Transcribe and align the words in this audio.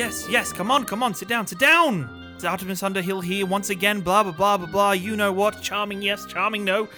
Yes, 0.00 0.26
yes, 0.30 0.50
come 0.50 0.70
on, 0.70 0.86
come 0.86 1.02
on, 1.02 1.12
sit 1.12 1.28
down, 1.28 1.46
sit 1.46 1.58
down! 1.58 2.08
It's 2.34 2.42
Artemis 2.42 2.82
Underhill 2.82 3.20
here 3.20 3.44
once 3.44 3.68
again, 3.68 4.00
blah 4.00 4.22
blah 4.22 4.32
blah 4.32 4.56
blah 4.56 4.66
blah, 4.66 4.92
you 4.92 5.14
know 5.14 5.30
what, 5.30 5.60
charming 5.60 6.00
yes, 6.00 6.24
charming 6.24 6.64
no. 6.64 6.88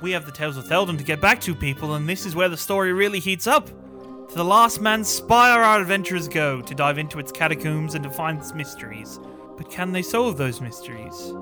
We 0.00 0.12
have 0.12 0.24
the 0.24 0.30
Tales 0.30 0.56
of 0.56 0.64
Theldan 0.66 0.98
to 0.98 1.02
get 1.02 1.20
back 1.20 1.40
to, 1.40 1.54
people, 1.56 1.96
and 1.96 2.08
this 2.08 2.24
is 2.24 2.36
where 2.36 2.48
the 2.48 2.56
story 2.56 2.92
really 2.92 3.18
heats 3.18 3.48
up. 3.48 3.66
To 3.66 4.34
the 4.36 4.44
last 4.44 4.80
man's 4.80 5.08
spire 5.08 5.62
our 5.64 5.80
adventurers 5.80 6.28
go, 6.28 6.62
to 6.62 6.74
dive 6.76 6.96
into 6.96 7.18
its 7.18 7.32
catacombs 7.32 7.96
and 7.96 8.04
to 8.04 8.10
find 8.10 8.38
its 8.38 8.54
mysteries. 8.54 9.18
But 9.56 9.68
can 9.68 9.90
they 9.90 10.02
solve 10.02 10.36
those 10.36 10.60
mysteries? 10.60 11.32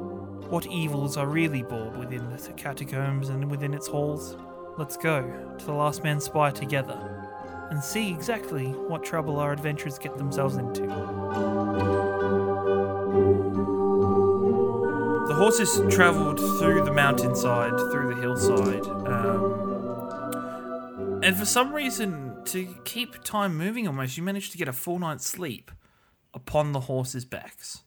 What 0.48 0.64
evils 0.64 1.18
are 1.18 1.26
really 1.26 1.62
bored 1.62 1.98
within 1.98 2.26
the 2.30 2.38
catacombs 2.54 3.28
and 3.28 3.50
within 3.50 3.74
its 3.74 3.86
halls? 3.86 4.34
Let's 4.78 4.96
go 4.96 5.30
to 5.58 5.66
the 5.66 5.74
last 5.74 6.02
man's 6.02 6.24
spire 6.24 6.52
together 6.52 7.15
and 7.70 7.82
see 7.82 8.10
exactly 8.10 8.66
what 8.66 9.04
trouble 9.04 9.38
our 9.38 9.52
adventurers 9.52 9.98
get 9.98 10.16
themselves 10.16 10.56
into. 10.56 10.82
The 15.26 15.34
horses 15.34 15.80
travelled 15.94 16.38
through 16.38 16.84
the 16.84 16.92
mountainside, 16.92 17.72
through 17.90 18.14
the 18.14 18.20
hillside, 18.20 18.86
um, 19.06 19.66
and 21.22 21.36
for 21.36 21.44
some 21.44 21.72
reason, 21.74 22.36
to 22.46 22.72
keep 22.84 23.24
time 23.24 23.56
moving 23.56 23.88
almost, 23.88 24.16
you 24.16 24.22
managed 24.22 24.52
to 24.52 24.58
get 24.58 24.68
a 24.68 24.72
full 24.72 25.00
night's 25.00 25.26
sleep 25.26 25.72
upon 26.32 26.70
the 26.70 26.80
horses' 26.80 27.24
backs. 27.24 27.82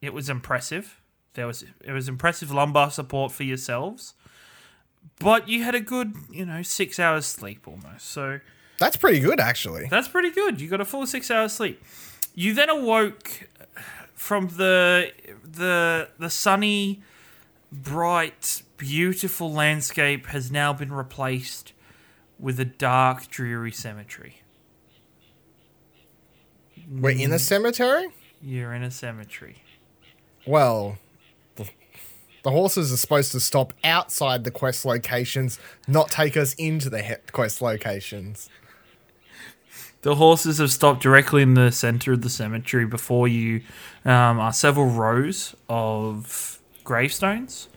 It 0.00 0.14
was 0.14 0.30
impressive. 0.30 1.02
There 1.34 1.46
was 1.46 1.64
it 1.84 1.92
was 1.92 2.08
impressive 2.08 2.50
lumbar 2.50 2.90
support 2.90 3.32
for 3.32 3.42
yourselves, 3.42 4.14
but 5.18 5.48
you 5.48 5.64
had 5.64 5.74
a 5.74 5.80
good, 5.80 6.14
you 6.30 6.46
know, 6.46 6.62
six 6.62 6.98
hours 6.98 7.26
sleep 7.26 7.68
almost. 7.68 8.08
So 8.08 8.40
That's 8.82 8.96
pretty 8.96 9.20
good, 9.20 9.38
actually. 9.38 9.86
that's 9.88 10.08
pretty 10.08 10.30
good. 10.30 10.60
You 10.60 10.68
got 10.68 10.80
a 10.80 10.84
full 10.84 11.06
six 11.06 11.30
hours 11.30 11.52
sleep. 11.52 11.80
You 12.34 12.52
then 12.52 12.68
awoke 12.68 13.48
from 14.14 14.48
the 14.48 15.12
the 15.44 16.08
the 16.18 16.28
sunny, 16.28 17.00
bright, 17.70 18.64
beautiful 18.78 19.52
landscape 19.52 20.26
has 20.26 20.50
now 20.50 20.72
been 20.72 20.92
replaced 20.92 21.72
with 22.40 22.58
a 22.58 22.64
dark, 22.64 23.28
dreary 23.28 23.70
cemetery. 23.70 24.42
We're 26.90 27.10
in 27.10 27.30
a 27.30 27.36
mm. 27.36 27.40
cemetery? 27.40 28.08
You're 28.42 28.74
in 28.74 28.82
a 28.82 28.90
cemetery. 28.90 29.62
Well, 30.44 30.98
the, 31.54 31.68
the 32.42 32.50
horses 32.50 32.92
are 32.92 32.96
supposed 32.96 33.30
to 33.30 33.38
stop 33.38 33.72
outside 33.84 34.42
the 34.42 34.50
quest 34.50 34.84
locations, 34.84 35.60
not 35.86 36.10
take 36.10 36.36
us 36.36 36.54
into 36.54 36.90
the 36.90 37.00
he- 37.00 37.14
quest 37.30 37.62
locations. 37.62 38.50
The 40.02 40.16
horses 40.16 40.58
have 40.58 40.72
stopped 40.72 41.00
directly 41.00 41.42
in 41.42 41.54
the 41.54 41.70
center 41.70 42.12
of 42.12 42.22
the 42.22 42.28
cemetery. 42.28 42.84
Before 42.84 43.28
you 43.28 43.62
um, 44.04 44.40
are 44.40 44.52
several 44.52 44.86
rows 44.86 45.54
of 45.68 46.60
gravestones, 46.82 47.68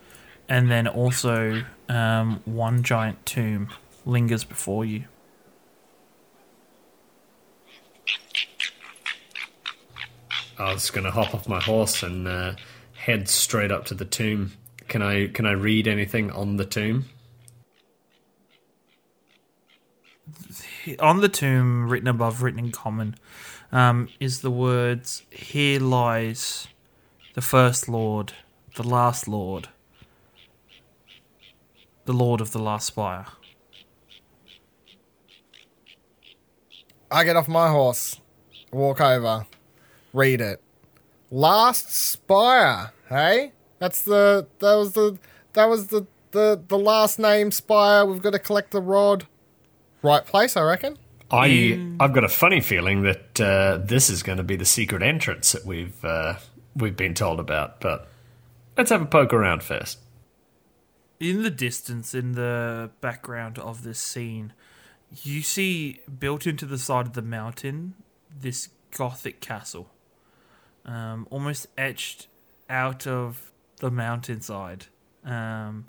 and 0.50 0.72
then 0.72 0.88
also 0.88 1.64
um, 1.88 2.42
one 2.46 2.82
giant 2.82 3.24
tomb 3.28 3.70
lingers 4.06 4.44
before 4.44 4.86
you. 4.86 5.06
I 10.58 10.74
was 10.74 10.90
going 10.90 11.04
to 11.04 11.12
hop 11.12 11.36
off 11.36 11.48
my 11.48 11.62
horse 11.62 12.02
and 12.02 12.28
uh, 12.28 12.56
head 12.94 13.30
straight 13.30 13.72
up 13.72 13.86
to 13.86 13.94
the 13.94 14.06
tomb. 14.06 14.54
Can 14.88 15.04
I 15.04 15.28
can 15.28 15.46
I 15.46 15.52
read 15.52 15.88
anything 15.88 16.32
on 16.32 16.58
the 16.58 16.66
tomb? 16.66 17.06
On 21.00 21.22
the 21.22 21.30
tomb, 21.30 21.90
written 21.90 22.08
above, 22.08 22.42
written 22.42 22.60
in 22.60 22.72
common, 22.72 23.16
um, 23.72 24.10
is 24.20 24.42
the 24.42 24.52
words 24.52 25.24
Here 25.32 25.80
lies 25.80 26.68
the 27.34 27.42
first 27.42 27.90
Lord, 27.90 28.34
the 28.76 28.84
last 28.84 29.28
Lord, 29.28 29.70
the 32.06 32.14
Lord 32.14 32.40
of 32.40 32.52
the 32.52 32.60
last 32.60 32.88
spire. 32.88 33.26
I 37.10 37.24
get 37.24 37.36
off 37.36 37.48
my 37.48 37.70
horse, 37.70 38.20
walk 38.72 39.02
over, 39.02 39.46
read 40.14 40.42
it. 40.42 40.62
Last 41.32 41.92
Spire, 41.92 42.92
hey? 43.10 43.52
That's 43.80 44.02
the 44.02 44.48
that 44.60 44.76
was 44.76 44.94
the 44.94 45.18
that 45.54 45.66
was 45.66 45.88
the 45.88 46.06
the 46.32 46.62
the 46.68 46.78
last 46.78 47.20
name 47.20 47.52
Spire. 47.52 48.06
We've 48.06 48.22
got 48.22 48.32
to 48.32 48.40
collect 48.40 48.72
the 48.72 48.82
rod. 48.82 49.28
Right 50.06 50.24
place, 50.24 50.56
I 50.56 50.62
reckon. 50.62 51.00
I 51.32 51.96
I've 52.00 52.14
got 52.14 52.24
a 52.24 52.30
funny 52.30 52.62
feeling 52.62 53.02
that 53.02 53.42
uh, 53.42 53.80
this 53.84 54.12
is 54.12 54.22
going 54.22 54.38
to 54.38 54.44
be 54.44 54.56
the 54.56 54.66
secret 54.66 55.02
entrance 55.02 55.52
that 55.54 55.66
we've 55.66 56.06
uh, 56.06 56.36
we've 56.76 56.96
been 56.96 57.16
told 57.16 57.40
about. 57.40 57.82
But 57.82 58.08
let's 58.78 58.92
have 58.92 59.02
a 59.02 59.08
poke 59.08 59.34
around 59.34 59.64
first. 59.64 59.98
in 61.20 61.44
the 61.44 61.50
distance, 61.50 62.14
in 62.14 62.34
the 62.34 62.92
background 63.02 63.58
of 63.58 63.84
this 63.84 64.00
scene, 64.00 64.54
you 65.24 65.42
see 65.42 66.02
built 66.20 66.46
into 66.46 66.66
the 66.66 66.78
side 66.78 67.08
of 67.08 67.14
the 67.14 67.22
mountain 67.22 67.96
this 68.30 68.70
gothic 68.92 69.40
castle, 69.42 69.90
um, 70.86 71.28
almost 71.32 71.68
etched 71.78 72.28
out 72.70 73.08
of 73.08 73.52
the 73.78 73.90
mountainside. 73.90 74.86
Um, 75.24 75.88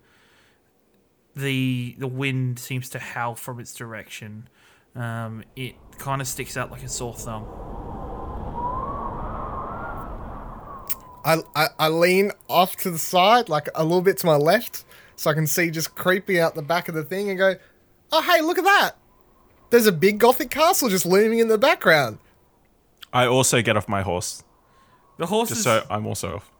the 1.36 1.94
the 1.98 2.06
wind 2.06 2.58
seems 2.58 2.88
to 2.90 2.98
howl 2.98 3.34
from 3.34 3.60
its 3.60 3.74
direction. 3.74 4.48
Um, 4.94 5.44
it 5.54 5.74
kind 5.98 6.20
of 6.22 6.26
sticks 6.26 6.56
out 6.56 6.70
like 6.70 6.82
a 6.82 6.88
sore 6.88 7.14
thumb. 7.14 7.44
I, 11.24 11.38
I 11.54 11.66
I 11.78 11.88
lean 11.88 12.30
off 12.48 12.76
to 12.76 12.90
the 12.90 12.98
side, 12.98 13.48
like 13.48 13.68
a 13.74 13.82
little 13.82 14.00
bit 14.00 14.16
to 14.18 14.26
my 14.26 14.36
left, 14.36 14.84
so 15.16 15.30
I 15.30 15.34
can 15.34 15.46
see 15.46 15.70
just 15.70 15.94
creeping 15.94 16.38
out 16.38 16.54
the 16.54 16.62
back 16.62 16.88
of 16.88 16.94
the 16.94 17.04
thing 17.04 17.28
and 17.28 17.38
go, 17.38 17.56
"Oh, 18.12 18.22
hey, 18.22 18.40
look 18.40 18.58
at 18.58 18.64
that! 18.64 18.92
There's 19.70 19.86
a 19.86 19.92
big 19.92 20.18
gothic 20.18 20.50
castle 20.50 20.88
just 20.88 21.04
looming 21.04 21.40
in 21.40 21.48
the 21.48 21.58
background." 21.58 22.18
I 23.12 23.26
also 23.26 23.60
get 23.60 23.76
off 23.76 23.88
my 23.88 24.02
horse, 24.02 24.42
The 25.18 25.26
horse 25.26 25.48
just 25.48 25.60
is 25.60 25.64
so 25.64 25.84
I'm 25.90 26.06
also 26.06 26.36
off. 26.36 26.52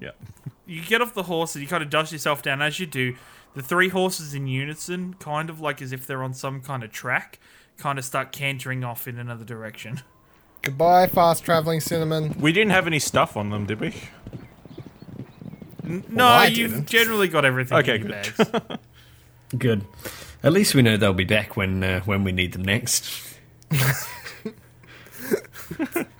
Yeah. 0.00 0.10
you 0.66 0.82
get 0.82 1.00
off 1.02 1.14
the 1.14 1.24
horse 1.24 1.54
and 1.54 1.62
you 1.62 1.68
kind 1.68 1.82
of 1.82 1.90
dust 1.90 2.12
yourself 2.12 2.42
down 2.42 2.62
as 2.62 2.78
you 2.80 2.86
do. 2.86 3.16
The 3.54 3.62
three 3.62 3.88
horses 3.88 4.32
in 4.34 4.46
unison, 4.46 5.14
kind 5.14 5.50
of 5.50 5.60
like 5.60 5.82
as 5.82 5.92
if 5.92 6.06
they're 6.06 6.22
on 6.22 6.34
some 6.34 6.60
kind 6.60 6.84
of 6.84 6.92
track, 6.92 7.38
kind 7.78 7.98
of 7.98 8.04
start 8.04 8.30
cantering 8.32 8.84
off 8.84 9.08
in 9.08 9.18
another 9.18 9.44
direction. 9.44 10.02
Goodbye, 10.62 11.06
fast 11.06 11.44
traveling 11.44 11.80
cinnamon. 11.80 12.36
We 12.38 12.52
didn't 12.52 12.70
have 12.72 12.86
any 12.86 12.98
stuff 12.98 13.36
on 13.36 13.48
them, 13.50 13.64
did 13.66 13.80
we? 13.80 13.94
No, 16.08 16.26
I 16.26 16.46
you've 16.46 16.70
didn't. 16.70 16.86
generally 16.88 17.26
got 17.28 17.44
everything 17.44 17.78
Okay, 17.78 17.96
in 17.96 18.06
your 18.06 18.22
good. 18.22 18.36
bags. 18.36 18.78
Good. 19.58 19.84
At 20.44 20.52
least 20.52 20.74
we 20.74 20.82
know 20.82 20.96
they'll 20.96 21.12
be 21.14 21.24
back 21.24 21.56
when 21.56 21.82
uh, 21.82 22.00
when 22.02 22.22
we 22.22 22.30
need 22.30 22.52
them 22.52 22.62
next. 22.62 23.10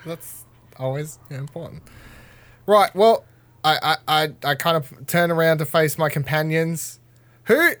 That's 0.05 0.43
always 0.77 1.19
important. 1.29 1.83
Right. 2.65 2.93
Well, 2.95 3.23
I 3.63 3.95
I, 4.07 4.23
I, 4.23 4.33
I 4.43 4.55
kind 4.55 4.77
of 4.77 5.07
turn 5.07 5.31
around 5.31 5.59
to 5.59 5.65
face 5.65 5.97
my 5.97 6.09
companions. 6.09 6.99
Who? 7.45 7.71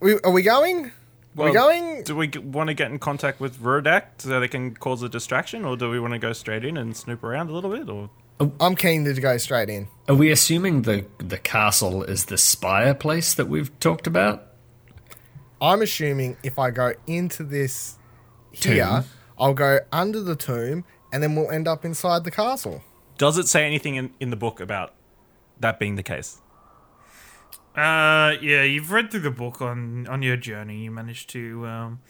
We, 0.00 0.18
are 0.20 0.32
we 0.32 0.42
going? 0.42 0.92
Are 1.36 1.46
we 1.46 1.52
going? 1.52 2.04
Do 2.04 2.14
we 2.14 2.28
want 2.28 2.68
to 2.68 2.74
get 2.74 2.90
in 2.90 2.98
contact 2.98 3.40
with 3.40 3.60
Rodak 3.60 4.04
so 4.18 4.38
they 4.38 4.48
can 4.48 4.74
cause 4.74 5.02
a 5.02 5.08
distraction, 5.08 5.64
or 5.64 5.76
do 5.76 5.90
we 5.90 5.98
want 5.98 6.12
to 6.12 6.18
go 6.18 6.32
straight 6.32 6.64
in 6.64 6.76
and 6.76 6.96
snoop 6.96 7.24
around 7.24 7.50
a 7.50 7.52
little 7.52 7.70
bit? 7.70 7.88
Or 7.88 8.10
oh. 8.38 8.52
I'm 8.60 8.76
keen 8.76 9.04
to 9.04 9.14
go 9.20 9.36
straight 9.38 9.68
in. 9.68 9.88
Are 10.08 10.14
we 10.14 10.30
assuming 10.30 10.82
the 10.82 11.06
the 11.18 11.38
castle 11.38 12.04
is 12.04 12.26
the 12.26 12.38
spire 12.38 12.94
place 12.94 13.34
that 13.34 13.46
we've 13.46 13.76
talked 13.80 14.06
about? 14.06 14.46
I'm 15.60 15.82
assuming 15.82 16.36
if 16.42 16.58
I 16.58 16.70
go 16.70 16.92
into 17.06 17.42
this 17.42 17.98
here, 18.52 18.84
Tomb. 18.84 19.04
I'll 19.38 19.54
go 19.54 19.80
under 19.90 20.20
the 20.20 20.36
tomb, 20.36 20.84
and 21.12 21.22
then 21.22 21.34
we'll 21.34 21.50
end 21.50 21.66
up 21.66 21.84
inside 21.84 22.24
the 22.24 22.30
castle. 22.30 22.82
does 23.18 23.38
it 23.38 23.48
say 23.48 23.64
anything 23.64 23.96
in, 23.96 24.12
in 24.20 24.30
the 24.30 24.36
book 24.36 24.60
about 24.60 24.94
that 25.60 25.78
being 25.78 25.96
the 25.96 26.02
case? 26.02 26.40
uh, 27.76 28.34
yeah, 28.40 28.62
you've 28.62 28.92
read 28.92 29.10
through 29.10 29.20
the 29.20 29.30
book 29.30 29.60
on 29.60 30.06
on 30.06 30.22
your 30.22 30.36
journey. 30.36 30.84
You 30.84 30.90
managed 30.90 31.28
to 31.30 31.66
um, 31.66 32.00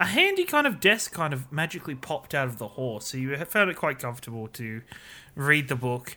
a 0.00 0.06
handy 0.06 0.44
kind 0.44 0.66
of 0.66 0.80
desk 0.80 1.12
kind 1.12 1.32
of 1.32 1.50
magically 1.52 1.94
popped 1.94 2.34
out 2.34 2.48
of 2.48 2.58
the 2.58 2.68
horse, 2.68 3.06
so 3.06 3.16
you 3.16 3.36
found 3.44 3.70
it 3.70 3.76
quite 3.76 3.98
comfortable 3.98 4.48
to 4.48 4.82
read 5.36 5.68
the 5.68 5.76
book. 5.76 6.16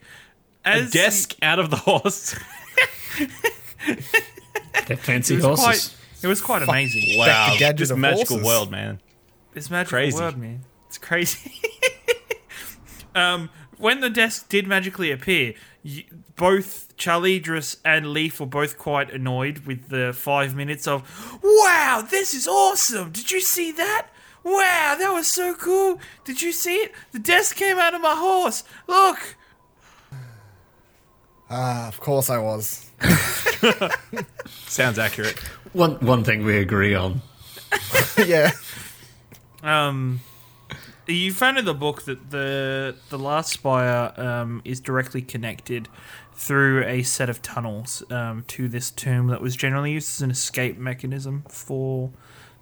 As 0.66 0.94
you- 0.94 1.02
Desk 1.02 1.36
out 1.42 1.60
of 1.60 1.70
the 1.70 1.78
horse. 1.78 2.36
They're 4.88 4.98
fancy 4.98 5.36
it 5.36 5.42
horses. 5.42 5.64
quite. 5.64 5.96
It 6.24 6.28
was 6.28 6.42
quite 6.42 6.64
amazing. 6.64 7.18
wow, 7.20 7.56
the 7.58 7.74
this 7.74 7.92
magical 7.92 8.38
horses. 8.38 8.46
world, 8.46 8.72
man. 8.72 9.00
This 9.54 9.70
magical 9.70 9.98
Crazy. 9.98 10.18
word, 10.20 10.38
man. 10.38 10.62
It's 10.88 10.98
crazy. 10.98 11.52
um, 13.16 13.50
when 13.78 14.02
the 14.02 14.10
desk 14.10 14.50
did 14.50 14.66
magically 14.68 15.12
appear, 15.12 15.50
you, 15.50 15.56
both 16.36 16.96
Charlidros 16.98 17.78
and 17.84 18.08
Lief 18.08 18.40
were 18.40 18.46
both 18.46 18.78
quite 18.78 19.12
annoyed 19.12 19.60
with 19.60 19.90
the 19.90 20.14
five 20.14 20.56
minutes 20.56 20.88
of, 20.88 21.04
"Wow, 21.44 22.06
this 22.10 22.34
is 22.34 22.48
awesome! 22.48 23.12
Did 23.12 23.32
you 23.32 23.42
see 23.42 23.72
that? 23.74 24.08
Wow, 24.44 24.96
that 24.98 25.12
was 25.14 25.28
so 25.28 25.54
cool. 25.54 26.00
Did 26.24 26.42
you 26.42 26.52
see 26.52 26.76
it? 26.76 26.94
The 27.12 27.20
desk 27.20 27.56
came 27.58 27.78
out 27.78 27.94
of 27.94 28.02
my 28.02 28.16
horse. 28.16 28.64
Look. 28.88 29.36
Ah, 31.50 31.88
of 31.88 32.00
course 32.00 32.30
I 32.30 32.38
was. 32.38 32.90
Sounds 34.68 35.00
accurate. 35.00 35.38
One 35.74 35.96
one 35.96 36.24
thing 36.24 36.44
we 36.44 36.58
agree 36.58 36.96
on. 36.96 37.22
yeah. 38.26 38.52
Um, 39.64 40.22
you 41.08 41.34
found 41.34 41.58
in 41.58 41.66
the 41.66 41.74
book 41.74 42.04
that 42.04 42.32
the 42.32 42.96
the 43.10 43.18
last 43.18 43.52
spire 43.54 44.14
um, 44.18 44.62
is 44.66 44.80
directly 44.80 45.22
connected 45.22 45.88
through 46.34 46.84
a 46.86 47.04
set 47.04 47.30
of 47.30 47.42
tunnels 47.42 48.04
um, 48.12 48.44
to 48.48 48.68
this 48.68 48.92
tomb 48.92 49.28
that 49.28 49.42
was 49.42 49.56
generally 49.56 49.92
used 49.92 50.10
as 50.18 50.22
an 50.22 50.32
escape 50.32 50.78
mechanism 50.78 51.44
for 51.50 52.12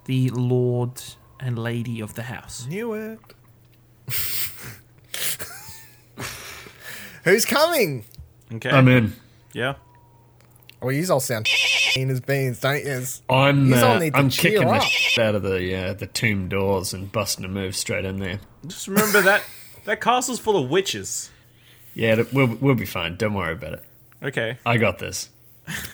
the 0.05 0.29
lord 0.29 1.01
and 1.39 1.59
lady 1.59 1.99
of 1.99 2.13
the 2.13 2.23
house. 2.23 2.65
Knew 2.67 2.93
it. 2.93 3.19
Who's 7.25 7.45
coming? 7.45 8.05
Okay. 8.53 8.69
I'm 8.69 8.87
in. 8.87 9.13
yeah. 9.53 9.75
Well, 10.81 10.91
you 10.91 11.05
all 11.11 11.19
sound 11.19 11.47
mean 11.95 12.09
as 12.09 12.19
beans, 12.21 12.59
don't 12.59 12.83
you? 12.83 13.03
I'm 13.29 13.69
Yous 13.69 13.81
all 13.81 13.91
uh, 13.95 13.99
need 13.99 14.13
to 14.13 14.19
I'm 14.19 14.29
cheer 14.29 14.51
kicking 14.51 14.67
the 14.67 14.73
up. 14.75 14.83
shit 14.83 15.23
out 15.23 15.35
of 15.35 15.43
the 15.43 15.75
uh, 15.75 15.93
the 15.93 16.07
tomb 16.07 16.47
doors 16.47 16.93
and 16.93 17.11
busting 17.11 17.45
a 17.45 17.47
move 17.47 17.75
straight 17.75 18.05
in 18.05 18.19
there. 18.19 18.39
Just 18.67 18.87
remember 18.87 19.21
that 19.21 19.43
that 19.85 20.01
castle's 20.01 20.39
full 20.39 20.61
of 20.61 20.69
witches. 20.69 21.31
Yeah, 21.93 22.23
we'll 22.33 22.55
we'll 22.59 22.75
be 22.75 22.85
fine. 22.85 23.15
Don't 23.15 23.33
worry 23.33 23.53
about 23.53 23.73
it. 23.73 23.83
Okay. 24.21 24.57
I 24.65 24.77
got 24.77 24.99
this. 24.99 25.29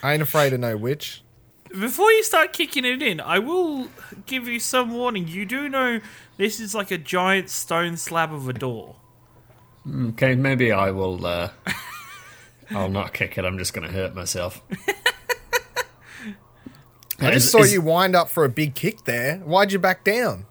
I 0.03 0.13
ain't 0.13 0.21
afraid 0.21 0.53
of 0.53 0.59
no 0.59 0.75
witch. 0.75 1.21
Before 1.69 2.11
you 2.11 2.23
start 2.23 2.51
kicking 2.51 2.83
it 2.83 3.01
in, 3.01 3.21
I 3.21 3.39
will 3.39 3.87
give 4.25 4.47
you 4.47 4.59
some 4.59 4.91
warning. 4.93 5.27
You 5.29 5.45
do 5.45 5.69
know 5.69 6.01
this 6.37 6.59
is 6.59 6.75
like 6.75 6.91
a 6.91 6.97
giant 6.97 7.49
stone 7.49 7.95
slab 7.95 8.33
of 8.33 8.49
a 8.49 8.53
door. 8.53 8.97
Okay, 9.89 10.35
maybe 10.35 10.71
I 10.71 10.91
will. 10.91 11.25
Uh, 11.25 11.49
I'll 12.71 12.89
not 12.89 13.13
kick 13.13 13.37
it. 13.37 13.45
I'm 13.45 13.57
just 13.57 13.73
going 13.73 13.87
to 13.87 13.93
hurt 13.93 14.15
myself. 14.15 14.61
I 17.19 17.31
just 17.31 17.45
Is- 17.47 17.51
saw 17.51 17.59
is- 17.59 17.73
you 17.73 17.81
wind 17.81 18.15
up 18.15 18.29
for 18.29 18.43
a 18.45 18.49
big 18.49 18.73
kick 18.75 19.03
there. 19.05 19.37
Why'd 19.39 19.71
you 19.71 19.79
back 19.79 20.03
down? 20.03 20.45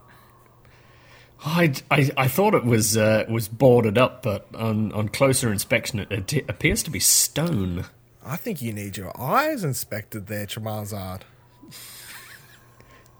I, 1.45 1.73
I, 1.91 2.11
I 2.19 2.29
thought 2.29 2.55
it 2.55 2.65
was 2.67 2.97
uh, 2.99 3.25
was 3.29 3.49
boarded 3.49 3.97
up, 3.97 4.23
but 4.23 4.47
on, 4.55 4.93
on 4.93 5.09
closer 5.09 5.51
inspection, 5.51 6.01
it, 6.11 6.33
it 6.35 6.45
appears 6.51 6.83
to 6.83 6.91
be 6.91 7.01
stone. 7.01 7.87
I 8.25 8.37
think 8.37 8.61
you 8.61 8.75
need 8.75 8.99
your 8.99 9.19
eyes 9.19 9.65
inspected 9.65 10.27
there, 10.27 10.45
Tremazard. 10.47 11.23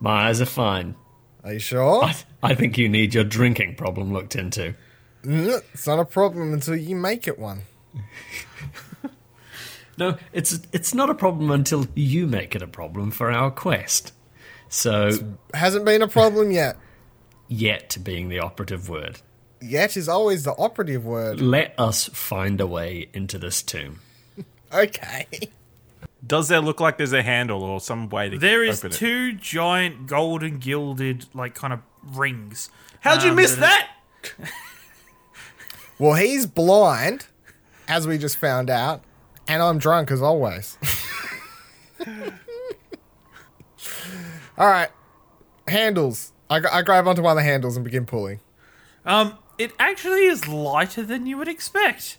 My 0.01 0.29
eyes 0.29 0.41
are 0.43 0.47
fine. 0.47 0.97
Are 1.43 1.55
you 1.55 1.59
sure? 1.59 2.05
I, 2.05 2.15
I 2.43 2.55
think 2.55 2.77
you 2.77 2.91
need 2.91 3.15
your 3.15 3.25
drinking 3.25 3.77
problem 3.77 4.13
looked 4.13 4.37
into. 4.37 4.75
Mm, 5.25 5.63
It's 5.73 5.87
not 5.87 5.99
a 5.99 6.05
problem 6.05 6.53
until 6.53 6.77
you 6.77 6.97
make 6.97 7.27
it 7.27 7.39
one. 7.39 7.63
No, 10.01 10.17
it's 10.33 10.59
it's 10.73 10.95
not 10.95 11.11
a 11.11 11.15
problem 11.15 11.51
until 11.51 11.87
you 11.95 12.27
make 12.27 12.57
it 12.57 12.63
a 12.63 12.67
problem 12.67 13.11
for 13.11 13.31
our 13.31 13.51
quest. 13.51 14.13
So, 14.69 15.11
Hasn't 15.53 15.85
been 15.85 16.01
a 16.01 16.09
problem 16.09 16.51
yet. 16.63 16.77
yet 17.49 17.99
being 18.03 18.29
the 18.29 18.39
operative 18.41 18.89
word. 18.89 19.21
Yet 19.61 19.97
is 19.97 20.09
always 20.09 20.45
the 20.45 20.57
operative 20.57 21.05
word. 21.05 21.41
Let 21.41 21.75
us 21.79 22.09
find 22.15 22.61
a 22.61 22.67
way 22.67 23.09
into 23.13 23.39
this 23.39 23.63
tomb. 23.63 24.01
Okay. 24.73 25.27
Does 26.25 26.47
there 26.47 26.61
look 26.61 26.79
like 26.79 26.97
there's 26.97 27.13
a 27.13 27.23
handle 27.25 27.65
or 27.65 27.81
some 27.81 28.09
way 28.09 28.29
to 28.29 28.39
There 28.39 28.63
is 28.63 28.79
open 28.79 28.93
it? 28.93 28.95
two 28.95 29.33
giant 29.33 30.07
golden 30.07 30.59
gilded 30.59 31.27
like 31.35 31.57
kind 31.57 31.73
of 31.73 31.81
rings. 32.05 32.71
How'd 33.01 33.25
you 33.25 33.31
um, 33.31 33.37
miss 33.37 33.57
that 33.57 33.89
that? 34.23 34.51
Well, 35.99 36.15
he's 36.15 36.47
blind, 36.47 37.27
as 37.89 38.07
we 38.07 38.17
just 38.17 38.37
found 38.39 38.71
out, 38.71 39.03
and 39.51 39.63
I'm 39.63 39.79
drunk 39.79 40.11
as 40.13 40.23
always. 40.23 40.79
All 44.57 44.67
right. 44.67 44.89
Handles. 45.67 46.33
I, 46.49 46.61
I 46.71 46.83
grab 46.83 47.09
onto 47.09 47.23
one 47.23 47.33
of 47.33 47.37
the 47.37 47.43
handles 47.43 47.77
and 47.77 47.85
begin 47.85 48.07
pulling. 48.07 48.41
Um, 49.05 49.37
it 49.59 49.73
actually 49.79 50.25
is 50.27 50.47
lighter 50.47 51.03
than 51.03 51.27
you 51.27 51.37
would 51.37 51.49
expect. 51.49 52.19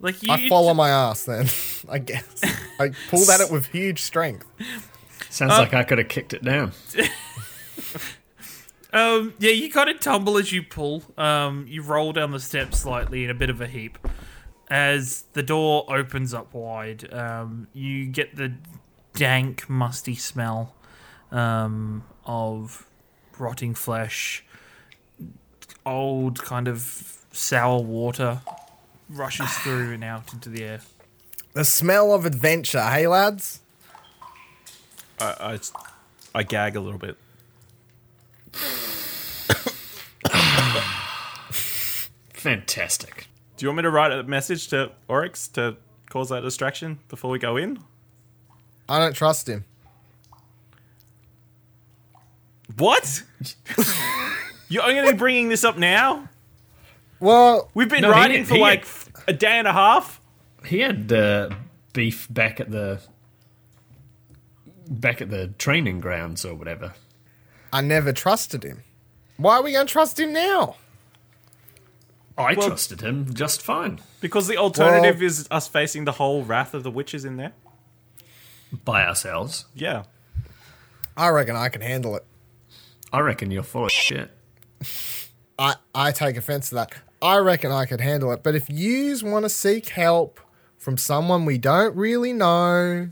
Like 0.00 0.22
you, 0.22 0.32
I 0.32 0.48
follow 0.48 0.74
my 0.74 0.88
ass 0.88 1.24
then, 1.24 1.46
I 1.88 1.98
guess. 1.98 2.42
I 2.80 2.90
pull 3.08 3.30
at 3.30 3.40
it 3.40 3.50
with 3.52 3.66
huge 3.66 4.00
strength. 4.00 4.46
Sounds 5.28 5.52
like 5.52 5.74
I 5.74 5.84
could 5.84 5.98
have 5.98 6.08
kicked 6.08 6.32
it 6.32 6.42
down. 6.42 6.72
Um, 8.94 9.32
yeah, 9.38 9.52
you 9.52 9.70
kind 9.70 9.88
of 9.88 10.00
tumble 10.00 10.36
as 10.36 10.52
you 10.52 10.62
pull. 10.62 11.02
Um, 11.16 11.64
you 11.66 11.80
roll 11.80 12.12
down 12.12 12.30
the 12.30 12.38
steps 12.38 12.80
slightly 12.80 13.24
in 13.24 13.30
a 13.30 13.34
bit 13.34 13.48
of 13.48 13.58
a 13.62 13.66
heap. 13.66 13.96
As 14.72 15.24
the 15.34 15.42
door 15.42 15.84
opens 15.94 16.32
up 16.32 16.54
wide, 16.54 17.12
um, 17.12 17.66
you 17.74 18.06
get 18.06 18.36
the 18.36 18.54
dank, 19.12 19.68
musty 19.68 20.14
smell 20.14 20.74
um, 21.30 22.04
of 22.24 22.86
rotting 23.38 23.74
flesh. 23.74 24.42
Old, 25.84 26.42
kind 26.42 26.68
of 26.68 27.18
sour 27.32 27.82
water 27.82 28.40
rushes 29.10 29.52
through 29.58 29.92
and 29.92 30.02
out 30.02 30.32
into 30.32 30.48
the 30.48 30.64
air. 30.64 30.80
The 31.52 31.66
smell 31.66 32.14
of 32.14 32.24
adventure, 32.24 32.80
hey 32.82 33.06
lads? 33.06 33.60
I, 35.20 35.58
I, 36.34 36.38
I 36.38 36.42
gag 36.44 36.76
a 36.76 36.80
little 36.80 36.98
bit. 36.98 37.18
Fantastic. 42.32 43.26
Do 43.62 43.66
you 43.66 43.70
want 43.70 43.76
me 43.76 43.82
to 43.82 43.90
write 43.90 44.10
a 44.10 44.24
message 44.24 44.66
to 44.70 44.90
Oryx 45.06 45.46
to 45.52 45.76
cause 46.10 46.30
that 46.30 46.40
distraction 46.40 46.98
before 47.08 47.30
we 47.30 47.38
go 47.38 47.56
in? 47.56 47.78
I 48.88 48.98
don't 48.98 49.14
trust 49.14 49.48
him. 49.48 49.64
What? 52.76 53.22
You're 54.68 54.82
only 54.82 55.12
bringing 55.12 55.48
this 55.48 55.62
up 55.62 55.78
now? 55.78 56.28
Well, 57.20 57.70
We've 57.72 57.88
been 57.88 58.02
No, 58.02 58.08
he 58.12 58.18
writing 58.18 58.38
did- 58.38 58.48
for 58.48 58.54
he 58.56 58.60
like 58.60 58.80
had- 58.80 58.88
f- 58.88 59.08
a 59.28 59.32
day 59.32 59.52
and 59.60 59.68
a 59.68 59.72
half. 59.72 60.20
He 60.66 60.80
had 60.80 61.12
uh, 61.12 61.50
beef 61.92 62.26
back 62.28 62.58
at 62.58 62.68
the 62.72 63.00
back 64.88 65.22
at 65.22 65.30
the 65.30 65.52
training 65.58 66.00
grounds 66.00 66.44
or 66.44 66.56
whatever. 66.56 66.94
I 67.72 67.80
never 67.80 68.12
trusted 68.12 68.64
him. 68.64 68.82
Why 69.36 69.54
are 69.58 69.62
we 69.62 69.70
going 69.70 69.86
to 69.86 69.92
trust 69.92 70.18
him 70.18 70.32
now? 70.32 70.74
I 72.38 72.54
Well- 72.54 72.68
trusted 72.68 73.00
him 73.02 73.34
just 73.34 73.60
fine 73.62 74.00
Because 74.20 74.46
the 74.46 74.56
alternative 74.56 75.16
Well- 75.16 75.26
is 75.26 75.46
us 75.50 75.68
facing 75.68 76.04
the 76.06 76.12
whole 76.12 76.44
wrath 76.44 76.72
of 76.74 76.82
the 76.82 76.90
witches 76.90 77.24
in 77.24 77.36
there. 77.36 77.52
by 78.84 79.04
ourselves. 79.06 79.66
Yeah. 79.74 80.04
I 81.14 81.28
reckon 81.28 81.54
I 81.56 81.68
can 81.68 81.82
handle 81.82 82.16
it. 82.16 82.24
I 83.12 83.20
reckon 83.20 83.50
you're 83.50 83.62
full 83.62 83.84
of 83.84 83.92
shit. 83.92 84.30
I, 85.58 85.74
I 85.94 86.10
take 86.12 86.38
offense 86.38 86.70
to 86.70 86.76
that. 86.76 86.92
I 87.20 87.36
reckon 87.36 87.70
I 87.70 87.84
could 87.84 88.00
handle 88.00 88.32
it. 88.32 88.42
But 88.42 88.54
if 88.54 88.70
yous 88.70 89.22
want 89.22 89.44
to 89.44 89.50
seek 89.50 89.90
help 89.90 90.40
from 90.78 90.96
someone 90.96 91.44
we 91.44 91.58
don't 91.58 91.94
really 91.94 92.32
know, 92.32 93.10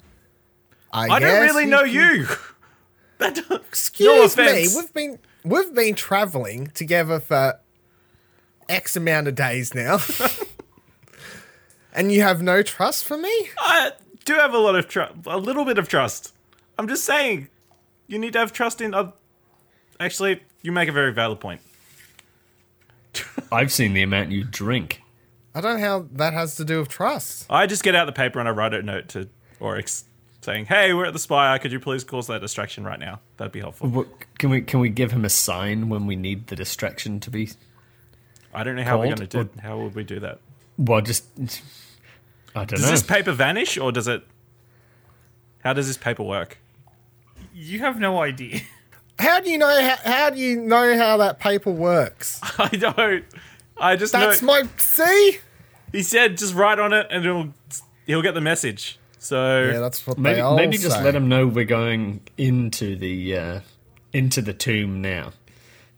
I, 0.92 1.04
I 1.04 1.18
don't 1.18 1.20
guess 1.20 1.42
really 1.54 1.66
know 1.66 1.84
can- 1.84 1.92
you. 1.94 2.26
that 3.18 3.38
Excuse 3.50 4.34
No 4.36 4.44
me. 4.44 4.66
We've 4.74 4.94
been 4.94 5.18
we've 5.44 5.74
been 5.74 5.94
traveling 5.94 6.68
together 6.68 7.20
for 7.20 7.60
X 8.70 8.96
amount 8.96 9.26
of 9.28 9.34
days 9.34 9.74
now, 9.74 9.98
and 11.92 12.12
you 12.12 12.22
have 12.22 12.40
no 12.40 12.62
trust 12.62 13.04
for 13.04 13.18
me. 13.18 13.50
I 13.58 13.92
do 14.24 14.34
have 14.34 14.54
a 14.54 14.58
lot 14.58 14.76
of 14.76 14.88
trust, 14.88 15.14
a 15.26 15.36
little 15.36 15.64
bit 15.64 15.76
of 15.76 15.88
trust. 15.88 16.32
I'm 16.78 16.88
just 16.88 17.04
saying, 17.04 17.48
you 18.06 18.18
need 18.18 18.32
to 18.34 18.38
have 18.38 18.52
trust 18.52 18.80
in. 18.80 18.94
Uh, 18.94 19.10
actually, 19.98 20.42
you 20.62 20.72
make 20.72 20.88
a 20.88 20.92
very 20.92 21.12
valid 21.12 21.40
point. 21.40 21.60
I've 23.52 23.72
seen 23.72 23.92
the 23.92 24.02
amount 24.02 24.30
you 24.30 24.44
drink. 24.44 25.02
I 25.54 25.60
don't 25.60 25.80
know 25.80 25.86
how 25.86 26.06
that 26.12 26.32
has 26.32 26.54
to 26.56 26.64
do 26.64 26.78
with 26.78 26.88
trust. 26.88 27.46
I 27.50 27.66
just 27.66 27.82
get 27.82 27.96
out 27.96 28.06
the 28.06 28.12
paper 28.12 28.38
and 28.38 28.48
I 28.48 28.52
write 28.52 28.72
a 28.72 28.82
note 28.82 29.08
to 29.10 29.28
Oryx 29.58 30.04
saying, 30.42 30.66
"Hey, 30.66 30.94
we're 30.94 31.06
at 31.06 31.12
the 31.12 31.18
Spire. 31.18 31.58
Could 31.58 31.72
you 31.72 31.80
please 31.80 32.04
cause 32.04 32.28
that 32.28 32.40
distraction 32.40 32.84
right 32.84 33.00
now? 33.00 33.20
That'd 33.36 33.52
be 33.52 33.60
helpful." 33.60 33.88
What, 33.88 34.06
can 34.38 34.50
we 34.50 34.62
can 34.62 34.78
we 34.78 34.90
give 34.90 35.10
him 35.10 35.24
a 35.24 35.28
sign 35.28 35.88
when 35.88 36.06
we 36.06 36.14
need 36.14 36.46
the 36.46 36.56
distraction 36.56 37.18
to 37.20 37.30
be? 37.30 37.50
I 38.52 38.64
don't 38.64 38.76
know 38.76 38.82
how 38.84 38.98
we're 38.98 39.14
going 39.14 39.28
to 39.28 39.44
do. 39.44 39.48
How 39.62 39.78
would 39.78 39.94
we 39.94 40.04
do 40.04 40.20
that? 40.20 40.40
Well, 40.76 41.00
just 41.00 41.24
I 42.54 42.64
don't 42.64 42.68
Does 42.70 42.82
know. 42.82 42.90
this 42.90 43.02
paper 43.02 43.32
vanish 43.32 43.78
or 43.78 43.92
does 43.92 44.08
it? 44.08 44.24
How 45.62 45.72
does 45.72 45.86
this 45.86 45.96
paper 45.98 46.22
work? 46.22 46.58
You 47.54 47.80
have 47.80 47.98
no 48.00 48.20
idea. 48.22 48.60
How 49.18 49.38
do 49.38 49.50
you 49.50 49.58
know? 49.58 49.68
How, 49.68 49.96
how 50.02 50.30
do 50.30 50.38
you 50.38 50.56
know 50.56 50.96
how 50.96 51.18
that 51.18 51.38
paper 51.38 51.70
works? 51.70 52.40
I 52.58 52.68
don't. 52.68 53.22
I 53.76 53.94
just 53.96 54.12
That's 54.14 54.40
know. 54.40 54.46
my 54.46 54.62
see. 54.78 55.38
he 55.92 56.02
said 56.02 56.38
just 56.38 56.54
write 56.54 56.78
on 56.78 56.94
it 56.94 57.06
and 57.10 57.22
he'll 57.22 57.52
he'll 58.06 58.22
get 58.22 58.32
the 58.32 58.40
message. 58.40 58.98
So 59.18 59.64
Yeah, 59.64 59.80
that's 59.80 60.06
what 60.06 60.16
maybe 60.16 60.36
they 60.36 60.40
all 60.40 60.56
maybe 60.56 60.78
just 60.78 60.96
say. 60.96 61.04
let 61.04 61.14
him 61.14 61.28
know 61.28 61.46
we're 61.46 61.66
going 61.66 62.22
into 62.38 62.96
the 62.96 63.36
uh, 63.36 63.60
into 64.14 64.40
the 64.40 64.54
tomb 64.54 65.02
now. 65.02 65.32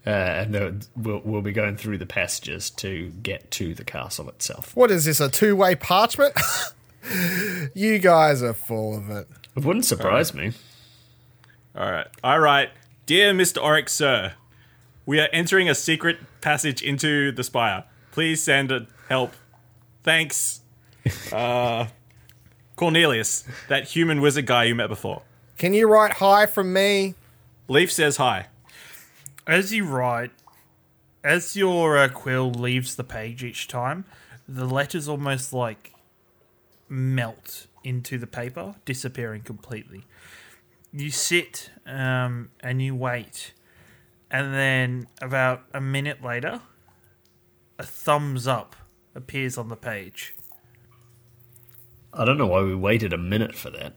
Uh, 0.04 0.10
and 0.10 0.54
the, 0.54 0.86
we'll, 0.96 1.20
we'll 1.24 1.42
be 1.42 1.52
going 1.52 1.76
through 1.76 1.98
the 1.98 2.06
passages 2.06 2.70
to 2.70 3.10
get 3.22 3.50
to 3.52 3.74
the 3.74 3.84
castle 3.84 4.28
itself. 4.28 4.74
What 4.74 4.90
is 4.90 5.04
this? 5.04 5.20
A 5.20 5.28
two-way 5.28 5.76
parchment? 5.76 6.34
you 7.74 7.98
guys 7.98 8.42
are 8.42 8.52
full 8.52 8.96
of 8.96 9.10
it. 9.10 9.28
It 9.56 9.64
wouldn't 9.64 9.84
surprise 9.84 10.34
me. 10.34 10.52
All 11.76 11.90
right. 11.90 12.06
All 12.24 12.40
right. 12.40 12.70
Dear 13.06 13.32
Mr. 13.32 13.62
Oryx, 13.62 13.92
sir, 13.92 14.34
we 15.06 15.20
are 15.20 15.28
entering 15.32 15.68
a 15.68 15.74
secret 15.74 16.18
passage 16.40 16.82
into 16.82 17.32
the 17.32 17.44
spire. 17.44 17.84
Please 18.10 18.42
send 18.42 18.72
a 18.72 18.86
help. 19.08 19.34
Thanks. 20.02 20.60
Uh, 21.32 21.86
Cornelius, 22.76 23.44
that 23.68 23.84
human 23.88 24.20
wizard 24.20 24.46
guy 24.46 24.64
you 24.64 24.74
met 24.74 24.88
before. 24.88 25.22
Can 25.58 25.74
you 25.74 25.88
write 25.88 26.14
hi 26.14 26.46
from 26.46 26.72
me? 26.72 27.14
Lief 27.68 27.92
says 27.92 28.16
hi. 28.16 28.46
As 29.46 29.72
you 29.72 29.84
write, 29.84 30.30
as 31.24 31.56
your 31.56 31.98
uh, 31.98 32.08
quill 32.08 32.50
leaves 32.50 32.94
the 32.94 33.04
page 33.04 33.42
each 33.42 33.66
time, 33.68 34.04
the 34.48 34.66
letters 34.66 35.08
almost 35.08 35.52
like 35.52 35.92
melt 36.88 37.66
into 37.82 38.18
the 38.18 38.26
paper, 38.26 38.76
disappearing 38.84 39.42
completely. 39.42 40.04
You 40.92 41.10
sit 41.10 41.70
um, 41.86 42.50
and 42.60 42.82
you 42.82 42.94
wait, 42.94 43.52
and 44.30 44.54
then 44.54 45.08
about 45.20 45.62
a 45.72 45.80
minute 45.80 46.22
later, 46.22 46.60
a 47.78 47.82
thumbs 47.82 48.46
up 48.46 48.76
appears 49.14 49.58
on 49.58 49.68
the 49.68 49.76
page. 49.76 50.34
I 52.12 52.24
don't 52.24 52.38
know 52.38 52.46
why 52.46 52.62
we 52.62 52.74
waited 52.74 53.12
a 53.12 53.18
minute 53.18 53.54
for 53.54 53.70
that. 53.70 53.94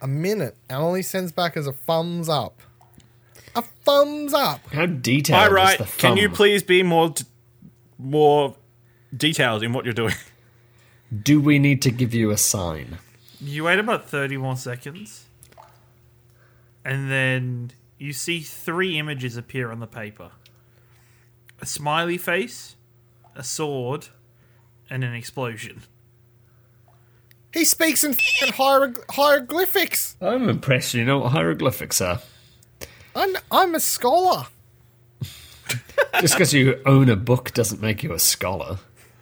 A 0.00 0.08
minute. 0.08 0.56
And 0.68 0.78
all 0.78 0.94
he 0.94 1.02
sends 1.02 1.30
back 1.30 1.56
is 1.56 1.66
a 1.66 1.72
thumbs 1.72 2.28
up. 2.28 2.62
A 3.54 3.62
thumbs 3.84 4.32
up. 4.32 4.60
How 4.72 4.86
detailed 4.86 5.42
All 5.42 5.50
right, 5.52 5.74
is 5.74 5.80
right. 5.80 5.88
the 5.88 5.96
Can 5.98 6.16
you 6.16 6.28
please 6.30 6.62
be 6.62 6.82
more 6.82 7.10
d- 7.10 7.24
more 7.98 8.56
detailed 9.14 9.62
in 9.62 9.72
what 9.72 9.84
you're 9.84 9.92
doing? 9.94 10.14
Do 11.22 11.40
we 11.40 11.58
need 11.58 11.82
to 11.82 11.90
give 11.90 12.14
you 12.14 12.30
a 12.30 12.38
sign? 12.38 12.98
You 13.40 13.64
wait 13.64 13.78
about 13.78 14.08
30 14.08 14.38
more 14.38 14.56
seconds, 14.56 15.26
and 16.84 17.10
then 17.10 17.72
you 17.98 18.12
see 18.12 18.40
three 18.40 18.98
images 18.98 19.36
appear 19.36 19.70
on 19.70 19.80
the 19.80 19.86
paper 19.86 20.30
a 21.60 21.66
smiley 21.66 22.18
face, 22.18 22.74
a 23.36 23.44
sword, 23.44 24.08
and 24.90 25.04
an 25.04 25.14
explosion. 25.14 25.82
He 27.52 27.64
speaks 27.66 28.02
in 28.02 28.14
fucking 28.14 28.54
hierog- 28.54 29.04
hieroglyphics. 29.10 30.16
I'm 30.20 30.48
impressed 30.48 30.94
you 30.94 31.04
know 31.04 31.18
what 31.18 31.32
hieroglyphics 31.32 32.00
are. 32.00 32.20
I'm, 33.14 33.36
I'm 33.50 33.74
a 33.74 33.80
scholar. 33.80 34.46
Just 36.20 36.34
because 36.34 36.52
you 36.52 36.80
own 36.84 37.08
a 37.08 37.16
book 37.16 37.52
doesn't 37.52 37.80
make 37.80 38.02
you 38.02 38.12
a 38.12 38.18
scholar. 38.18 38.78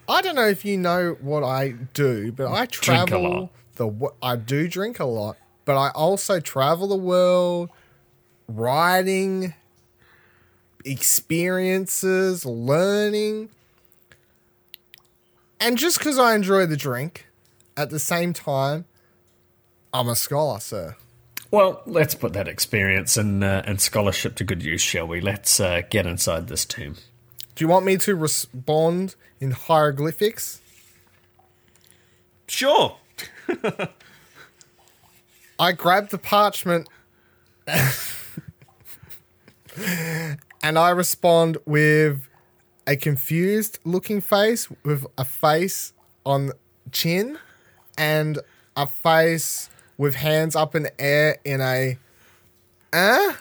I 0.09 0.23
don't 0.23 0.35
know 0.35 0.49
if 0.49 0.65
you 0.65 0.77
know 0.77 1.17
what 1.21 1.45
I 1.45 1.71
do, 1.95 2.33
but 2.33 2.51
I 2.51 2.67
travel 2.67 3.23
lot. 3.23 3.51
the. 3.77 4.11
I 4.21 4.37
do 4.37 4.69
drink 4.69 4.99
a 4.99 5.05
lot, 5.05 5.37
but 5.65 5.77
I 5.77 5.91
also 5.91 6.41
travel 6.41 6.89
the 6.89 6.97
world, 6.97 7.71
writing, 8.49 9.55
experiences, 10.85 12.45
learning, 12.45 13.51
and 15.61 15.77
just 15.77 15.99
because 15.99 16.19
I 16.19 16.35
enjoy 16.35 16.65
the 16.65 16.77
drink, 16.77 17.27
at 17.77 17.91
the 17.91 17.99
same 17.99 18.33
time, 18.33 18.87
I'm 19.93 20.09
a 20.09 20.17
scholar, 20.17 20.59
sir. 20.59 20.97
Well, 21.51 21.83
let's 21.85 22.15
put 22.15 22.33
that 22.35 22.47
experience 22.47 23.17
and 23.17 23.43
uh, 23.43 23.63
and 23.65 23.81
scholarship 23.81 24.37
to 24.37 24.45
good 24.45 24.63
use, 24.63 24.81
shall 24.81 25.07
we? 25.07 25.21
Let's 25.21 25.59
uh, 25.59 25.83
get 25.91 26.07
inside 26.07 26.47
this 26.47 26.65
tomb. 26.65 26.97
Do 27.55 27.65
you 27.65 27.69
want 27.69 27.85
me 27.85 27.97
to 27.99 28.15
respond 28.15 29.17
in 29.41 29.51
hieroglyphics? 29.51 30.61
Sure. 32.47 32.97
I 35.59 35.73
grab 35.73 36.09
the 36.09 36.19
parchment 36.19 36.89
and 40.63 40.79
I 40.79 40.91
respond 40.91 41.59
with 41.67 42.29
a 42.87 42.97
confused 42.97 43.79
looking 43.85 44.21
face 44.21 44.69
with 44.85 45.07
a 45.19 45.25
face 45.25 45.93
on 46.25 46.53
chin 46.93 47.39
and 47.97 48.39
a 48.77 48.87
face 48.87 49.70
with 50.01 50.15
hands 50.15 50.57
up 50.57 50.75
in 50.75 50.89
air 50.99 51.37
in 51.45 51.61
a 51.61 51.99
uh 52.91 53.35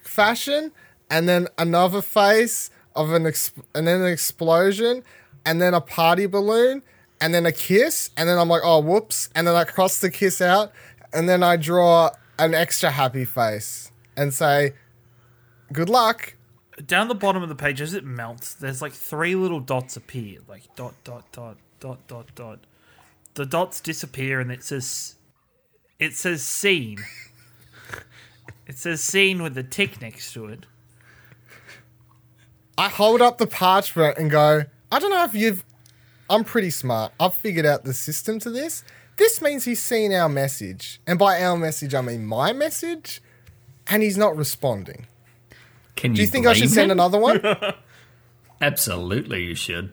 fashion 0.00 0.70
and 1.10 1.28
then 1.28 1.48
another 1.58 2.00
face 2.00 2.70
of 2.94 3.10
an 3.10 3.26
ex- 3.26 3.52
and 3.74 3.84
then 3.84 4.00
an 4.00 4.06
explosion 4.06 5.02
and 5.44 5.60
then 5.60 5.74
a 5.74 5.80
party 5.80 6.26
balloon 6.26 6.84
and 7.20 7.34
then 7.34 7.44
a 7.44 7.50
kiss 7.50 8.10
and 8.16 8.28
then 8.28 8.38
I'm 8.38 8.48
like 8.48 8.62
oh 8.64 8.78
whoops 8.78 9.28
and 9.34 9.44
then 9.44 9.56
I 9.56 9.64
cross 9.64 9.98
the 10.00 10.08
kiss 10.08 10.40
out 10.40 10.70
and 11.12 11.28
then 11.28 11.42
I 11.42 11.56
draw 11.56 12.10
an 12.38 12.54
extra 12.54 12.92
happy 12.92 13.24
face 13.24 13.90
and 14.16 14.32
say 14.32 14.74
good 15.72 15.88
luck 15.88 16.36
Down 16.86 17.08
the 17.08 17.16
bottom 17.16 17.42
of 17.42 17.48
the 17.48 17.56
page, 17.56 17.80
as 17.80 17.92
it 17.92 18.04
melts, 18.04 18.54
there's 18.54 18.80
like 18.80 18.92
three 18.92 19.34
little 19.34 19.60
dots 19.60 19.96
appear, 19.96 20.40
like 20.46 20.62
dot, 20.76 20.94
dot, 21.02 21.24
dot, 21.32 21.56
dot, 21.80 22.06
dot, 22.06 22.26
dot. 22.36 22.58
The 23.34 23.46
dots 23.46 23.80
disappear, 23.80 24.40
and 24.40 24.52
it 24.52 24.62
says, 24.62 25.15
it 25.98 26.14
says 26.14 26.42
scene. 26.42 27.04
It 28.66 28.78
says 28.78 29.02
scene 29.02 29.42
with 29.42 29.56
a 29.56 29.62
tick 29.62 30.00
next 30.00 30.32
to 30.34 30.46
it. 30.46 30.66
I 32.78 32.88
hold 32.88 33.22
up 33.22 33.38
the 33.38 33.46
parchment 33.46 34.18
and 34.18 34.30
go, 34.30 34.64
I 34.90 34.98
don't 34.98 35.10
know 35.10 35.24
if 35.24 35.34
you've. 35.34 35.64
I'm 36.28 36.44
pretty 36.44 36.70
smart. 36.70 37.12
I've 37.20 37.34
figured 37.34 37.64
out 37.64 37.84
the 37.84 37.94
system 37.94 38.38
to 38.40 38.50
this. 38.50 38.82
This 39.16 39.40
means 39.40 39.64
he's 39.64 39.82
seen 39.82 40.12
our 40.12 40.28
message. 40.28 41.00
And 41.06 41.18
by 41.18 41.42
our 41.42 41.56
message, 41.56 41.94
I 41.94 42.00
mean 42.00 42.26
my 42.26 42.52
message. 42.52 43.22
And 43.86 44.02
he's 44.02 44.18
not 44.18 44.36
responding. 44.36 45.06
Can 45.94 46.10
you 46.10 46.16
Do 46.16 46.22
you 46.22 46.28
think 46.28 46.46
I 46.46 46.52
should 46.52 46.70
send 46.70 46.90
another 46.90 47.18
one? 47.18 47.40
Absolutely, 48.60 49.44
you 49.44 49.54
should. 49.54 49.92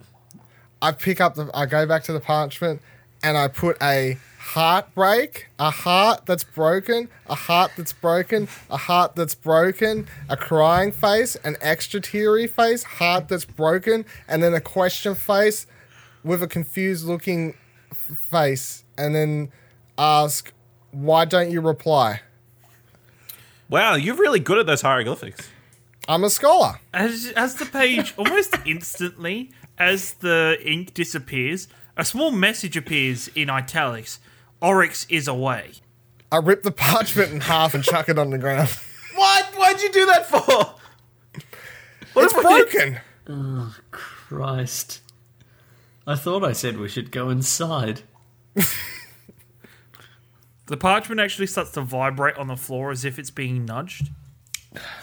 I 0.82 0.92
pick 0.92 1.22
up 1.22 1.36
the. 1.36 1.50
I 1.54 1.66
go 1.66 1.86
back 1.86 2.04
to 2.06 2.14
the 2.14 2.20
parchment 2.20 2.82
and 3.22 3.38
I 3.38 3.48
put 3.48 3.78
a 3.82 4.18
heartbreak, 4.44 5.48
a 5.58 5.72
heart 5.72 6.26
that's 6.26 6.44
broken, 6.44 7.08
a 7.28 7.34
heart 7.34 7.72
that's 7.78 7.94
broken, 7.94 8.48
a 8.70 8.78
heart 8.78 9.16
that's 9.16 9.34
broken, 9.34 10.06
a 10.30 10.36
crying 10.36 10.92
face, 10.92 11.36
an 11.44 11.56
extra 11.62 12.02
teary 12.02 12.46
face, 12.46 12.84
heart 12.84 13.30
that's 13.30 13.46
broken, 13.46 14.06
and 14.28 14.44
then 14.44 14.54
a 14.54 14.60
question 14.60 15.16
face 15.16 15.66
with 16.24 16.44
a 16.44 16.48
confused 16.48 17.06
looking 17.06 17.56
f- 17.90 18.18
face, 18.18 18.84
and 18.98 19.16
then 19.16 19.52
ask, 19.98 20.52
"Why 20.92 21.24
don't 21.26 21.50
you 21.50 21.62
reply?" 21.62 22.22
Wow, 23.70 23.96
you're 23.96 24.16
really 24.16 24.40
good 24.40 24.60
at 24.60 24.66
those 24.66 24.82
hieroglyphics. 24.82 25.50
I'm 26.08 26.24
a 26.26 26.30
scholar. 26.30 26.80
As 26.94 27.32
as 27.36 27.56
the 27.56 27.66
page 27.66 28.14
almost 28.18 28.56
instantly, 28.66 29.52
as 29.80 30.14
the 30.16 30.58
ink 30.64 30.94
disappears, 30.94 31.70
a 31.96 32.04
small 32.04 32.30
message 32.30 32.76
appears 32.76 33.30
in 33.30 33.50
italics. 33.50 34.20
Oryx 34.64 35.06
is 35.10 35.28
away. 35.28 35.74
I 36.32 36.38
rip 36.38 36.64
the 36.64 36.72
parchment 36.72 37.32
in 37.32 37.42
half 37.42 37.76
and 37.76 37.84
chuck 37.84 38.10
it 38.10 38.18
on 38.18 38.32
the 38.32 38.38
ground. 38.40 38.70
What? 39.16 39.46
Why'd 39.56 39.80
you 39.80 39.92
do 39.92 40.08
that 40.08 40.26
for? 40.26 40.40
What 42.14 42.26
It's 42.26 42.34
if 42.34 42.38
we- 42.38 42.42
broken. 42.42 43.00
Christ. 43.92 45.02
I 46.08 46.16
thought 46.16 46.44
I 46.44 46.54
said 46.54 46.78
we 46.80 46.90
should 46.90 47.12
go 47.12 47.30
inside. 47.30 48.02
The 50.68 50.78
parchment 50.78 51.20
actually 51.20 51.48
starts 51.48 51.72
to 51.72 51.82
vibrate 51.82 52.38
on 52.38 52.48
the 52.48 52.56
floor 52.56 52.90
as 52.90 53.04
if 53.04 53.20
it's 53.20 53.30
being 53.30 53.66
nudged. 53.66 54.10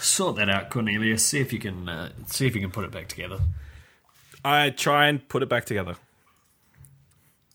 Sort 0.01 0.37
that 0.37 0.49
out, 0.49 0.71
Cornelius. 0.71 1.25
See 1.25 1.39
if 1.39 1.53
you 1.53 1.59
can 1.59 1.87
uh, 1.89 2.11
see 2.27 2.47
if 2.47 2.55
you 2.55 2.61
can 2.63 2.71
put 2.71 2.85
it 2.85 2.91
back 2.91 3.09
together. 3.09 3.41
I 4.45 4.71
try 4.71 5.07
and 5.09 5.29
put 5.29 5.43
it 5.43 5.49
back 5.51 5.67
together. 5.67 5.97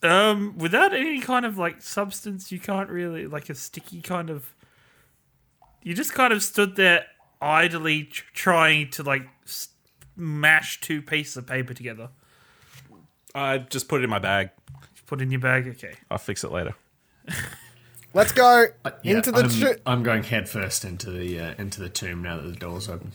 Um, 0.02 0.56
without 0.58 0.92
any 0.94 1.20
kind 1.20 1.46
of 1.46 1.56
like 1.58 1.80
substance, 1.82 2.52
you 2.52 2.60
can't 2.60 2.90
really 2.90 3.26
like 3.26 3.48
a 3.48 3.54
sticky 3.54 4.02
kind 4.02 4.30
of. 4.30 4.54
You 5.82 5.94
just 5.94 6.12
kind 6.14 6.32
of 6.32 6.42
stood 6.42 6.76
there 6.76 7.06
idly 7.40 8.04
tr- 8.04 8.24
trying 8.34 8.90
to 8.90 9.02
like 9.02 9.26
s- 9.44 9.68
mash 10.16 10.80
two 10.80 11.00
pieces 11.02 11.36
of 11.36 11.46
paper 11.46 11.74
together. 11.74 12.10
I 13.34 13.58
just 13.58 13.88
put 13.88 14.00
it 14.00 14.04
in 14.04 14.10
my 14.10 14.18
bag. 14.18 14.50
Put 15.06 15.20
it 15.20 15.24
in 15.24 15.30
your 15.30 15.40
bag. 15.40 15.68
Okay. 15.68 15.94
I'll 16.10 16.18
fix 16.18 16.42
it 16.44 16.50
later. 16.50 16.74
Let's 18.14 18.32
go 18.32 18.66
Yeah, 19.02 19.16
into 19.16 19.30
the. 19.30 19.40
I'm, 19.42 19.50
tu- 19.50 19.80
I'm 19.84 20.02
going 20.02 20.22
headfirst 20.22 20.84
into 20.84 21.10
the 21.10 21.38
uh, 21.40 21.54
into 21.58 21.80
the 21.80 21.88
tomb 21.88 22.22
now 22.22 22.36
that 22.38 22.48
the 22.48 22.56
door's 22.56 22.88
open. 22.88 23.12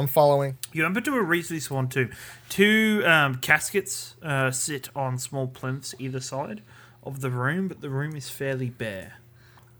I'm 0.00 0.06
following. 0.08 0.56
You 0.72 0.84
enter 0.86 1.00
to 1.00 1.10
do 1.10 1.16
a 1.16 1.22
recently 1.22 1.60
spawned 1.60 1.90
too. 1.90 2.10
Two 2.48 3.02
um, 3.06 3.36
caskets 3.36 4.16
uh, 4.22 4.50
sit 4.50 4.88
on 4.96 5.18
small 5.18 5.46
plinths 5.46 5.94
either 5.98 6.20
side 6.20 6.62
of 7.04 7.20
the 7.20 7.30
room, 7.30 7.68
but 7.68 7.80
the 7.80 7.90
room 7.90 8.16
is 8.16 8.28
fairly 8.28 8.70
bare. 8.70 9.18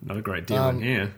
Not 0.02 0.18
a 0.18 0.22
great 0.22 0.46
deal 0.46 0.58
Um, 0.58 0.76
in 0.76 0.82
here. 0.82 1.14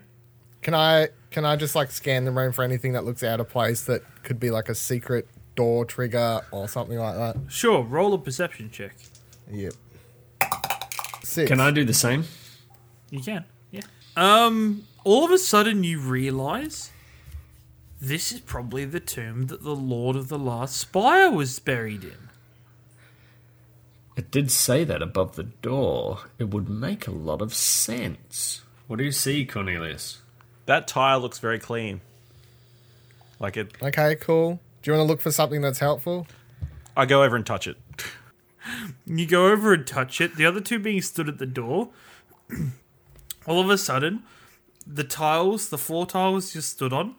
Can 0.63 0.75
I 0.75 1.09
can 1.33 1.45
I 1.45 1.57
just 1.57 1.75
like 1.75 1.91
scan 1.91 2.25
the 2.25 2.31
room 2.31 2.53
for 2.53 2.63
anything 2.63 2.93
that 2.93 3.05
looks 3.05 3.25
out 3.25 3.41
of 3.41 3.49
place 3.49 3.83
that 3.85 4.03
could 4.23 4.39
be 4.39 4.51
like 4.51 4.69
a 4.69 4.75
secret 4.77 5.27
door 5.57 5.85
trigger 5.85 6.43
or 6.53 6.69
something 6.69 6.97
like 6.99 7.17
that? 7.17 7.37
Sure, 7.49 7.83
roll 7.83 8.15
a 8.15 8.19
perception 8.19 8.71
check. 8.71 8.95
Yep. 9.51 9.73
Six. 11.25 11.49
Can 11.49 11.59
I 11.61 11.73
do 11.73 11.85
the 11.85 11.95
same? 11.95 12.25
You 13.11 13.21
can, 13.21 13.45
yeah. 13.73 13.83
Um, 14.17 14.85
all 15.03 15.25
of 15.25 15.33
a 15.33 15.39
sudden 15.39 15.83
you 15.83 15.99
realize 15.99 16.92
this 18.03 18.33
is 18.33 18.41
probably 18.41 18.85
the 18.85 18.99
tomb 18.99 19.47
that 19.47 19.63
the 19.63 19.77
Lord 19.77 20.17
of 20.17 20.27
the 20.27 20.39
Last 20.39 20.77
Spire 20.77 21.31
was 21.31 21.61
buried 21.61 22.03
in. 22.03 22.29
It 24.17 24.33
did 24.33 24.51
say 24.51 24.83
that 24.83 25.01
above 25.01 25.37
the 25.37 25.45
door. 25.45 26.19
It 26.37 26.51
would 26.51 26.69
make 26.69 27.07
a 27.07 27.13
lot 27.13 27.41
of 27.41 27.55
sense. 27.55 28.63
What 28.89 28.97
do 28.97 29.05
you 29.05 29.13
see, 29.13 29.47
Cornelius? 29.47 30.21
That 30.67 30.89
tile 30.89 31.21
looks 31.21 31.39
very 31.39 31.61
clean. 31.61 32.01
Like 33.39 33.57
it. 33.57 33.73
Okay, 33.81 34.17
cool. 34.17 34.59
Do 34.83 34.91
you 34.91 34.97
want 34.97 35.07
to 35.07 35.13
look 35.13 35.21
for 35.21 35.31
something 35.31 35.61
that's 35.63 35.79
helpful? 35.79 36.27
I 36.97 37.07
go 37.07 37.23
over 37.23 37.37
and 37.37 37.47
touch 37.47 37.69
it. 37.69 37.77
You 39.05 39.27
go 39.27 39.49
over 39.49 39.75
and 39.75 39.85
touch 39.85 40.21
it. 40.21 40.37
The 40.37 40.47
other 40.47 40.61
two 40.61 40.79
being 40.79 41.03
stood 41.03 41.29
at 41.29 41.39
the 41.39 41.47
door. 41.47 41.89
All 43.47 43.61
of 43.61 43.69
a 43.69 43.77
sudden, 43.77 44.23
the 44.87 45.03
tiles, 45.03 45.69
the 45.69 45.79
floor 45.79 46.07
tiles 46.07 46.55
you 46.55 46.61
stood 46.61 46.93
on, 46.93 47.17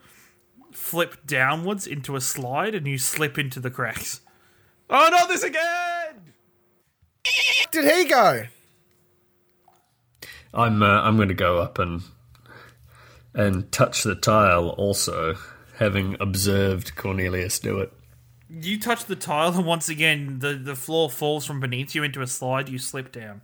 flip 0.76 1.26
downwards 1.26 1.88
into 1.88 2.16
a 2.16 2.22
slide, 2.22 2.76
and 2.76 2.88
you 2.88 2.98
slip 2.98 3.38
into 3.38 3.60
the 3.60 3.72
cracks. 3.72 4.22
Oh, 4.90 5.10
not 5.12 5.28
this 5.28 5.44
again! 5.44 6.34
Did 7.72 7.92
he 7.92 8.06
go? 8.06 8.44
I'm 10.54 10.84
uh, 10.84 11.02
I'm 11.02 11.16
going 11.16 11.30
to 11.30 11.34
go 11.34 11.60
up 11.60 11.80
and 11.80 12.04
and 13.34 13.72
touch 13.72 14.04
the 14.04 14.16
tile 14.16 14.70
also, 14.70 15.36
having 15.78 16.16
observed 16.20 16.96
Cornelius 16.96 17.60
do 17.60 17.80
it. 17.80 17.92
You 18.50 18.80
touch 18.80 19.06
the 19.06 19.16
tile, 19.16 19.54
and 19.56 19.66
once 19.66 19.90
again, 19.90 20.38
the, 20.40 20.54
the 20.54 20.76
floor 20.76 21.10
falls 21.10 21.46
from 21.46 21.60
beneath 21.60 21.96
you 21.96 22.04
into 22.04 22.22
a 22.22 22.28
slide. 22.28 22.70
You 22.70 22.78
slip 22.78 23.12
down. 23.12 23.42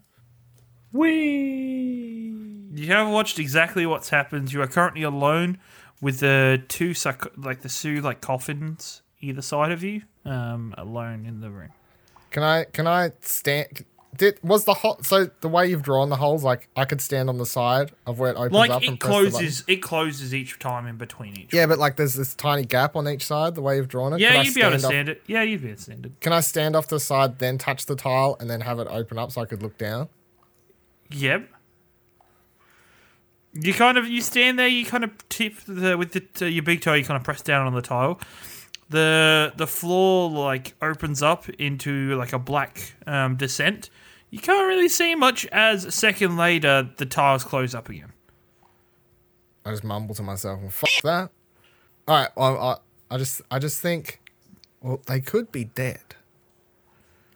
Whee! 0.91 2.35
You 2.71 2.87
have 2.87 3.09
watched 3.09 3.39
exactly 3.39 3.87
what's 3.87 4.09
happened. 4.09 4.53
You 4.53 4.61
are 4.61 4.67
currently 4.67 5.01
alone 5.01 5.57
with 6.01 6.19
the 6.19 6.61
two 6.67 6.91
sarc- 6.91 7.31
like 7.37 7.61
the 7.61 7.69
two 7.69 8.01
like 8.01 8.21
coffins 8.21 9.01
either 9.21 9.41
side 9.41 9.71
of 9.71 9.83
you, 9.83 10.03
um, 10.25 10.73
alone 10.77 11.25
in 11.25 11.41
the 11.41 11.49
room. 11.49 11.69
Can 12.31 12.43
I? 12.43 12.63
Can 12.65 12.87
I 12.87 13.11
stand? 13.21 13.85
Did 14.17 14.39
was 14.41 14.65
the 14.65 14.73
hole? 14.73 14.97
So 15.03 15.29
the 15.41 15.47
way 15.47 15.67
you've 15.69 15.83
drawn 15.83 16.09
the 16.09 16.15
holes, 16.15 16.43
like 16.43 16.67
I 16.75 16.85
could 16.85 16.99
stand 16.99 17.29
on 17.29 17.37
the 17.37 17.45
side 17.45 17.91
of 18.07 18.17
where 18.17 18.31
it 18.31 18.37
opens 18.37 18.53
Like 18.53 18.71
up 18.71 18.81
it 18.83 18.89
and 18.89 18.99
press 18.99 19.09
the 19.23 19.29
closes, 19.31 19.63
it 19.67 19.75
closes 19.77 20.33
each 20.33 20.57
time 20.57 20.87
in 20.87 20.97
between 20.97 21.37
each. 21.39 21.53
Yeah, 21.53 21.67
but 21.67 21.77
like 21.77 21.95
there's 21.95 22.15
this 22.15 22.33
tiny 22.33 22.65
gap 22.65 22.95
on 22.95 23.07
each 23.07 23.25
side. 23.25 23.53
The 23.55 23.61
way 23.61 23.75
you've 23.77 23.87
drawn 23.87 24.13
it. 24.13 24.19
yeah, 24.19 24.29
Can 24.31 24.39
I 24.39 24.43
you'd 24.43 24.55
be 24.55 24.61
able 24.61 24.71
to 24.71 24.75
off- 24.77 24.81
stand 24.91 25.09
it. 25.09 25.21
Yeah, 25.27 25.43
you'd 25.43 25.61
be 25.61 25.67
able 25.67 25.77
to 25.77 25.83
stand 25.83 26.05
it. 26.07 26.19
Can 26.21 26.33
I 26.33 26.39
stand 26.39 26.75
off 26.75 26.87
the 26.87 26.99
side, 26.99 27.37
then 27.39 27.57
touch 27.59 27.85
the 27.85 27.95
tile, 27.95 28.35
and 28.39 28.49
then 28.49 28.61
have 28.61 28.79
it 28.79 28.87
open 28.89 29.19
up 29.19 29.31
so 29.31 29.41
I 29.41 29.45
could 29.45 29.61
look 29.61 29.77
down? 29.77 30.09
Yep. 31.11 31.47
You 33.53 33.73
kind 33.73 33.97
of 33.97 34.07
you 34.07 34.21
stand 34.21 34.59
there. 34.59 34.67
You 34.67 34.85
kind 34.85 35.03
of 35.03 35.11
tip 35.29 35.55
the 35.67 35.97
with 35.97 36.11
the, 36.11 36.45
uh, 36.45 36.47
your 36.47 36.63
big 36.63 36.81
toe. 36.81 36.93
You 36.93 37.03
kind 37.03 37.17
of 37.17 37.23
press 37.23 37.41
down 37.41 37.65
on 37.65 37.73
the 37.73 37.81
tile. 37.81 38.19
The 38.89 39.53
the 39.57 39.67
floor 39.67 40.29
like 40.29 40.75
opens 40.81 41.21
up 41.21 41.49
into 41.49 42.15
like 42.15 42.33
a 42.33 42.39
black 42.39 42.93
um, 43.07 43.35
descent. 43.35 43.89
You 44.29 44.39
can't 44.39 44.67
really 44.67 44.89
see 44.89 45.15
much 45.15 45.45
as 45.47 45.85
a 45.85 45.91
second 45.91 46.37
later 46.37 46.89
the 46.97 47.05
tiles 47.05 47.43
close 47.43 47.73
up 47.73 47.89
again. 47.89 48.13
I 49.65 49.71
just 49.71 49.83
mumble 49.83 50.15
to 50.15 50.23
myself, 50.23 50.61
well, 50.61 50.69
"Fuck 50.69 50.89
that." 51.03 51.31
All 52.07 52.15
right, 52.15 52.29
well, 52.35 52.81
I, 53.09 53.15
I 53.15 53.17
just, 53.17 53.41
I 53.51 53.59
just 53.59 53.79
think, 53.81 54.19
well, 54.81 55.01
they 55.05 55.21
could 55.21 55.51
be 55.51 55.65
dead. 55.65 56.01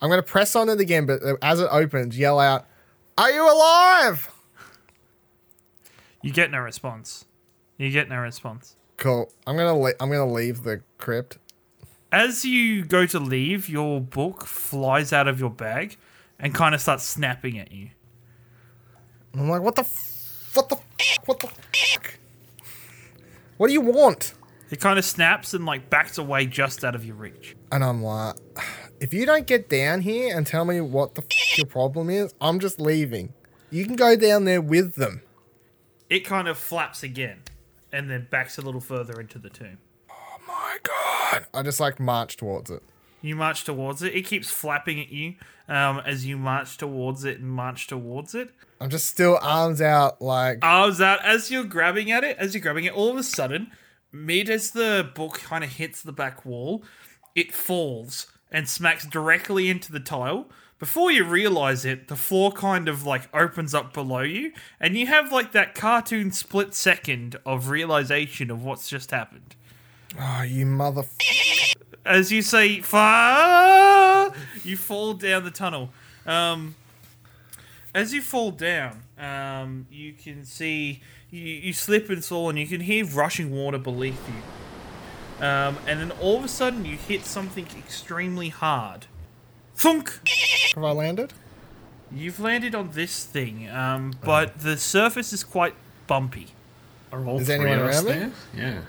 I'm 0.01 0.09
gonna 0.09 0.23
press 0.23 0.55
on 0.55 0.69
it 0.69 0.79
again, 0.79 1.05
but 1.05 1.21
as 1.41 1.59
it 1.59 1.67
opens, 1.71 2.17
yell 2.17 2.39
out, 2.39 2.65
"Are 3.17 3.31
you 3.31 3.43
alive?" 3.43 4.32
You 6.23 6.31
get 6.31 6.49
no 6.49 6.57
response. 6.59 7.25
You 7.77 7.91
get 7.91 8.09
no 8.09 8.17
response. 8.17 8.75
Cool. 8.97 9.31
I'm 9.45 9.57
gonna, 9.57 9.77
le- 9.77 9.93
I'm 9.99 10.09
gonna 10.09 10.25
leave 10.31 10.63
the 10.63 10.81
crypt. 10.97 11.37
As 12.11 12.45
you 12.45 12.85
go 12.85 13.05
to 13.07 13.19
leave, 13.19 13.67
your 13.67 13.99
book 13.99 14.45
flies 14.45 15.11
out 15.11 15.27
of 15.27 15.39
your 15.39 15.49
bag 15.49 15.97
and 16.39 16.53
kind 16.55 16.73
of 16.73 16.81
starts 16.81 17.03
snapping 17.03 17.59
at 17.59 17.71
you. 17.71 17.89
I'm 19.33 19.49
like, 19.49 19.61
"What 19.61 19.75
the, 19.75 19.81
f- 19.81 20.51
what 20.53 20.69
the, 20.69 20.75
f- 20.99 21.17
what 21.25 21.39
the, 21.39 21.47
fuck? 21.47 22.19
What 23.57 23.67
do 23.67 23.73
you 23.73 23.81
want?" 23.81 24.33
It 24.69 24.79
kind 24.79 24.97
of 24.97 25.05
snaps 25.05 25.53
and 25.53 25.65
like 25.65 25.89
backs 25.89 26.17
away 26.17 26.45
just 26.45 26.83
out 26.83 26.95
of 26.95 27.05
your 27.05 27.15
reach. 27.15 27.55
And 27.71 27.83
I'm 27.83 28.01
like, 28.01 28.35
if 28.99 29.13
you 29.13 29.25
don't 29.25 29.45
get 29.45 29.69
down 29.69 30.01
here 30.01 30.35
and 30.35 30.47
tell 30.47 30.65
me 30.65 30.81
what 30.81 31.15
the 31.15 31.21
f- 31.23 31.57
your 31.57 31.67
problem 31.67 32.09
is, 32.09 32.33
I'm 32.39 32.59
just 32.59 32.79
leaving. 32.79 33.33
You 33.69 33.85
can 33.85 33.95
go 33.95 34.15
down 34.15 34.45
there 34.45 34.61
with 34.61 34.95
them. 34.95 35.21
It 36.13 36.25
kind 36.25 36.47
of 36.47 36.59
flaps 36.59 37.01
again 37.01 37.39
and 37.91 38.07
then 38.07 38.27
backs 38.29 38.59
a 38.59 38.61
little 38.61 38.79
further 38.79 39.19
into 39.19 39.39
the 39.39 39.49
tomb. 39.49 39.79
Oh 40.11 40.37
my 40.47 40.77
God. 40.83 41.47
I 41.55 41.63
just 41.63 41.79
like 41.79 41.99
march 41.99 42.37
towards 42.37 42.69
it. 42.69 42.83
You 43.23 43.35
march 43.35 43.63
towards 43.63 44.03
it. 44.03 44.13
It 44.13 44.21
keeps 44.21 44.51
flapping 44.51 44.99
at 44.99 45.09
you 45.09 45.33
um, 45.67 46.03
as 46.05 46.23
you 46.23 46.37
march 46.37 46.77
towards 46.77 47.25
it 47.25 47.39
and 47.39 47.49
march 47.49 47.87
towards 47.87 48.35
it. 48.35 48.51
I'm 48.79 48.91
just 48.91 49.07
still 49.07 49.39
arms 49.41 49.81
out, 49.81 50.21
like, 50.21 50.59
Arms 50.61 51.01
out 51.01 51.25
as 51.25 51.49
you're 51.49 51.63
grabbing 51.63 52.11
at 52.11 52.23
it. 52.23 52.37
As 52.37 52.53
you're 52.53 52.61
grabbing 52.61 52.85
it, 52.85 52.93
all 52.93 53.09
of 53.09 53.17
a 53.17 53.23
sudden, 53.23 53.71
mid 54.11 54.51
as 54.51 54.69
the 54.69 55.09
book 55.15 55.39
kind 55.39 55.63
of 55.63 55.71
hits 55.71 56.03
the 56.03 56.11
back 56.11 56.45
wall, 56.45 56.83
it 57.33 57.51
falls 57.51 58.27
and 58.51 58.69
smacks 58.69 59.03
directly 59.07 59.67
into 59.67 59.91
the 59.91 59.99
tile. 59.99 60.47
Before 60.83 61.09
you 61.09 61.23
realize 61.23 61.85
it, 61.85 62.09
the 62.09 62.17
floor 62.17 62.51
kind 62.51 62.89
of 62.89 63.05
like 63.05 63.33
opens 63.33 63.73
up 63.73 63.93
below 63.93 64.19
you, 64.19 64.51
and 64.81 64.97
you 64.97 65.07
have 65.07 65.31
like 65.31 65.53
that 65.53 65.75
cartoon 65.75 66.33
split 66.33 66.73
second 66.73 67.37
of 67.45 67.69
realization 67.69 68.51
of 68.51 68.65
what's 68.65 68.89
just 68.89 69.11
happened. 69.11 69.55
oh, 70.19 70.41
you 70.41 70.65
mother. 70.65 71.05
As 72.05 72.33
you 72.33 72.41
say, 72.41 72.81
far, 72.81 74.33
you 74.65 74.75
fall 74.75 75.13
down 75.13 75.45
the 75.45 75.51
tunnel. 75.51 75.91
Um, 76.25 76.75
as 77.95 78.13
you 78.13 78.21
fall 78.21 78.51
down, 78.51 79.03
um, 79.17 79.87
you 79.89 80.11
can 80.11 80.43
see 80.43 81.01
you, 81.31 81.39
you 81.39 81.71
slip 81.71 82.09
and 82.09 82.25
fall, 82.25 82.49
and 82.49 82.59
you 82.59 82.67
can 82.67 82.81
hear 82.81 83.05
rushing 83.05 83.51
water 83.51 83.77
beneath 83.77 84.19
you. 84.27 85.47
Um, 85.47 85.77
and 85.87 86.01
then 86.01 86.11
all 86.19 86.39
of 86.39 86.43
a 86.43 86.49
sudden, 86.49 86.83
you 86.83 86.97
hit 86.97 87.23
something 87.23 87.67
extremely 87.77 88.49
hard. 88.49 89.05
Thunk! 89.83 90.13
Have 90.75 90.83
I 90.85 90.91
landed? 90.91 91.33
You've 92.09 92.39
landed 92.39 92.73
on 92.73 92.91
this 92.93 93.25
thing, 93.25 93.69
um, 93.69 94.13
but 94.23 94.61
the 94.61 94.77
surface 94.77 95.33
is 95.33 95.43
quite 95.43 95.75
bumpy. 96.07 96.47
Are 97.11 97.25
all 97.25 97.41
Is 97.41 97.47
three 97.47 97.55
anyone 97.55 97.79
around 97.79 98.05
there? 98.05 98.31
Yeah. 98.55 98.81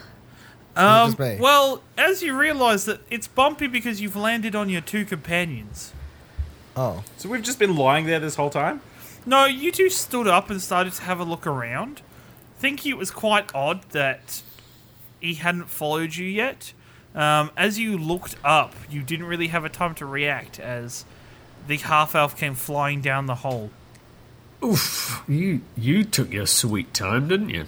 Um, 0.76 1.16
well, 1.40 1.83
as 1.98 2.22
you 2.22 2.37
realise 2.38 2.85
that 2.85 3.00
it's 3.11 3.26
bumpy 3.26 3.66
because 3.66 4.00
you've 4.00 4.14
landed 4.14 4.54
on 4.54 4.68
your 4.68 4.80
two 4.83 5.04
companions. 5.04 5.92
Oh. 6.76 7.02
So 7.16 7.28
we've 7.28 7.42
just 7.42 7.59
been 7.59 7.74
lying 7.74 8.07
there 8.07 8.20
this 8.20 8.37
whole 8.37 8.50
time? 8.50 8.80
No, 9.26 9.46
you 9.46 9.72
two 9.72 9.90
stood 9.90 10.28
up 10.28 10.48
and 10.48 10.62
started 10.62 10.92
to 10.92 11.02
have 11.02 11.18
a 11.18 11.24
look 11.24 11.44
around. 11.44 12.02
Thinking 12.61 12.92
it 12.92 12.98
was 12.98 13.11
quite 13.11 13.52
odd 13.52 13.83
that 13.90 14.42
he 15.20 15.35
hadn't 15.35 15.70
followed 15.70 16.14
you 16.14 16.26
yet. 16.26 16.72
Um, 17.14 17.50
as 17.57 17.79
you 17.79 17.96
looked 17.96 18.37
up, 18.44 18.74
you 18.90 19.03
didn't 19.03 19.27
really 19.27 19.48
have 19.48 19.64
a 19.64 19.68
time 19.68 19.94
to 19.96 20.07
react 20.07 20.59
as 20.59 21.05
the 21.66 21.77
half 21.77 22.14
elf 22.14 22.37
came 22.37 22.55
flying 22.55 23.00
down 23.00 23.27
the 23.27 23.37
hole. 23.37 23.70
Oof. 24.62 25.22
You 25.29 25.61
you 25.77 26.05
took 26.05 26.33
your 26.33 26.46
sweet 26.46 26.94
time, 26.94 27.29
didn't 27.29 27.50
you? 27.50 27.66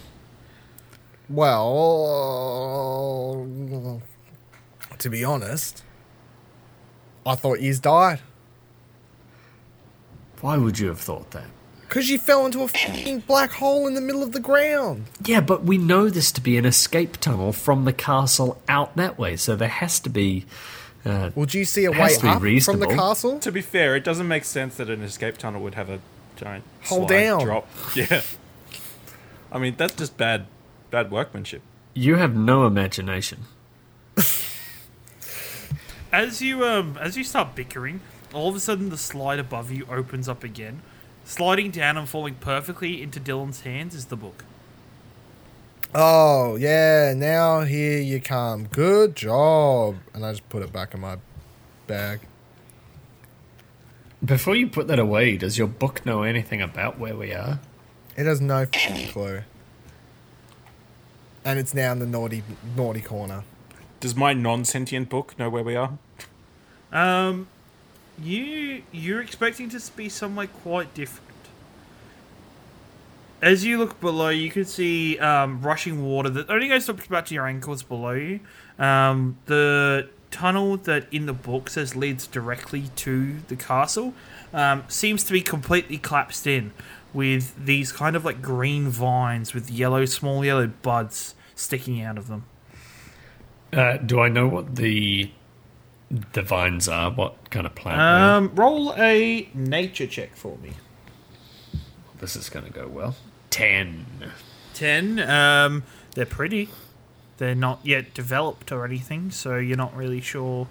Well, 1.29 3.47
to 4.97 5.09
be 5.09 5.23
honest, 5.23 5.83
I 7.25 7.35
thought 7.35 7.59
he's 7.59 7.79
died. 7.79 8.21
Why 10.41 10.57
would 10.57 10.79
you 10.79 10.87
have 10.87 10.99
thought 10.99 11.31
that? 11.31 11.47
Because 11.87 12.09
you 12.09 12.17
fell 12.17 12.45
into 12.45 12.63
a 12.63 12.67
fucking 12.67 13.19
black 13.21 13.51
hole 13.51 13.87
in 13.87 13.93
the 13.93 14.01
middle 14.01 14.21
of 14.21 14.33
the 14.33 14.39
ground. 14.39 15.05
Yeah, 15.25 15.39
but 15.41 15.63
we 15.63 15.77
know 15.77 16.09
this 16.09 16.31
to 16.33 16.41
be 16.41 16.57
an 16.57 16.65
escape 16.65 17.17
tunnel 17.17 17.53
from 17.53 17.85
the 17.85 17.93
castle 17.93 18.61
out 18.67 18.95
that 18.97 19.17
way, 19.17 19.37
so 19.37 19.55
there 19.55 19.69
has 19.69 19.99
to 20.01 20.09
be. 20.09 20.45
Uh, 21.05 21.29
Well, 21.35 21.45
do 21.45 21.57
you 21.57 21.63
see 21.65 21.85
a 21.85 21.93
Has 21.93 22.11
way 22.11 22.15
to 22.33 22.39
be 22.41 22.57
up 22.57 22.63
from 22.63 22.79
the 22.81 22.87
castle? 22.87 23.39
To 23.39 23.51
be 23.51 23.61
fair, 23.61 23.95
it 23.95 24.03
doesn't 24.03 24.27
make 24.27 24.43
sense 24.43 24.75
that 24.75 24.89
an 24.89 25.01
escape 25.01 25.37
tunnel 25.37 25.61
would 25.63 25.75
have 25.75 25.89
a 25.89 25.99
giant 26.35 26.65
Hold 26.85 27.07
slide 27.07 27.19
down. 27.21 27.39
drop. 27.43 27.67
Yeah. 27.95 28.21
I 29.51 29.57
mean, 29.59 29.75
that's 29.77 29.95
just 29.95 30.17
bad 30.17 30.45
bad 30.91 31.09
workmanship. 31.09 31.61
you 31.93 32.15
have 32.15 32.35
no 32.35 32.65
imagination. 32.67 33.45
As 36.11 36.41
you 36.41 36.65
um 36.65 36.97
as 36.99 37.17
you 37.17 37.23
start 37.23 37.55
bickering, 37.55 38.01
all 38.33 38.49
of 38.49 38.55
a 38.55 38.59
sudden 38.59 38.89
the 38.89 38.97
slide 38.97 39.39
above 39.39 39.71
you 39.71 39.85
opens 39.89 40.27
up 40.29 40.43
again. 40.43 40.81
Sliding 41.27 41.71
down 41.71 41.97
and 41.97 42.07
falling 42.07 42.35
perfectly 42.35 43.01
into 43.01 43.19
Dylan's 43.19 43.59
hands 43.61 43.93
is 43.93 44.05
the 44.05 44.15
book. 44.15 44.45
Oh, 45.93 46.55
yeah, 46.55 47.13
now 47.13 47.61
here 47.61 47.99
you 47.99 48.21
come. 48.21 48.67
Good 48.67 49.13
job. 49.13 49.97
And 50.13 50.25
I 50.25 50.31
just 50.31 50.47
put 50.47 50.63
it 50.63 50.71
back 50.71 50.93
in 50.93 51.01
my 51.01 51.17
bag. 51.85 52.21
Before 54.23 54.55
you 54.55 54.69
put 54.69 54.87
that 54.87 54.99
away, 54.99 55.35
does 55.35 55.57
your 55.57 55.67
book 55.67 56.05
know 56.05 56.23
anything 56.23 56.61
about 56.61 56.97
where 56.97 57.17
we 57.17 57.33
are? 57.33 57.59
It 58.15 58.25
has 58.25 58.39
no 58.39 58.59
f***ing 58.59 59.09
clue. 59.09 59.41
And 61.43 61.59
it's 61.59 61.73
now 61.73 61.91
in 61.91 61.99
the 61.99 62.05
naughty 62.05 62.41
naughty 62.73 63.01
corner. 63.01 63.43
Does 63.99 64.15
my 64.15 64.31
non-sentient 64.31 65.09
book 65.09 65.37
know 65.37 65.49
where 65.49 65.63
we 65.63 65.75
are? 65.75 65.97
Um, 66.93 67.49
you 68.21 68.83
you're 68.91 69.21
expecting 69.21 69.69
to 69.69 69.91
be 69.95 70.09
somewhere 70.09 70.47
quite 70.47 70.93
different. 70.93 71.23
As 73.41 73.63
you 73.63 73.77
look 73.77 73.99
below, 73.99 74.29
you 74.29 74.49
can 74.49 74.65
see 74.65 75.19
um, 75.19 75.61
rushing 75.61 76.03
water 76.03 76.29
that 76.29 76.49
only 76.49 76.67
goes 76.67 76.89
up 76.89 77.05
about 77.05 77.27
to 77.27 77.35
your 77.35 77.45
ankles 77.45 77.83
below 77.83 78.13
you. 78.13 78.39
Um, 78.79 79.37
the 79.45 80.09
tunnel 80.31 80.77
that 80.77 81.11
in 81.11 81.25
the 81.27 81.33
book 81.33 81.69
says 81.69 81.95
leads 81.95 82.27
directly 82.27 82.85
to 82.95 83.37
the 83.47 83.55
castle 83.55 84.13
um, 84.53 84.83
seems 84.87 85.23
to 85.23 85.33
be 85.33 85.41
completely 85.41 85.97
collapsed 85.97 86.47
in 86.47 86.73
with 87.13 87.53
these 87.63 87.91
kind 87.91 88.15
of 88.15 88.25
like 88.25 88.41
green 88.41 88.89
vines 88.89 89.53
with 89.53 89.69
yellow, 89.69 90.05
small 90.05 90.43
yellow 90.43 90.67
buds 90.67 91.35
sticking 91.55 92.01
out 92.01 92.17
of 92.17 92.27
them. 92.27 92.45
Uh, 93.71 93.97
do 93.97 94.19
I 94.19 94.29
know 94.29 94.47
what 94.47 94.75
the 94.75 95.31
the 96.09 96.41
vines 96.41 96.87
are? 96.87 97.11
What 97.11 97.49
kind 97.49 97.65
of 97.65 97.75
plant? 97.75 97.99
Um, 97.99 98.51
roll 98.55 98.93
a 98.97 99.49
nature 99.53 100.07
check 100.07 100.35
for 100.35 100.57
me. 100.57 100.71
This 102.19 102.35
is 102.35 102.49
going 102.49 102.65
to 102.65 102.71
go 102.71 102.87
well. 102.87 103.15
Ten. 103.49 104.05
10 104.73 105.19
um 105.19 105.81
they're 106.13 106.23
pretty 106.23 106.69
they're 107.37 107.55
not 107.55 107.79
yet 107.83 108.13
developed 108.13 108.71
or 108.71 108.85
anything 108.85 109.31
so 109.31 109.55
you're 109.55 109.75
not 109.75 109.95
really 109.95 110.21
sure 110.21 110.67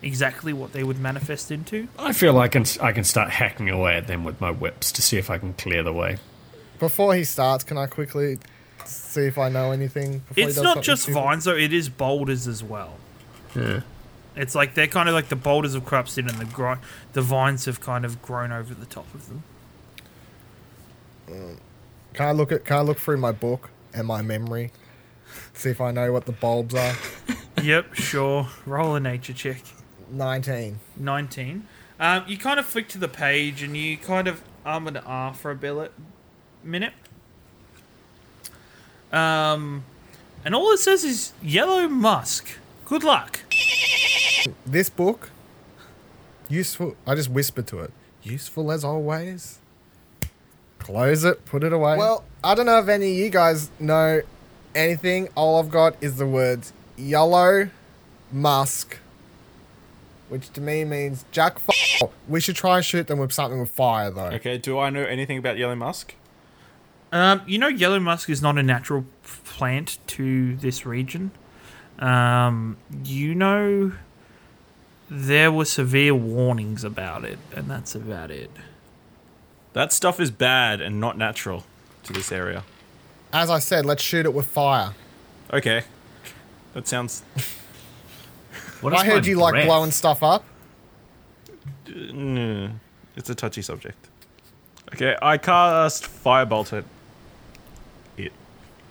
exactly 0.00 0.52
what 0.52 0.72
they 0.72 0.84
would 0.84 1.00
manifest 1.00 1.50
into 1.50 1.88
I 1.98 2.12
feel 2.12 2.34
like 2.34 2.54
I 2.54 2.60
can, 2.62 2.80
I 2.80 2.92
can 2.92 3.02
start 3.02 3.30
hacking 3.30 3.68
away 3.68 3.96
at 3.96 4.06
them 4.06 4.22
with 4.22 4.40
my 4.40 4.52
whips 4.52 4.92
to 4.92 5.02
see 5.02 5.16
if 5.18 5.28
I 5.28 5.38
can 5.38 5.54
clear 5.54 5.82
the 5.82 5.92
way. 5.92 6.18
Before 6.78 7.16
he 7.16 7.24
starts, 7.24 7.64
can 7.64 7.76
I 7.76 7.86
quickly 7.86 8.38
see 8.84 9.22
if 9.22 9.38
I 9.38 9.48
know 9.48 9.72
anything? 9.72 10.20
Before 10.20 10.34
he 10.36 10.42
it's 10.42 10.54
does 10.54 10.62
not 10.62 10.82
just 10.84 11.02
stupid? 11.02 11.14
vines 11.20 11.44
though 11.46 11.56
it 11.56 11.72
is 11.72 11.88
boulders 11.88 12.46
as 12.46 12.62
well 12.62 12.94
Yeah. 13.56 13.80
It's 14.38 14.54
like 14.54 14.74
they're 14.74 14.86
kind 14.86 15.08
of 15.08 15.14
like 15.14 15.28
the 15.28 15.36
boulders 15.36 15.74
have 15.74 15.84
in 16.16 16.28
and 16.28 16.38
the 16.38 16.44
gro- 16.46 16.78
the 17.12 17.20
vines 17.22 17.64
have 17.66 17.80
kind 17.80 18.04
of 18.04 18.22
grown 18.22 18.52
over 18.52 18.72
the 18.74 18.86
top 18.86 19.12
of 19.14 19.28
them 19.28 19.42
Can 22.14 22.26
I 22.28 22.32
look 22.32 22.50
at? 22.52 22.64
Can 22.64 22.76
I 22.78 22.80
look 22.80 22.98
through 22.98 23.18
my 23.18 23.32
book 23.32 23.70
and 23.92 24.06
my 24.06 24.22
memory? 24.22 24.70
See 25.52 25.70
if 25.70 25.80
I 25.80 25.90
know 25.90 26.12
what 26.12 26.24
the 26.26 26.32
bulbs 26.32 26.74
are. 26.74 26.94
yep 27.62 27.92
sure 27.94 28.48
roll 28.64 28.94
a 28.94 29.00
nature 29.00 29.32
check 29.32 29.60
Nineteen. 30.10 30.78
19 30.96 31.66
um, 32.00 32.24
you 32.28 32.38
kind 32.38 32.60
of 32.60 32.64
flick 32.66 32.88
to 32.88 32.98
the 32.98 33.08
page 33.08 33.62
and 33.62 33.76
you 33.76 33.96
kind 33.98 34.28
of 34.28 34.42
um 34.64 34.86
and 34.86 34.98
ah 35.04 35.32
for 35.32 35.50
a 35.50 35.56
billet, 35.56 35.92
minute 36.62 36.92
um 39.12 39.84
and 40.44 40.54
all 40.54 40.70
it 40.72 40.78
says 40.78 41.02
is 41.04 41.32
yellow 41.42 41.88
musk 41.88 42.58
good 42.84 43.02
luck 43.02 43.40
This 44.66 44.90
book, 44.90 45.30
useful. 46.48 46.96
I 47.06 47.14
just 47.14 47.30
whispered 47.30 47.66
to 47.68 47.80
it. 47.80 47.92
Useful 48.22 48.70
as 48.72 48.84
always. 48.84 49.58
Close 50.78 51.24
it. 51.24 51.44
Put 51.44 51.64
it 51.64 51.72
away. 51.72 51.96
Well, 51.96 52.24
I 52.42 52.54
don't 52.54 52.66
know 52.66 52.78
if 52.78 52.88
any 52.88 53.10
of 53.12 53.16
you 53.18 53.30
guys 53.30 53.70
know 53.78 54.22
anything. 54.74 55.28
All 55.34 55.58
I've 55.58 55.70
got 55.70 55.96
is 56.00 56.16
the 56.16 56.26
words 56.26 56.72
yellow, 56.96 57.70
musk, 58.32 58.98
which 60.28 60.50
to 60.52 60.60
me 60.60 60.84
means 60.84 61.24
Jack. 61.32 61.58
F- 61.68 62.10
we 62.28 62.40
should 62.40 62.56
try 62.56 62.76
and 62.76 62.84
shoot 62.84 63.06
them 63.06 63.18
with 63.18 63.32
something 63.32 63.60
with 63.60 63.70
fire, 63.70 64.10
though. 64.10 64.26
Okay, 64.26 64.58
do 64.58 64.78
I 64.78 64.90
know 64.90 65.02
anything 65.02 65.38
about 65.38 65.58
yellow 65.58 65.74
musk? 65.76 66.14
um 67.10 67.40
you 67.46 67.56
know 67.56 67.68
yellow 67.68 67.98
musk 67.98 68.28
is 68.28 68.42
not 68.42 68.58
a 68.58 68.62
natural 68.62 69.02
plant 69.22 69.96
to 70.06 70.54
this 70.56 70.84
region 70.84 71.30
um 72.00 72.76
you 73.02 73.34
know 73.34 73.90
there 75.10 75.50
were 75.50 75.64
severe 75.64 76.14
warnings 76.14 76.84
about 76.84 77.24
it 77.24 77.38
and 77.54 77.68
that's 77.70 77.94
about 77.94 78.30
it 78.30 78.50
That 79.72 79.92
stuff 79.92 80.18
is 80.20 80.30
bad 80.30 80.80
and 80.80 81.00
not 81.00 81.16
natural 81.16 81.64
to 82.04 82.12
this 82.12 82.32
area. 82.32 82.64
As 83.32 83.50
I 83.50 83.58
said, 83.58 83.84
let's 83.86 84.02
shoot 84.02 84.24
it 84.26 84.32
with 84.34 84.46
fire. 84.46 84.94
Okay. 85.52 85.82
That 86.74 86.88
sounds 86.88 87.22
What 88.80 88.92
I 88.94 89.00
is 89.00 89.02
heard 89.02 89.22
my 89.24 89.28
you 89.30 89.36
like 89.38 89.52
breath? 89.52 89.66
blowing 89.66 89.90
stuff 89.90 90.22
up. 90.22 90.44
Mm, 91.86 92.72
it's 93.16 93.30
a 93.30 93.34
touchy 93.34 93.62
subject. 93.62 94.08
Okay, 94.94 95.16
I 95.20 95.36
cast 95.38 96.04
firebolt 96.04 96.72
at 96.72 96.84
it. 98.16 98.32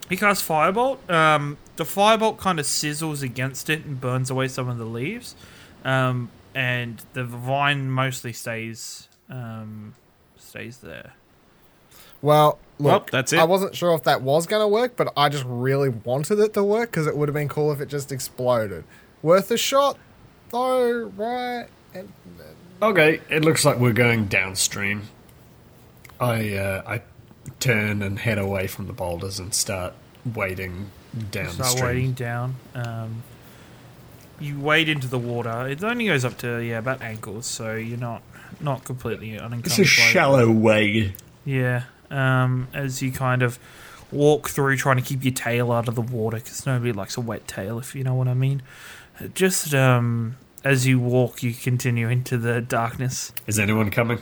He 0.08 0.16
casts 0.16 0.46
Firebolt. 0.48 1.10
Um, 1.10 1.58
the 1.76 1.84
Firebolt 1.84 2.38
kind 2.38 2.58
of 2.58 2.64
sizzles 2.64 3.22
against 3.22 3.68
it 3.68 3.84
and 3.84 4.00
burns 4.00 4.30
away 4.30 4.48
some 4.48 4.66
of 4.66 4.78
the 4.78 4.86
leaves. 4.86 5.34
Um, 5.88 6.30
and 6.54 7.02
the 7.14 7.24
vine 7.24 7.90
mostly 7.90 8.32
stays 8.32 9.08
um, 9.30 9.94
stays 10.36 10.78
there. 10.78 11.12
Well, 12.20 12.58
look, 12.78 12.90
Well, 12.90 13.06
that's 13.12 13.32
it. 13.32 13.38
I 13.38 13.44
wasn't 13.44 13.76
sure 13.76 13.94
if 13.94 14.02
that 14.04 14.22
was 14.22 14.46
going 14.46 14.62
to 14.62 14.68
work, 14.68 14.96
but 14.96 15.12
I 15.16 15.28
just 15.28 15.44
really 15.46 15.88
wanted 15.88 16.40
it 16.40 16.52
to 16.54 16.64
work 16.64 16.90
because 16.90 17.06
it 17.06 17.16
would 17.16 17.28
have 17.28 17.34
been 17.34 17.48
cool 17.48 17.70
if 17.72 17.80
it 17.80 17.88
just 17.88 18.10
exploded. 18.10 18.84
Worth 19.22 19.50
a 19.50 19.56
shot, 19.56 19.98
though, 20.50 21.12
right? 21.16 21.66
And 21.94 22.12
Okay, 22.82 23.20
it 23.28 23.44
looks 23.44 23.64
like 23.64 23.78
we're 23.78 23.92
going 23.92 24.26
downstream. 24.26 25.02
I 26.20 26.54
uh, 26.54 26.82
I 26.86 27.02
turn 27.60 28.02
and 28.02 28.18
head 28.18 28.38
away 28.38 28.66
from 28.66 28.86
the 28.86 28.92
boulders 28.92 29.38
and 29.38 29.54
start 29.54 29.94
wading 30.34 30.90
downstream. 31.30 31.68
Start 31.68 31.82
wading 31.82 32.12
down. 32.12 32.56
Um, 32.74 33.22
you 34.40 34.58
wade 34.60 34.88
into 34.88 35.06
the 35.08 35.18
water. 35.18 35.66
It 35.68 35.82
only 35.82 36.06
goes 36.06 36.24
up 36.24 36.38
to 36.38 36.58
yeah 36.62 36.78
about 36.78 37.02
ankles, 37.02 37.46
so 37.46 37.74
you're 37.74 37.98
not 37.98 38.22
not 38.60 38.84
completely 38.84 39.38
unencumbered. 39.38 39.66
It's 39.66 39.78
a 39.78 39.82
by 40.00 40.06
it. 40.08 40.12
shallow 40.12 40.50
wade. 40.50 41.14
Yeah. 41.44 41.84
Um, 42.10 42.68
as 42.72 43.02
you 43.02 43.12
kind 43.12 43.42
of 43.42 43.58
walk 44.10 44.48
through, 44.48 44.76
trying 44.78 44.96
to 44.96 45.02
keep 45.02 45.22
your 45.24 45.34
tail 45.34 45.70
out 45.72 45.88
of 45.88 45.94
the 45.94 46.00
water, 46.02 46.38
because 46.38 46.64
nobody 46.66 46.92
likes 46.92 47.16
a 47.16 47.20
wet 47.20 47.46
tail, 47.46 47.78
if 47.78 47.94
you 47.94 48.02
know 48.04 48.14
what 48.14 48.28
I 48.28 48.34
mean. 48.34 48.62
Just 49.34 49.74
um, 49.74 50.36
as 50.64 50.86
you 50.86 50.98
walk, 50.98 51.42
you 51.42 51.52
continue 51.52 52.08
into 52.08 52.38
the 52.38 52.60
darkness. 52.62 53.32
Is 53.46 53.58
anyone 53.58 53.90
coming? 53.90 54.20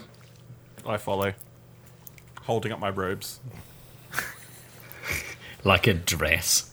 I 0.85 0.97
follow. 0.97 1.33
Holding 2.41 2.71
up 2.71 2.79
my 2.79 2.89
robes. 2.89 3.39
Like 5.63 5.87
a 5.87 5.93
dress. 5.93 6.71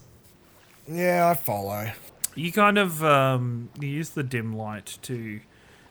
yeah, 0.86 1.28
I 1.28 1.34
follow. 1.34 1.90
You 2.34 2.50
kind 2.52 2.78
of 2.78 3.04
um, 3.04 3.68
you 3.80 3.88
use 3.88 4.10
the 4.10 4.22
dim 4.22 4.52
light 4.56 4.98
to 5.02 5.40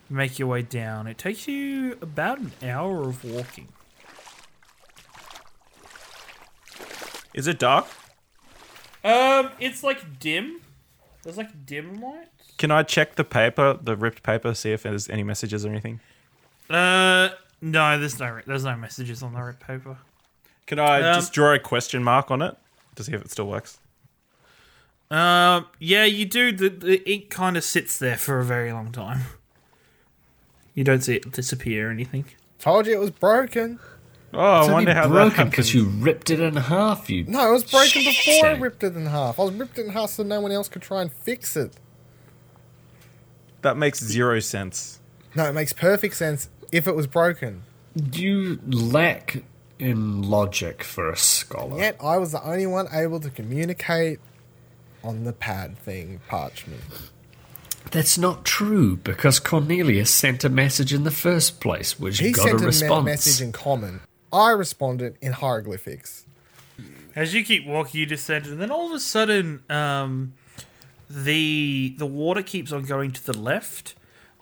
make 0.09 0.37
your 0.39 0.47
way 0.49 0.61
down. 0.61 1.07
It 1.07 1.17
takes 1.17 1.47
you 1.47 1.97
about 2.01 2.39
an 2.39 2.51
hour 2.63 3.07
of 3.07 3.23
walking. 3.23 3.69
Is 7.33 7.47
it 7.47 7.59
dark? 7.59 7.87
Um, 9.03 9.49
it's 9.59 9.83
like 9.83 10.19
dim. 10.19 10.61
There's 11.23 11.37
like 11.37 11.65
dim 11.65 11.99
light. 12.01 12.27
Can 12.57 12.71
I 12.71 12.83
check 12.83 13.15
the 13.15 13.23
paper, 13.23 13.77
the 13.81 13.95
ripped 13.95 14.23
paper, 14.23 14.53
see 14.53 14.71
if 14.71 14.83
there's 14.83 15.09
any 15.09 15.23
messages 15.23 15.65
or 15.65 15.69
anything? 15.69 15.99
Uh, 16.69 17.29
no, 17.61 17.97
there's 17.97 18.19
no 18.19 18.39
there's 18.45 18.65
no 18.65 18.75
messages 18.75 19.23
on 19.23 19.33
the 19.33 19.41
ripped 19.41 19.65
paper. 19.65 19.97
Can 20.67 20.79
I 20.79 21.01
Um, 21.01 21.15
just 21.15 21.33
draw 21.33 21.53
a 21.53 21.59
question 21.59 22.03
mark 22.03 22.29
on 22.31 22.41
it 22.41 22.55
to 22.95 23.03
see 23.03 23.13
if 23.13 23.21
it 23.21 23.31
still 23.31 23.47
works? 23.47 23.79
Um, 25.13 25.67
yeah, 25.79 26.05
you 26.05 26.25
do. 26.25 26.51
The, 26.51 26.69
the 26.69 27.11
ink 27.11 27.29
kind 27.29 27.55
of 27.55 27.63
sits 27.63 27.97
there 27.99 28.17
for 28.17 28.39
a 28.39 28.45
very 28.45 28.71
long 28.73 28.91
time. 28.91 29.21
You 30.73 30.83
don't 30.83 31.01
see 31.01 31.15
it 31.17 31.31
disappear 31.31 31.89
or 31.89 31.91
anything. 31.91 32.25
Told 32.57 32.87
you 32.87 32.93
it 32.93 32.99
was 32.99 33.11
broken. 33.11 33.79
Oh, 34.33 34.39
I 34.39 34.59
It's 34.61 34.71
wonder 34.71 34.89
only 34.89 34.93
how 34.93 35.07
that 35.07 35.13
broken 35.13 35.31
happens. 35.35 35.51
because 35.51 35.75
you 35.75 35.85
ripped 35.85 36.31
it 36.31 36.39
in 36.39 36.55
half. 36.55 37.09
You 37.11 37.25
No, 37.25 37.49
it 37.49 37.51
was 37.51 37.63
broken 37.63 38.01
before 38.03 38.33
I 38.33 38.53
Shame. 38.53 38.61
ripped 38.63 38.83
it 38.83 38.95
in 38.95 39.05
half. 39.05 39.39
I 39.39 39.43
was 39.43 39.53
ripped 39.53 39.77
it 39.77 39.85
in 39.85 39.91
half 39.91 40.09
so 40.09 40.23
no 40.23 40.41
one 40.41 40.51
else 40.51 40.67
could 40.67 40.81
try 40.81 41.03
and 41.03 41.11
fix 41.13 41.55
it. 41.55 41.75
That 43.61 43.77
makes 43.77 44.03
zero 44.03 44.39
sense. 44.39 44.99
No, 45.35 45.45
it 45.45 45.53
makes 45.53 45.73
perfect 45.73 46.15
sense 46.15 46.49
if 46.71 46.87
it 46.87 46.95
was 46.95 47.05
broken. 47.05 47.61
you 48.13 48.59
lack 48.65 49.43
in 49.77 50.23
logic 50.23 50.83
for 50.83 51.09
a 51.11 51.15
scholar. 51.17 51.77
Yet 51.77 51.97
I 52.01 52.17
was 52.17 52.31
the 52.31 52.43
only 52.43 52.65
one 52.65 52.87
able 52.91 53.19
to 53.19 53.29
communicate 53.29 54.19
on 55.03 55.23
the 55.23 55.33
pad 55.33 55.77
thing, 55.77 56.21
parchment. 56.27 56.81
That's 57.91 58.17
not 58.17 58.45
true 58.45 58.95
because 58.95 59.39
Cornelius 59.39 60.09
sent 60.09 60.43
a 60.43 60.49
message 60.49 60.93
in 60.93 61.03
the 61.03 61.11
first 61.11 61.59
place, 61.59 61.99
which 61.99 62.19
He 62.19 62.31
got 62.31 62.43
sent 62.47 62.53
a 62.53 62.57
a 62.57 62.59
me- 62.61 62.65
response. 62.67 63.05
message 63.05 63.41
in 63.41 63.51
common. 63.51 63.99
I 64.31 64.51
responded 64.51 65.17
in 65.21 65.33
hieroglyphics. 65.33 66.25
As 67.15 67.33
you 67.33 67.43
keep 67.43 67.67
walking, 67.67 67.99
you 67.99 68.05
descend, 68.07 68.47
and 68.47 68.59
then 68.59 68.71
all 68.71 68.87
of 68.87 68.93
a 68.93 68.99
sudden, 68.99 69.61
um, 69.69 70.33
the 71.09 71.93
the 71.99 72.07
water 72.07 72.41
keeps 72.41 72.71
on 72.71 72.85
going 72.85 73.11
to 73.11 73.23
the 73.23 73.37
left, 73.37 73.93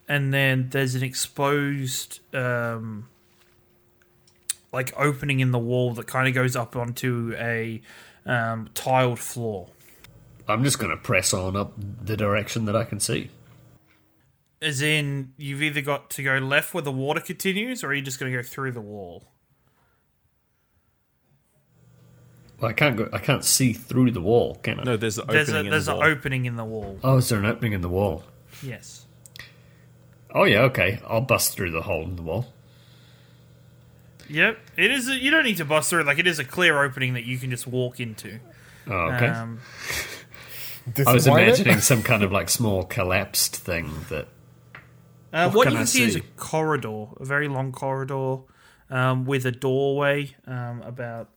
and 0.07 0.33
then 0.33 0.69
there's 0.69 0.95
an 0.95 1.03
exposed 1.03 2.21
um, 2.33 3.09
like 4.71 4.93
opening 4.95 5.41
in 5.41 5.51
the 5.51 5.59
wall 5.59 5.93
that 5.95 6.07
kind 6.07 6.29
of 6.29 6.33
goes 6.33 6.55
up 6.55 6.77
onto 6.77 7.35
a 7.37 7.81
um, 8.25 8.69
tiled 8.73 9.19
floor. 9.19 9.67
I'm 10.47 10.63
just 10.63 10.79
going 10.79 10.91
to 10.91 10.97
press 10.97 11.33
on 11.33 11.55
up 11.55 11.73
the 11.77 12.17
direction 12.17 12.65
that 12.65 12.75
I 12.75 12.83
can 12.83 12.99
see. 12.99 13.29
As 14.61 14.81
in, 14.81 15.33
you've 15.37 15.61
either 15.63 15.81
got 15.81 16.09
to 16.11 16.23
go 16.23 16.37
left 16.37 16.73
where 16.73 16.83
the 16.83 16.91
water 16.91 17.19
continues, 17.19 17.83
or 17.83 17.87
are 17.87 17.93
you 17.93 18.01
just 18.01 18.19
going 18.19 18.31
to 18.31 18.37
go 18.37 18.43
through 18.43 18.71
the 18.73 18.81
wall? 18.81 19.27
Well, 22.59 22.69
I 22.69 22.73
can't 22.73 22.95
go. 22.95 23.09
I 23.11 23.17
can't 23.17 23.43
see 23.43 23.73
through 23.73 24.11
the 24.11 24.21
wall, 24.21 24.55
can 24.61 24.79
I? 24.79 24.83
No, 24.83 24.97
there's 24.97 25.17
an 25.17 25.25
There's 25.27 25.49
opening 25.49 25.63
a 25.63 25.65
in 25.65 25.71
there's 25.71 25.85
the 25.87 25.93
an 25.93 25.97
wall. 25.97 26.07
opening 26.07 26.45
in 26.45 26.55
the 26.57 26.63
wall. 26.65 26.99
Oh, 27.03 27.17
is 27.17 27.29
there 27.29 27.39
an 27.39 27.45
opening 27.45 27.73
in 27.73 27.81
the 27.81 27.89
wall? 27.89 28.23
Yes. 28.61 29.07
Oh 30.33 30.43
yeah, 30.43 30.61
okay. 30.61 30.99
I'll 31.07 31.21
bust 31.21 31.53
through 31.53 31.71
the 31.71 31.81
hole 31.81 32.03
in 32.03 32.15
the 32.15 32.21
wall. 32.21 32.53
Yep. 34.29 34.59
It 34.77 34.91
is. 34.91 35.09
A, 35.09 35.15
you 35.15 35.31
don't 35.31 35.43
need 35.43 35.57
to 35.57 35.65
bust 35.65 35.89
through. 35.89 36.01
it. 36.01 36.05
Like 36.05 36.19
it 36.19 36.27
is 36.27 36.37
a 36.37 36.45
clear 36.45 36.83
opening 36.83 37.15
that 37.15 37.25
you 37.25 37.39
can 37.39 37.49
just 37.49 37.65
walk 37.65 37.99
into. 37.99 38.39
Oh, 38.87 38.93
okay. 39.11 39.27
Um, 39.27 39.59
I 41.05 41.13
was 41.13 41.27
imagining 41.27 41.79
some 41.79 42.03
kind 42.03 42.23
of 42.23 42.31
like 42.31 42.49
small 42.49 42.83
collapsed 42.83 43.55
thing 43.55 43.91
that. 44.09 44.27
Uh, 45.33 45.49
What 45.49 45.55
what 45.55 45.63
can 45.65 45.73
you 45.73 45.77
I 45.77 45.81
can 45.81 45.87
see 45.87 46.03
is 46.03 46.15
a 46.15 46.21
corridor, 46.35 47.07
a 47.17 47.25
very 47.25 47.47
long 47.47 47.71
corridor, 47.71 48.39
um, 48.89 49.25
with 49.25 49.45
a 49.45 49.51
doorway 49.51 50.35
um, 50.45 50.81
about 50.81 51.29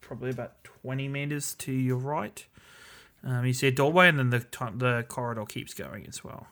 probably 0.00 0.30
about 0.30 0.62
twenty 0.64 1.08
meters 1.08 1.54
to 1.54 1.72
your 1.72 1.96
right. 1.96 2.44
Um, 3.24 3.46
you 3.46 3.52
see 3.52 3.68
a 3.68 3.70
doorway, 3.70 4.08
and 4.08 4.18
then 4.18 4.30
the 4.30 4.40
t- 4.40 4.76
the 4.76 5.04
corridor 5.08 5.46
keeps 5.46 5.72
going 5.72 6.06
as 6.06 6.22
well. 6.22 6.48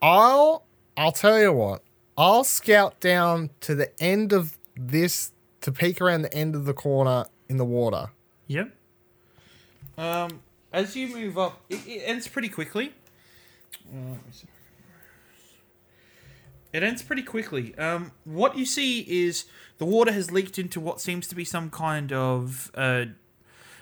I'll 0.00 0.64
I'll 0.96 1.12
tell 1.12 1.38
you 1.38 1.52
what. 1.52 1.82
I'll 2.16 2.44
scout 2.44 3.00
down 3.00 3.50
to 3.60 3.74
the 3.74 3.90
end 4.02 4.32
of 4.32 4.56
this 4.76 5.32
to 5.60 5.72
peek 5.72 6.00
around 6.00 6.22
the 6.22 6.34
end 6.34 6.54
of 6.54 6.64
the 6.64 6.74
corner 6.74 7.26
in 7.48 7.58
the 7.58 7.64
water. 7.64 8.10
Yep. 8.46 8.72
Um, 9.96 10.40
as 10.72 10.96
you 10.96 11.08
move 11.08 11.38
up, 11.38 11.60
it, 11.68 11.86
it 11.86 12.02
ends 12.04 12.28
pretty 12.28 12.48
quickly. 12.48 12.92
Uh, 13.86 14.10
let 14.10 14.26
me 14.26 14.32
see. 14.32 14.46
It 16.72 16.82
ends 16.82 17.02
pretty 17.02 17.22
quickly. 17.22 17.76
Um, 17.78 18.12
what 18.24 18.58
you 18.58 18.66
see 18.66 19.00
is 19.00 19.46
the 19.78 19.86
water 19.86 20.12
has 20.12 20.30
leaked 20.30 20.58
into 20.58 20.80
what 20.80 21.00
seems 21.00 21.26
to 21.28 21.34
be 21.34 21.44
some 21.44 21.70
kind 21.70 22.12
of. 22.12 22.70
Uh, 22.74 23.06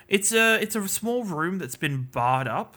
it's 0.09 0.33
a 0.33 0.61
it's 0.63 0.77
a 0.77 0.87
small 0.87 1.25
room 1.25 1.59
that's 1.59 1.75
been 1.75 2.09
barred 2.13 2.47
up. 2.47 2.77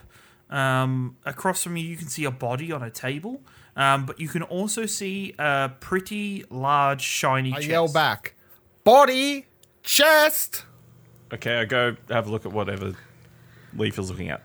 Um, 0.49 1.17
across 1.25 1.61
from 1.61 1.77
you, 1.77 1.83
you 1.83 1.95
can 1.95 2.07
see 2.07 2.25
a 2.25 2.31
body 2.31 2.71
on 2.71 2.81
a 2.81 2.89
table, 2.89 3.41
um, 3.75 4.07
but 4.07 4.19
you 4.19 4.27
can 4.27 4.41
also 4.41 4.87
see 4.87 5.35
a 5.37 5.71
pretty 5.79 6.43
large 6.49 7.01
shiny. 7.03 7.51
I 7.51 7.57
chest. 7.57 7.67
yell 7.67 7.87
back, 7.87 8.33
body, 8.83 9.45
chest. 9.83 10.65
Okay, 11.31 11.59
I 11.59 11.65
go 11.65 11.95
have 12.09 12.27
a 12.27 12.31
look 12.31 12.47
at 12.47 12.51
whatever 12.51 12.95
Lief 13.75 13.97
is 13.99 14.09
looking 14.09 14.29
at. 14.29 14.41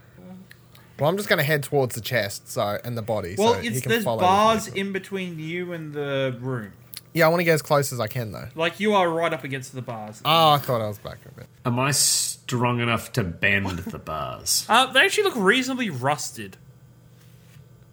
Well, 0.98 1.10
I'm 1.10 1.16
just 1.16 1.28
going 1.28 1.38
to 1.38 1.44
head 1.44 1.64
towards 1.64 1.96
the 1.96 2.00
chest, 2.00 2.48
so 2.48 2.78
and 2.84 2.96
the 2.96 3.02
body. 3.02 3.34
Well, 3.36 3.54
so 3.54 3.60
he 3.60 3.68
it's 3.68 3.80
can 3.80 3.90
there's 3.90 4.04
follow 4.04 4.20
bars 4.20 4.66
with 4.66 4.74
me. 4.74 4.80
in 4.82 4.92
between 4.92 5.38
you 5.40 5.72
and 5.72 5.92
the 5.92 6.36
room. 6.40 6.72
Yeah, 7.12 7.26
I 7.26 7.28
want 7.30 7.40
to 7.40 7.44
get 7.44 7.54
as 7.54 7.62
close 7.62 7.92
as 7.92 7.98
I 8.00 8.06
can 8.06 8.30
though. 8.32 8.48
Like 8.54 8.78
you 8.80 8.94
are 8.94 9.08
right 9.08 9.32
up 9.32 9.42
against 9.44 9.74
the 9.74 9.82
bars. 9.82 10.20
Oh, 10.24 10.50
I 10.50 10.58
thought 10.58 10.80
I 10.80 10.86
was 10.88 10.98
back 10.98 11.18
a 11.26 11.32
bit. 11.32 11.46
Am 11.64 11.78
I 11.80 11.90
strong 11.90 12.80
enough 12.80 13.12
to 13.14 13.24
bend 13.24 13.78
the 13.78 13.98
bars? 13.98 14.66
Uh, 14.70 14.92
they 14.92 15.00
actually 15.00 15.24
look 15.24 15.36
reasonably 15.36 15.90
rusted 15.90 16.56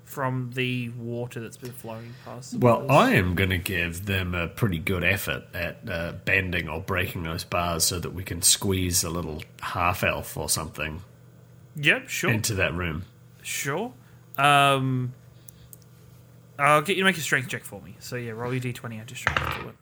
from 0.06 0.52
the 0.56 0.89
water 0.89 1.39
that's 1.39 1.58
been 1.58 1.72
flowing 1.72 2.13
past. 2.26 2.52
the 2.52 2.58
Well, 2.60 2.82
bars. 2.82 2.91
I 2.91 3.12
am 3.15 3.34
going 3.36 3.52
to 3.52 3.58
give 3.58 4.06
them 4.06 4.36
a 4.36 4.48
pretty 4.48 4.78
good 4.80 5.04
effort 5.04 5.44
at 5.54 5.80
uh, 5.89 6.13
bending 6.26 6.67
or 6.67 6.82
breaking 6.82 7.24
those 7.24 7.44
bars 7.44 7.84
so 7.86 8.00
that 8.00 8.13
we 8.13 8.24
can 8.24 8.41
squeeze 8.41 9.04
a 9.04 9.10
little 9.10 9.41
half 9.62 10.04
elf 10.04 10.36
or 10.36 10.50
something 10.50 11.02
Yep, 11.76 12.10
sure, 12.10 12.32
into 12.32 12.54
that 12.56 12.74
room. 12.74 13.06
sure. 13.42 13.94
Um, 14.38 15.14
I'll 16.60 16.82
get 16.82 16.96
you 16.98 17.04
to 17.04 17.06
make 17.10 17.18
a 17.18 17.22
strength 17.22 17.50
check 17.50 17.64
for 17.64 17.82
me. 17.82 17.96
So 18.00 18.16
yeah, 18.16 18.32
roll 18.32 18.54
your 18.54 18.62
d20 18.62 19.00
and 19.00 19.08
just 19.08 19.24
try 19.24 19.34
to 19.36 19.62
do 19.62 19.70
it. 19.70 19.76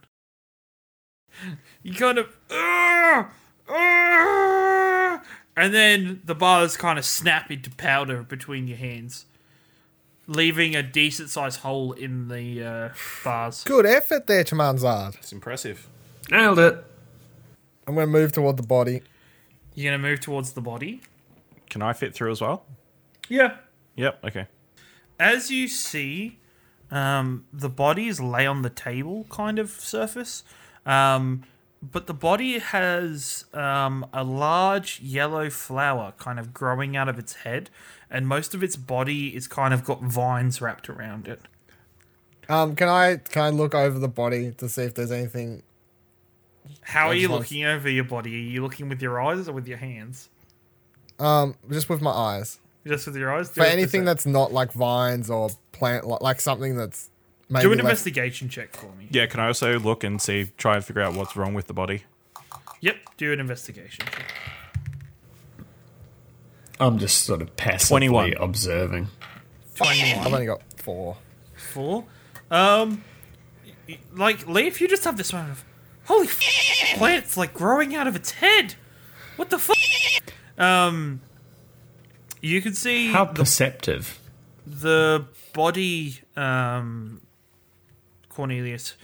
You 1.84 1.94
kind 1.94 2.18
of, 2.18 2.36
"Ah! 2.52 3.30
Ah!" 3.70 5.22
and 5.56 5.74
then 5.74 6.22
the 6.26 6.36
bars 6.36 6.78
kind 6.78 6.98
of 7.00 7.06
snap 7.06 7.52
into 7.52 7.70
powder 7.72 8.24
between 8.24 8.68
your 8.68 8.78
hands, 8.78 9.26
leaving 10.28 10.76
a 10.76 10.84
decent 10.84 11.30
sized 11.30 11.60
hole 11.62 11.92
in 11.94 12.28
the 12.28 12.64
uh, 12.64 12.90
bars. 13.24 13.64
Good 13.64 13.86
effort 13.86 14.28
there, 14.28 14.44
Chamanzard. 14.44 15.16
It's 15.16 15.32
impressive. 15.32 15.88
Nailed 16.32 16.60
it. 16.60 16.86
I'm 17.88 17.96
going 17.96 18.08
to 18.08 18.12
move 18.12 18.32
toward 18.32 18.58
the 18.58 18.64
body. 18.64 19.02
You're 19.76 19.92
gonna 19.94 20.04
move 20.04 20.20
towards 20.20 20.52
the 20.54 20.62
body. 20.62 21.02
Can 21.70 21.82
I 21.82 21.94
fit 21.94 22.14
through 22.14 22.32
as 22.32 22.42
well? 22.42 22.66
Yeah. 23.28 23.58
Yep. 23.96 24.26
Okay. 24.26 24.48
As 25.20 25.52
you 25.52 25.68
see, 25.68 26.40
um, 26.92 27.46
the 27.54 27.70
bodies 27.70 28.20
lay 28.20 28.48
on 28.48 28.62
the 28.62 28.70
table 28.70 29.26
kind 29.30 29.60
of 29.60 29.70
surface, 29.70 30.44
um, 30.86 31.44
but 31.82 32.08
the 32.08 32.14
body 32.14 32.60
has 32.60 33.46
um, 33.54 34.06
a 34.12 34.24
large 34.24 35.00
yellow 35.02 35.50
flower 35.50 36.14
kind 36.18 36.40
of 36.40 36.54
growing 36.54 36.98
out 36.98 37.08
of 37.08 37.20
its 37.20 37.36
head, 37.36 37.70
and 38.10 38.28
most 38.28 38.54
of 38.54 38.64
its 38.64 38.76
body 38.76 39.36
is 39.36 39.48
kind 39.48 39.74
of 39.74 39.84
got 39.84 40.02
vines 40.02 40.62
wrapped 40.62 40.90
around 40.90 41.28
it. 41.28 41.42
Um, 42.50 42.76
can 42.76 42.90
I 42.90 43.18
can 43.18 43.44
I 43.44 43.50
look 43.50 43.76
over 43.76 44.00
the 44.00 44.08
body 44.08 44.52
to 44.58 44.68
see 44.68 44.84
if 44.84 44.96
there's 44.96 45.12
anything? 45.12 45.62
How 46.82 47.08
are 47.08 47.14
you 47.14 47.28
looking 47.28 47.64
over 47.64 47.90
your 47.90 48.04
body? 48.04 48.34
Are 48.34 48.52
you 48.52 48.64
looking 48.64 48.90
with 48.90 49.02
your 49.02 49.22
eyes 49.22 49.48
or 49.48 49.54
with 49.54 49.68
your 49.68 49.78
hands? 49.78 50.30
Um, 51.20 51.56
just 51.70 51.90
with 51.90 52.02
my 52.02 52.12
eyes. 52.12 52.60
Just 52.88 53.06
with 53.08 53.16
your 53.18 53.32
eyes. 53.32 53.50
Do 53.50 53.62
For 53.62 53.68
a- 53.68 53.70
anything 53.70 54.06
that's 54.06 54.26
not 54.26 54.54
like 54.54 54.72
vines 54.72 55.30
or 55.30 55.50
plant, 55.74 56.08
like, 56.08 56.22
like 56.22 56.42
something 56.42 56.76
that's 56.78 57.10
maybe 57.50 57.64
do 57.64 57.72
an 57.72 57.78
left- 57.80 57.86
investigation 57.90 58.48
check 58.50 58.76
for 58.76 58.88
me. 58.96 59.08
Yeah. 59.12 59.26
Can 59.28 59.40
I 59.40 59.48
also 59.48 59.78
look 59.80 60.04
and 60.04 60.22
see, 60.22 60.52
try 60.58 60.76
and 60.76 60.84
figure 60.86 61.02
out 61.02 61.14
what's 61.14 61.36
wrong 61.36 61.54
with 61.54 61.68
the 61.68 61.74
body? 61.74 62.04
Yep, 62.82 62.96
do 63.18 63.34
an 63.34 63.40
investigation 63.42 64.06
check. 64.06 64.34
I'm 66.80 66.98
just 66.98 67.24
sort 67.26 67.42
of 67.42 67.56
passively 67.58 68.08
21. 68.08 68.34
observing. 68.40 69.08
I've 69.82 70.28
only 70.34 70.46
got 70.46 70.62
four. 70.78 71.18
Four. 71.74 72.06
Um, 72.50 73.04
y- 73.88 73.98
like 74.16 74.48
Lief, 74.48 74.80
you 74.80 74.88
just 74.88 75.04
have 75.04 75.18
this 75.18 75.34
moment 75.34 75.52
of 75.54 75.66
holy 76.06 76.28
f- 76.28 76.96
plants 76.98 77.36
like 77.38 77.54
growing 77.54 77.96
out 77.96 78.08
of 78.08 78.16
its 78.16 78.32
head. 78.32 78.76
What 79.36 79.50
the 79.50 79.60
fuck? 79.60 79.76
Um, 80.60 81.22
you 82.42 82.62
can 82.62 82.74
see 82.74 83.12
How 83.12 83.26
the, 83.26 83.34
perceptive. 83.34 84.20
the 84.68 85.26
body, 85.54 86.20
um, 86.36 87.22
Cornelius. 88.30 88.96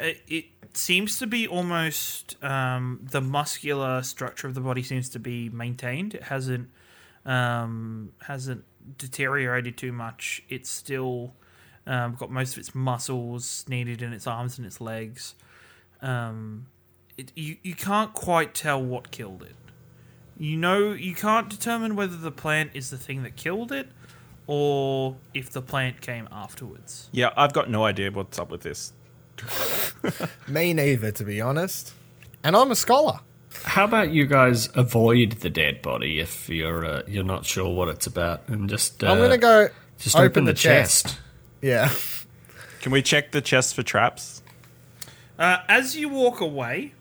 It, 0.00 0.20
it 0.26 0.44
seems 0.72 1.18
to 1.18 1.26
be 1.26 1.46
almost 1.46 2.42
um, 2.42 3.00
the 3.02 3.20
muscular 3.20 4.02
structure 4.02 4.46
of 4.46 4.54
the 4.54 4.60
body 4.60 4.82
seems 4.82 5.08
to 5.10 5.18
be 5.18 5.48
maintained. 5.50 6.14
It 6.14 6.24
hasn't 6.24 6.70
um, 7.24 8.12
hasn't 8.22 8.64
deteriorated 8.98 9.76
too 9.76 9.92
much. 9.92 10.42
It's 10.48 10.70
still 10.70 11.34
um, 11.86 12.14
got 12.14 12.30
most 12.30 12.52
of 12.52 12.58
its 12.58 12.74
muscles 12.74 13.64
needed 13.68 14.02
in 14.02 14.12
its 14.12 14.26
arms 14.26 14.58
and 14.58 14.66
its 14.66 14.80
legs. 14.80 15.34
Um, 16.00 16.66
it, 17.16 17.32
you 17.36 17.56
you 17.62 17.74
can't 17.74 18.12
quite 18.12 18.54
tell 18.54 18.82
what 18.82 19.10
killed 19.10 19.42
it. 19.42 19.54
You 20.38 20.56
know 20.56 20.92
you 20.92 21.14
can't 21.14 21.48
determine 21.48 21.96
whether 21.96 22.16
the 22.16 22.32
plant 22.32 22.70
is 22.74 22.90
the 22.90 22.98
thing 22.98 23.22
that 23.22 23.36
killed 23.36 23.70
it, 23.72 23.88
or 24.46 25.16
if 25.34 25.50
the 25.50 25.62
plant 25.62 26.00
came 26.00 26.28
afterwards. 26.32 27.08
Yeah, 27.12 27.30
I've 27.36 27.52
got 27.52 27.70
no 27.70 27.84
idea 27.84 28.10
what's 28.10 28.38
up 28.38 28.50
with 28.50 28.62
this. 28.62 28.92
Me 30.48 30.72
neither, 30.72 31.10
to 31.12 31.24
be 31.24 31.40
honest. 31.40 31.94
And 32.44 32.56
I'm 32.56 32.70
a 32.70 32.76
scholar. 32.76 33.20
How 33.64 33.84
about 33.84 34.10
you 34.10 34.26
guys 34.26 34.68
avoid 34.74 35.32
the 35.40 35.50
dead 35.50 35.82
body 35.82 36.18
if 36.18 36.48
you're 36.48 36.84
uh, 36.84 37.02
you're 37.06 37.24
not 37.24 37.44
sure 37.44 37.72
what 37.72 37.88
it's 37.88 38.06
about, 38.06 38.48
and 38.48 38.68
just 38.68 39.04
uh, 39.04 39.08
I'm 39.08 39.18
gonna 39.18 39.38
go 39.38 39.68
just 39.98 40.16
open, 40.16 40.44
the, 40.44 40.54
chest. 40.54 41.06
chest. 41.06 41.18
Yeah. 41.60 41.90
Can 42.80 42.90
we 42.90 43.02
check 43.02 43.30
the 43.30 43.40
chest 43.40 43.76
for 43.76 43.84
traps? 43.84 44.42
Uh, 45.38 45.58
as 45.68 45.96
you 45.96 46.08
walk 46.08 46.40
away, 46.40 46.94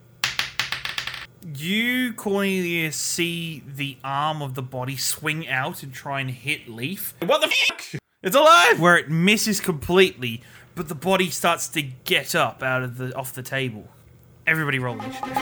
you 1.56 2.13
Cornelius 2.13 2.95
see 2.95 3.63
the 3.67 3.97
arm 4.04 4.41
of 4.41 4.54
the 4.56 4.62
body 4.62 4.97
swing 4.97 5.47
out 5.47 5.84
and 5.84 5.93
try 5.93 6.21
and 6.21 6.32
hit 6.32 6.67
Lief. 6.67 7.13
What 7.25 7.41
the 7.41 7.47
fuck? 7.47 8.01
It's 8.23 8.36
alive! 8.36 8.80
where 8.80 8.97
it 8.97 9.10
misses 9.10 9.60
completely, 9.60 10.43
but 10.75 10.88
the 10.88 10.95
body 10.95 11.30
starts 11.30 11.67
to 11.69 11.82
get 11.82 12.36
up 12.36 12.62
out 12.62 12.84
of 12.84 12.97
the 12.97 13.15
off 13.15 13.34
the 13.34 13.41
table. 13.41 13.88
Everybody 14.45 14.80
roll 14.80 14.99
initiative. 14.99 15.38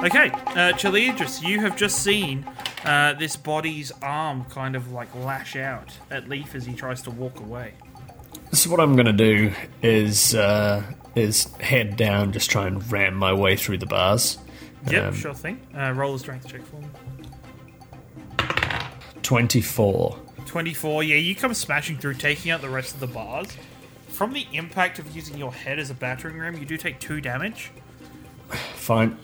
Okay, 0.00 0.30
uh, 0.30 0.72
Charlidros, 0.78 1.46
you 1.46 1.60
have 1.60 1.76
just 1.76 2.02
seen 2.02 2.46
uh, 2.84 3.12
this 3.14 3.36
body's 3.36 3.92
arm 4.02 4.44
kind 4.46 4.74
of 4.74 4.92
like 4.92 5.14
lash 5.14 5.56
out 5.56 5.92
at 6.10 6.28
Lief 6.28 6.54
as 6.54 6.64
he 6.64 6.72
tries 6.72 7.02
to 7.02 7.10
walk 7.10 7.38
away. 7.40 7.74
So 8.52 8.70
what 8.70 8.80
I'm 8.80 8.96
gonna 8.96 9.12
do 9.12 9.52
is 9.82 10.34
uh, 10.34 10.82
is 11.14 11.52
head 11.60 11.96
down, 11.96 12.32
just 12.32 12.50
try 12.50 12.66
and 12.66 12.90
ram 12.92 13.14
my 13.14 13.32
way 13.32 13.56
through 13.56 13.78
the 13.78 13.86
bars. 13.86 14.38
Yep, 14.90 15.04
Um, 15.04 15.14
sure 15.14 15.34
thing. 15.34 15.60
Uh, 15.76 15.92
roll 15.92 16.14
a 16.14 16.18
strength 16.18 16.48
check 16.48 16.62
for 16.66 16.76
me. 16.76 16.86
Twenty-four. 19.22 20.18
24, 20.46 21.04
yeah, 21.04 21.14
you 21.14 21.36
come 21.36 21.54
smashing 21.54 21.96
through, 21.98 22.14
taking 22.14 22.50
out 22.50 22.60
the 22.60 22.68
rest 22.68 22.94
of 22.94 22.98
the 23.00 23.06
bars. 23.06 23.46
From 24.08 24.32
the 24.32 24.46
impact 24.52 24.98
of 24.98 25.14
using 25.14 25.38
your 25.38 25.52
head 25.52 25.78
as 25.78 25.90
a 25.90 25.94
battering 25.94 26.36
ram, 26.38 26.58
you 26.58 26.64
do 26.64 26.76
take 26.76 26.98
two 26.98 27.20
damage. 27.20 27.70
Fine. 28.74 29.16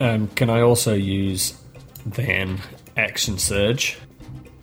Um, 0.00 0.28
can 0.28 0.48
I 0.48 0.62
also 0.62 0.94
use 0.94 1.60
then 2.06 2.60
action 2.96 3.36
surge 3.38 3.98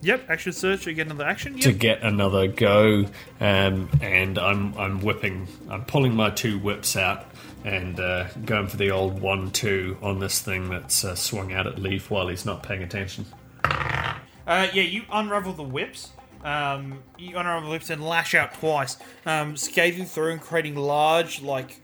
Yep, 0.07 0.29
action 0.29 0.53
surge, 0.53 0.85
to 0.85 0.93
get 0.93 1.07
another 1.07 1.25
action. 1.25 1.55
Yep. 1.55 1.63
to 1.63 1.73
get 1.73 2.01
another 2.01 2.47
go? 2.47 3.03
Um, 3.41 3.89
and 4.01 4.39
I'm 4.39 4.73
I'm 4.77 5.01
whipping. 5.01 5.49
I'm 5.69 5.83
pulling 5.83 6.15
my 6.15 6.29
two 6.29 6.59
whips 6.59 6.95
out 6.95 7.25
and 7.65 7.99
uh, 7.99 8.29
going 8.45 8.67
for 8.67 8.77
the 8.77 8.91
old 8.91 9.19
one-two 9.19 9.97
on 10.01 10.19
this 10.19 10.39
thing 10.39 10.69
that's 10.69 11.03
uh, 11.03 11.13
swung 11.13 11.51
out 11.51 11.67
at 11.67 11.77
Lief 11.77 12.09
while 12.09 12.29
he's 12.29 12.45
not 12.45 12.63
paying 12.63 12.83
attention. 12.83 13.25
Uh, 13.65 14.15
yeah, 14.47 14.83
you 14.83 15.03
unravel 15.11 15.51
the 15.51 15.63
whips. 15.63 16.11
Um, 16.41 17.03
you 17.17 17.35
unravel 17.37 17.63
the 17.63 17.71
whips 17.71 17.89
and 17.89 18.01
lash 18.01 18.33
out 18.33 18.53
twice, 18.53 18.95
um, 19.25 19.57
scathing 19.57 20.05
through 20.05 20.31
and 20.31 20.39
creating 20.39 20.75
large, 20.75 21.41
like, 21.41 21.83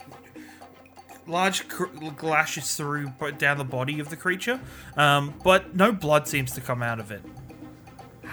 large 1.27 1.67
cr- 1.67 1.87
lashes 2.21 2.77
through 2.77 3.11
down 3.37 3.57
the 3.57 3.65
body 3.65 3.99
of 3.99 4.07
the 4.09 4.15
creature. 4.15 4.61
Um, 4.95 5.33
but 5.43 5.75
no 5.75 5.91
blood 5.91 6.29
seems 6.29 6.53
to 6.53 6.61
come 6.61 6.81
out 6.81 7.01
of 7.01 7.11
it. 7.11 7.21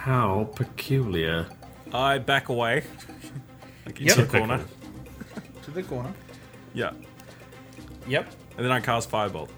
How 0.04 0.48
peculiar. 0.54 1.46
I 1.92 2.18
back 2.18 2.48
away. 2.48 2.84
like 3.84 4.00
Yep. 4.00 4.18
into 4.18 4.22
the 4.26 4.38
corner. 4.38 4.64
To 5.64 5.70
the 5.70 5.82
corner. 5.82 6.12
Yeah. 6.72 6.92
Yep. 8.08 8.32
And 8.56 8.64
then 8.64 8.72
I 8.72 8.80
cast 8.80 9.10
Firebolt. 9.10 9.50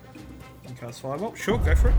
You 0.68 0.74
cast 0.74 1.02
firebolt. 1.02 1.36
Sure, 1.36 1.58
go 1.58 1.74
for 1.74 1.88
it. 1.90 1.94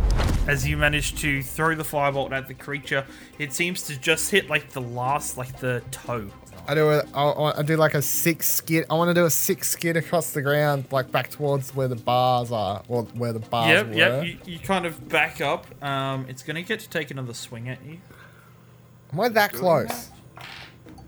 As 0.48 0.68
you 0.68 0.76
manage 0.78 1.16
to 1.22 1.42
throw 1.44 1.76
the 1.76 1.84
firebolt 1.84 2.32
at 2.32 2.48
the 2.48 2.54
creature, 2.54 3.06
it 3.40 3.54
seems 3.54 3.84
to 3.84 3.98
just 4.00 4.30
hit 4.32 4.50
like 4.50 4.70
the 4.72 4.82
last, 4.82 5.38
like 5.38 5.58
the 5.60 5.82
toe. 5.92 6.30
I 6.68 6.76
do 6.76 6.90
a, 6.90 7.04
I, 7.14 7.60
I 7.60 7.62
do 7.62 7.76
like 7.78 7.94
a 7.94 8.02
six 8.02 8.50
skid. 8.50 8.86
I 8.90 8.94
want 8.96 9.10
to 9.10 9.14
do 9.14 9.26
a 9.26 9.30
six 9.30 9.70
skid 9.70 9.96
across 9.98 10.32
the 10.32 10.42
ground, 10.42 10.86
like 10.92 11.12
back 11.12 11.30
towards 11.30 11.76
where 11.76 11.88
the 11.90 11.96
bars 11.98 12.52
are, 12.52 12.82
or 12.88 13.04
where 13.04 13.32
the 13.34 13.40
bars 13.40 13.70
Yep, 13.70 13.88
were. 13.88 13.94
yep. 13.94 14.26
You, 14.26 14.38
you 14.46 14.60
kind 14.60 14.86
of 14.86 15.08
back 15.10 15.40
up. 15.42 15.66
Um, 15.84 16.26
it's 16.30 16.42
gonna 16.44 16.62
get 16.62 16.80
to 16.82 16.90
take 16.90 17.12
another 17.12 17.34
swing 17.34 17.68
at 17.70 17.84
you. 17.86 18.00
Am 19.14 19.20
I 19.20 19.30
that 19.30 19.54
close? 19.54 20.10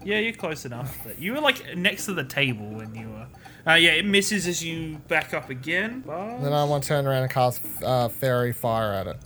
Yeah, 0.03 0.19
you're 0.19 0.33
close 0.33 0.65
enough. 0.65 0.97
But 1.03 1.19
you 1.19 1.33
were 1.33 1.41
like 1.41 1.75
next 1.75 2.05
to 2.05 2.13
the 2.13 2.23
table 2.23 2.69
when 2.69 2.93
you 2.93 3.09
were. 3.09 3.27
Uh, 3.67 3.73
yeah, 3.75 3.91
it 3.93 4.05
misses 4.05 4.45
as 4.45 4.63
you 4.63 4.97
back 5.07 5.33
up 5.33 5.49
again. 5.49 6.03
but- 6.05 6.39
Then 6.41 6.53
I 6.53 6.63
want 6.65 6.83
to 6.83 6.89
turn 6.89 7.07
around 7.07 7.23
and 7.23 7.31
cast 7.31 7.61
uh, 7.83 8.07
faerie 8.09 8.53
fire 8.53 8.93
at 8.93 9.07
it. 9.07 9.17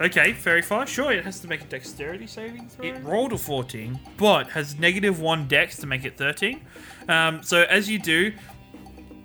Okay, 0.00 0.32
faerie 0.32 0.62
fire. 0.62 0.86
Sure, 0.86 1.10
it 1.12 1.24
has 1.24 1.40
to 1.40 1.48
make 1.48 1.62
a 1.62 1.64
dexterity 1.66 2.26
saving 2.26 2.68
throw. 2.68 2.86
It 2.86 3.02
rolled 3.02 3.32
a 3.32 3.38
14, 3.38 3.98
but 4.16 4.48
has 4.50 4.78
negative 4.78 5.20
one 5.20 5.46
dex 5.48 5.76
to 5.78 5.86
make 5.86 6.04
it 6.04 6.16
13. 6.16 6.60
Um, 7.08 7.42
so 7.42 7.62
as 7.62 7.88
you 7.88 7.98
do, 8.00 8.32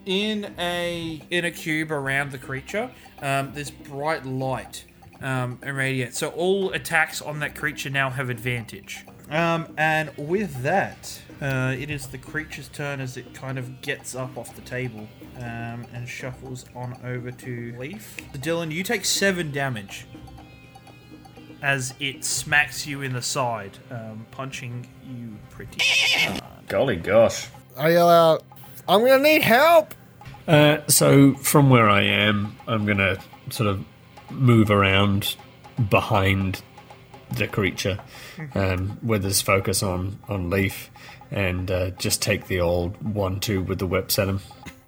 in 0.05 0.53
a 0.59 1.21
in 1.29 1.45
a 1.45 1.51
cube 1.51 1.91
around 1.91 2.31
the 2.31 2.37
creature, 2.37 2.89
um, 3.21 3.51
this 3.53 3.69
bright 3.71 4.25
light 4.25 4.85
um, 5.21 5.59
irradiates. 5.63 6.17
So 6.17 6.29
all 6.29 6.71
attacks 6.71 7.21
on 7.21 7.39
that 7.39 7.55
creature 7.55 7.89
now 7.89 8.09
have 8.09 8.29
advantage. 8.29 9.05
Um, 9.29 9.73
and 9.77 10.11
with 10.17 10.63
that, 10.63 11.21
uh, 11.41 11.75
it 11.77 11.89
is 11.89 12.07
the 12.07 12.17
creature's 12.17 12.67
turn 12.69 12.99
as 12.99 13.15
it 13.15 13.33
kind 13.33 13.57
of 13.59 13.81
gets 13.81 14.15
up 14.15 14.37
off 14.37 14.55
the 14.55 14.61
table 14.61 15.07
um, 15.37 15.85
and 15.93 16.07
shuffles 16.07 16.65
on 16.75 16.99
over 17.03 17.31
to 17.31 17.75
Lief. 17.77 18.17
Dylan, 18.33 18.71
you 18.71 18.83
take 18.83 19.05
seven 19.05 19.51
damage 19.51 20.05
as 21.61 21.93
it 21.99 22.23
smacks 22.23 22.87
you 22.87 23.01
in 23.01 23.13
the 23.13 23.21
side, 23.21 23.77
um, 23.91 24.25
punching 24.31 24.87
you 25.05 25.37
pretty 25.49 25.79
hard. 25.81 26.41
Golly 26.67 26.95
gosh. 26.95 27.49
I 27.77 27.89
yell 27.89 28.09
out, 28.09 28.43
"I'm 28.87 29.01
gonna 29.05 29.21
need 29.21 29.41
help!" 29.41 29.93
Uh, 30.47 30.79
so 30.87 31.35
from 31.35 31.69
where 31.69 31.89
I 31.89 32.01
am, 32.01 32.55
I'm 32.67 32.85
gonna 32.85 33.17
sort 33.49 33.69
of 33.69 33.85
move 34.29 34.69
around 34.71 35.35
behind 35.89 36.61
the 37.31 37.47
creature, 37.47 37.99
um, 38.55 38.97
with 39.03 39.23
his 39.23 39.41
focus 39.41 39.83
on 39.83 40.19
on 40.27 40.49
Lief, 40.49 40.89
and 41.31 41.69
uh, 41.69 41.91
just 41.91 42.21
take 42.21 42.47
the 42.47 42.59
old 42.59 43.01
one-two 43.13 43.61
with 43.61 43.79
the 43.79 43.85
whips 43.85 44.17
at 44.17 44.27
him. 44.27 44.41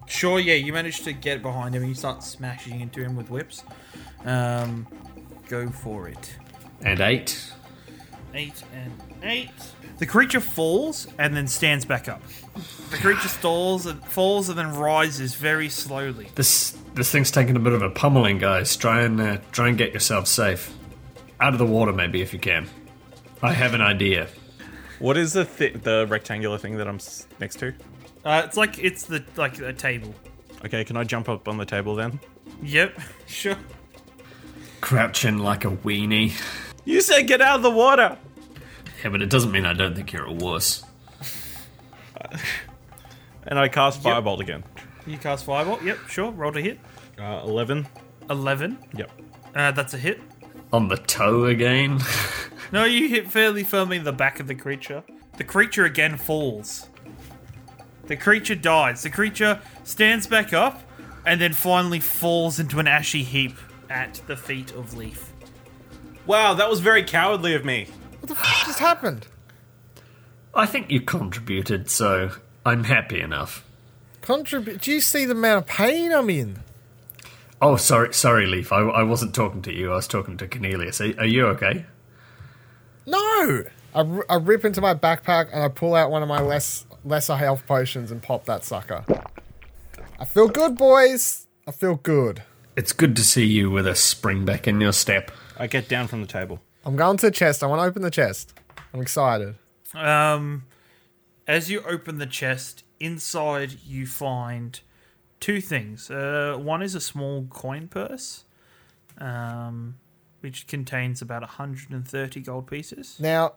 Sure, 0.08 0.40
yeah, 0.40 0.56
you 0.56 0.74
manage 0.74 1.02
to 1.04 1.14
get 1.14 1.42
behind 1.42 1.74
him 1.74 1.84
and 1.84 1.90
you 1.90 1.96
start 1.96 2.22
smashing 2.22 2.82
into 2.82 3.02
him 3.02 3.16
with 3.16 3.30
whips. 3.30 3.64
Um, 4.26 4.86
go 5.48 5.70
for 5.70 6.10
it. 6.10 6.36
And 6.82 7.00
eight. 7.00 7.54
Eight 8.34 8.62
and 8.74 8.92
eight. 9.24 9.50
The 10.02 10.08
creature 10.08 10.40
falls 10.40 11.06
and 11.20 11.38
then 11.38 11.46
stands 11.46 11.86
back 11.86 12.10
up. 12.10 12.24
The 12.90 12.98
creature 12.98 13.28
stalls 13.28 13.86
and 13.86 14.04
falls 14.04 14.50
and 14.50 14.58
then 14.58 14.74
rises 14.74 15.36
very 15.36 15.70
slowly. 15.70 16.28
This 16.34 16.76
this 16.96 17.12
thing's 17.12 17.30
taking 17.30 17.56
a 17.56 17.60
bit 17.60 17.74
of 17.74 17.84
a 17.84 17.90
pummeling, 17.92 18.40
guys. 18.40 18.76
Try 18.76 19.04
and 19.04 19.22
uh, 19.22 19.38
try 19.52 19.68
and 19.68 19.78
get 19.78 19.94
yourself 19.94 20.26
safe, 20.26 20.74
out 21.40 21.54
of 21.54 21.60
the 21.60 21.68
water, 21.68 21.94
maybe 21.94 22.20
if 22.24 22.34
you 22.34 22.40
can. 22.40 22.68
I 23.44 23.54
have 23.54 23.76
an 23.76 23.82
idea. 23.82 24.28
What 24.98 25.18
is 25.18 25.34
the 25.34 25.46
thi- 25.46 25.70
the 25.70 26.08
rectangular 26.10 26.58
thing 26.58 26.78
that 26.78 26.88
I'm 26.88 26.96
s- 26.96 27.28
next 27.40 27.58
to? 27.60 27.72
Uh, 28.26 28.42
it's 28.44 28.58
like 28.58 28.80
it's 28.80 29.04
the 29.06 29.24
like 29.38 29.60
a 29.60 29.72
table. 29.72 30.16
Okay, 30.66 30.84
can 30.84 30.98
I 30.98 31.04
jump 31.04 31.30
up 31.30 31.48
on 31.48 31.58
the 31.58 31.66
table 31.66 31.94
then? 31.94 32.20
Yep, 32.64 33.00
sure. 33.28 33.56
Crouching 34.82 35.38
like 35.38 35.64
a 35.64 35.70
weenie. 35.70 36.34
You 36.86 37.02
said 37.02 37.28
get 37.28 37.40
out 37.40 37.58
of 37.58 37.62
the 37.62 37.70
water. 37.70 38.18
Yeah, 39.04 39.10
but 39.10 39.22
it 39.22 39.30
doesn't 39.30 39.52
mean 39.52 39.66
I 39.66 39.74
don't 39.74 39.96
think 39.96 40.12
you're 40.14 40.26
a 40.26 40.34
wuss. 40.34 40.84
And 43.48 43.58
I 43.58 43.68
cast 43.68 44.04
Firebolt 44.04 44.40
again. 44.40 44.64
You 45.08 45.18
cast 45.18 45.46
Firebolt. 45.46 45.82
Yep, 45.82 45.98
sure. 46.08 46.32
Roll 46.32 46.52
to 46.52 46.62
hit. 46.62 46.80
Uh, 47.20 47.42
Eleven. 47.44 47.88
Eleven. 48.30 48.78
Yep. 48.96 49.12
Uh, 49.56 49.72
that's 49.72 49.94
a 49.94 49.98
hit. 49.98 50.22
On 50.72 50.88
the 50.88 50.98
toe 50.98 51.46
again. 51.46 52.00
No, 52.74 52.86
you 52.86 53.10
hit 53.10 53.30
fairly 53.30 53.66
firmly 53.66 53.98
in 53.98 54.06
the 54.06 54.14
back 54.14 54.40
of 54.40 54.48
the 54.48 54.56
creature. 54.56 55.04
The 55.36 55.44
creature 55.44 55.84
again 55.84 56.16
falls. 56.16 56.88
The 58.08 58.16
creature 58.16 58.56
dies. 58.56 59.04
The 59.04 59.10
creature 59.10 59.60
stands 59.84 60.26
back 60.26 60.54
up 60.54 60.82
and 61.26 61.42
then 61.42 61.52
finally 61.52 62.00
falls 62.00 62.62
into 62.62 62.80
an 62.80 62.88
ashy 62.88 63.24
heap 63.24 63.58
at 63.90 64.22
the 64.28 64.38
feet 64.38 64.72
of 64.72 64.94
Lief. 64.94 65.34
Wow, 66.26 66.54
that 66.54 66.70
was 66.70 66.80
very 66.80 67.04
cowardly 67.04 67.56
of 67.56 67.66
me. 67.66 67.88
What 68.32 68.38
the 68.38 68.44
fuck 68.46 68.66
just 68.68 68.80
happened? 68.80 69.28
I 70.56 70.66
think 70.66 70.90
you 70.90 71.02
contributed, 71.02 71.90
so 71.90 72.32
I'm 72.66 72.86
happy 72.86 73.20
enough. 73.20 73.66
Contribute. 74.22 74.80
Do 74.80 74.92
you 74.92 75.02
see 75.02 75.26
the 75.26 75.34
amount 75.34 75.64
of 75.64 75.68
pain 75.68 76.14
I'm 76.14 76.30
in? 76.30 76.60
Oh, 77.62 77.76
sorry, 77.76 78.14
sorry, 78.14 78.46
Lief. 78.46 78.72
I, 78.72 78.80
I 78.84 79.04
wasn't 79.04 79.36
talking 79.36 79.62
to 79.64 79.74
you. 79.74 79.92
I 79.92 79.96
was 79.96 80.08
talking 80.08 80.38
to 80.38 80.48
Cornelius. 80.48 81.02
Are, 81.02 81.14
are 81.20 81.26
you 81.26 81.46
okay? 81.48 81.86
No. 83.06 83.66
I, 83.94 84.20
I 84.30 84.36
rip 84.38 84.64
into 84.64 84.80
my 84.80 84.96
backpack 84.96 85.50
and 85.52 85.62
I 85.62 85.68
pull 85.68 85.94
out 85.94 86.10
one 86.10 86.24
of 86.24 86.30
my 86.30 86.40
less 86.40 86.86
lesser 87.04 87.36
health 87.36 87.68
potions 87.68 88.12
and 88.12 88.24
pop 88.24 88.46
that 88.46 88.64
sucker. 88.64 89.04
I 90.18 90.24
feel 90.24 90.48
good, 90.48 90.78
boys. 90.78 91.48
I 91.68 91.72
feel 91.72 91.96
good. 91.96 92.44
It's 92.78 92.94
good 92.94 93.18
to 93.18 93.26
see 93.26 93.46
you 93.46 93.70
with 93.70 93.86
a 93.86 93.96
spring 93.96 94.46
back 94.46 94.70
in 94.70 94.80
your 94.80 94.94
step. 94.94 95.32
I 95.58 95.68
get 95.68 95.90
down 95.90 96.08
from 96.08 96.22
the 96.22 96.28
table. 96.28 96.62
I'm 96.86 96.96
going 96.96 97.18
to 97.18 97.28
the 97.28 97.32
chest. 97.32 97.64
I 97.64 97.68
want 97.68 97.80
to 97.82 97.86
open 97.86 98.02
the 98.02 98.12
chest. 98.12 98.54
I'm 98.94 99.02
excited. 99.02 99.56
Um, 99.94 100.66
as 101.48 101.70
you 101.70 101.82
open 101.82 102.18
the 102.18 102.26
chest, 102.26 102.84
inside 103.00 103.78
you 103.86 104.08
find 104.08 104.80
two 105.40 105.62
things. 105.62 106.10
Uh, 106.10 106.58
one 106.60 106.82
is 106.82 106.96
a 106.96 107.02
small 107.02 107.46
coin 107.50 107.88
purse, 107.88 108.46
um, 109.18 109.96
which 110.40 110.68
contains 110.68 111.22
about 111.22 111.42
130 111.42 112.40
gold 112.42 112.68
pieces. 112.68 113.18
Now, 113.20 113.54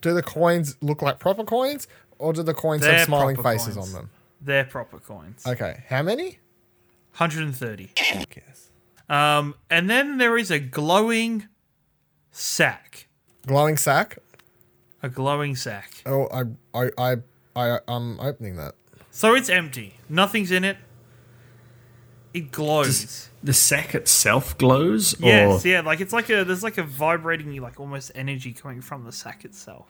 do 0.00 0.14
the 0.14 0.22
coins 0.22 0.76
look 0.80 1.02
like 1.02 1.18
proper 1.18 1.44
coins, 1.44 1.86
or 2.18 2.32
do 2.32 2.42
the 2.42 2.54
coins 2.54 2.82
They're 2.82 2.98
have 2.98 3.06
smiling 3.06 3.36
proper 3.36 3.50
faces 3.58 3.74
coins. 3.74 3.88
on 3.88 3.92
them? 3.92 4.10
They're 4.40 4.64
proper 4.64 4.98
coins. 4.98 5.46
Okay, 5.46 5.84
how 5.88 6.02
many? 6.02 6.38
130. 7.16 7.90
Yes. 7.96 8.70
Um, 9.08 9.54
and 9.70 9.88
then 9.90 10.18
there 10.18 10.36
is 10.38 10.50
a 10.50 10.58
glowing 10.58 11.48
sack. 12.34 13.06
Glowing 13.46 13.76
sack. 13.76 14.18
A 15.02 15.08
glowing 15.08 15.54
sack. 15.54 16.02
Oh, 16.06 16.28
I, 16.32 16.42
I, 16.78 16.90
I, 16.98 17.16
I, 17.56 17.78
I'm 17.86 18.18
opening 18.20 18.56
that. 18.56 18.74
So 19.10 19.34
it's 19.34 19.48
empty. 19.48 19.94
Nothing's 20.08 20.50
in 20.50 20.64
it. 20.64 20.76
It 22.32 22.50
glows. 22.50 23.28
The 23.44 23.52
sack 23.52 23.94
itself 23.94 24.58
glows, 24.58 25.14
or 25.22 25.26
Yes, 25.26 25.64
yeah, 25.64 25.82
like 25.82 26.00
it's 26.00 26.12
like 26.12 26.28
a 26.30 26.42
there's 26.42 26.64
like 26.64 26.78
a 26.78 26.82
vibrating 26.82 27.54
like 27.62 27.78
almost 27.78 28.10
energy 28.16 28.52
coming 28.52 28.80
from 28.80 29.04
the 29.04 29.12
sack 29.12 29.44
itself. 29.44 29.86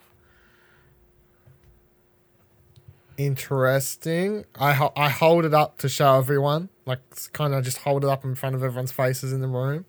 Interesting. 3.16 4.44
I 4.56 4.74
ho- 4.74 4.92
I 4.94 5.08
hold 5.08 5.44
it 5.46 5.54
up 5.54 5.78
to 5.78 5.88
show 5.88 6.18
everyone, 6.18 6.68
like 6.84 6.98
kind 7.32 7.54
of 7.54 7.64
just 7.64 7.78
hold 7.78 8.04
it 8.04 8.10
up 8.10 8.24
in 8.24 8.34
front 8.34 8.56
of 8.56 8.62
everyone's 8.62 8.92
faces 8.92 9.32
in 9.32 9.40
the 9.40 9.48
room. 9.48 9.86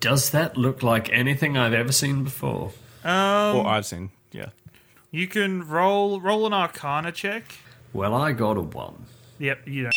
Does 0.00 0.30
that 0.30 0.56
look 0.56 0.82
like 0.82 1.10
anything 1.12 1.56
I've 1.56 1.72
ever 1.74 1.92
seen 1.92 2.24
before? 2.24 2.72
Um, 3.04 3.56
Or 3.56 3.66
I've 3.66 3.86
seen. 3.86 4.10
Yeah. 4.32 4.50
you 5.10 5.26
can 5.28 5.66
roll 5.68 6.20
roll 6.20 6.46
an 6.46 6.52
Arcana 6.52 7.12
check. 7.12 7.44
Well, 7.92 8.14
I 8.14 8.32
got 8.32 8.56
a 8.56 8.60
one. 8.62 9.06
Yep, 9.38 9.66
you 9.68 9.82
don't. 9.84 9.94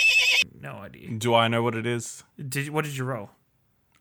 No 0.62 0.74
idea. 0.78 1.10
Do 1.12 1.34
I 1.36 1.47
know 1.47 1.62
what 1.62 1.76
it 1.76 1.86
is? 1.86 2.24
Did 2.49 2.70
what 2.70 2.86
did 2.86 2.95
you 2.97 3.04
roll? 3.04 3.30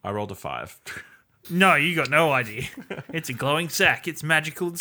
I 0.05 0.11
rolled 0.13 0.31
a 0.31 0.35
five. 0.35 0.79
No, 1.51 1.75
you 1.75 1.97
got 1.97 2.09
no 2.09 2.31
idea. 2.31 2.67
it's 3.13 3.29
a 3.29 3.33
glowing 3.33 3.69
sack. 3.69 4.07
It's 4.07 4.23
magical. 4.23 4.75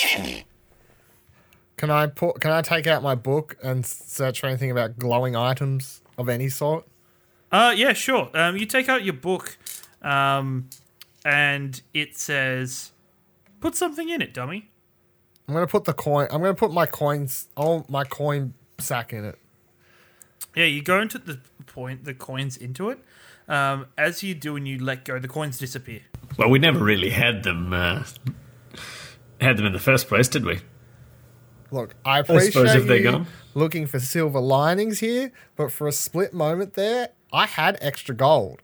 Can 1.78 1.90
I 1.90 2.06
put? 2.06 2.40
Can 2.40 2.52
I 2.52 2.62
take 2.62 2.86
out 2.86 3.02
my 3.02 3.16
book 3.16 3.58
and 3.64 3.84
search 3.84 4.40
for 4.42 4.46
anything 4.48 4.70
about 4.70 5.00
glowing 5.00 5.36
items 5.36 6.02
of 6.20 6.30
any 6.30 6.50
sort? 6.50 6.86
Uh, 7.52 7.74
yeah, 7.76 7.94
sure. 7.94 8.30
Um, 8.36 8.58
you 8.58 8.68
take 8.68 8.88
out 8.90 9.04
your 9.04 9.16
book, 9.16 9.58
um, 10.04 10.70
and 11.26 11.82
it 11.94 12.18
says, 12.18 12.92
"Put 13.60 13.76
something 13.76 14.10
in 14.10 14.22
it, 14.22 14.34
dummy." 14.34 14.70
I'm 15.48 15.54
gonna 15.54 15.68
put 15.68 15.84
the 15.86 15.94
coin. 15.94 16.28
I'm 16.32 16.42
gonna 16.42 16.54
put 16.54 16.72
my 16.72 16.86
coins. 16.86 17.50
Oh, 17.58 17.86
my 17.90 18.04
coin 18.04 18.54
sack 18.80 19.12
in 19.14 19.26
it. 19.26 19.38
Yeah, 20.56 20.66
you 20.66 20.82
go 20.82 21.00
into 21.02 21.18
the 21.18 21.40
point, 21.66 22.04
the 22.04 22.14
coins 22.14 22.58
into 22.58 22.90
it. 22.90 23.00
Um, 23.48 23.88
as 23.98 24.24
you 24.24 24.34
do, 24.34 24.56
and 24.56 24.68
you 24.68 24.80
let 24.80 25.06
go, 25.06 25.20
the 25.20 25.28
coins 25.28 25.58
disappear. 25.58 26.02
Well, 26.38 26.50
we 26.50 26.60
never 26.60 26.84
really 26.84 27.10
had 27.10 27.44
them 27.44 27.74
uh, 27.74 28.04
had 29.42 29.58
them 29.58 29.66
in 29.66 29.74
the 29.74 29.80
first 29.80 30.08
place, 30.08 30.28
did 30.28 30.46
we? 30.46 30.60
Look, 31.72 31.96
I 32.06 32.22
suppose 32.22 32.50
appreciate 32.50 32.82
if 32.82 32.88
they're 32.88 32.98
you 32.98 33.12
gone. 33.12 33.28
looking 33.54 33.88
for 33.88 34.00
silver 34.00 34.40
linings 34.40 35.00
here, 35.00 35.32
but 35.56 35.72
for 35.72 35.88
a 35.88 35.92
split 35.92 36.34
moment 36.34 36.74
there, 36.74 37.10
I 37.32 37.46
had 37.46 37.78
extra 37.82 38.14
gold. 38.14 38.62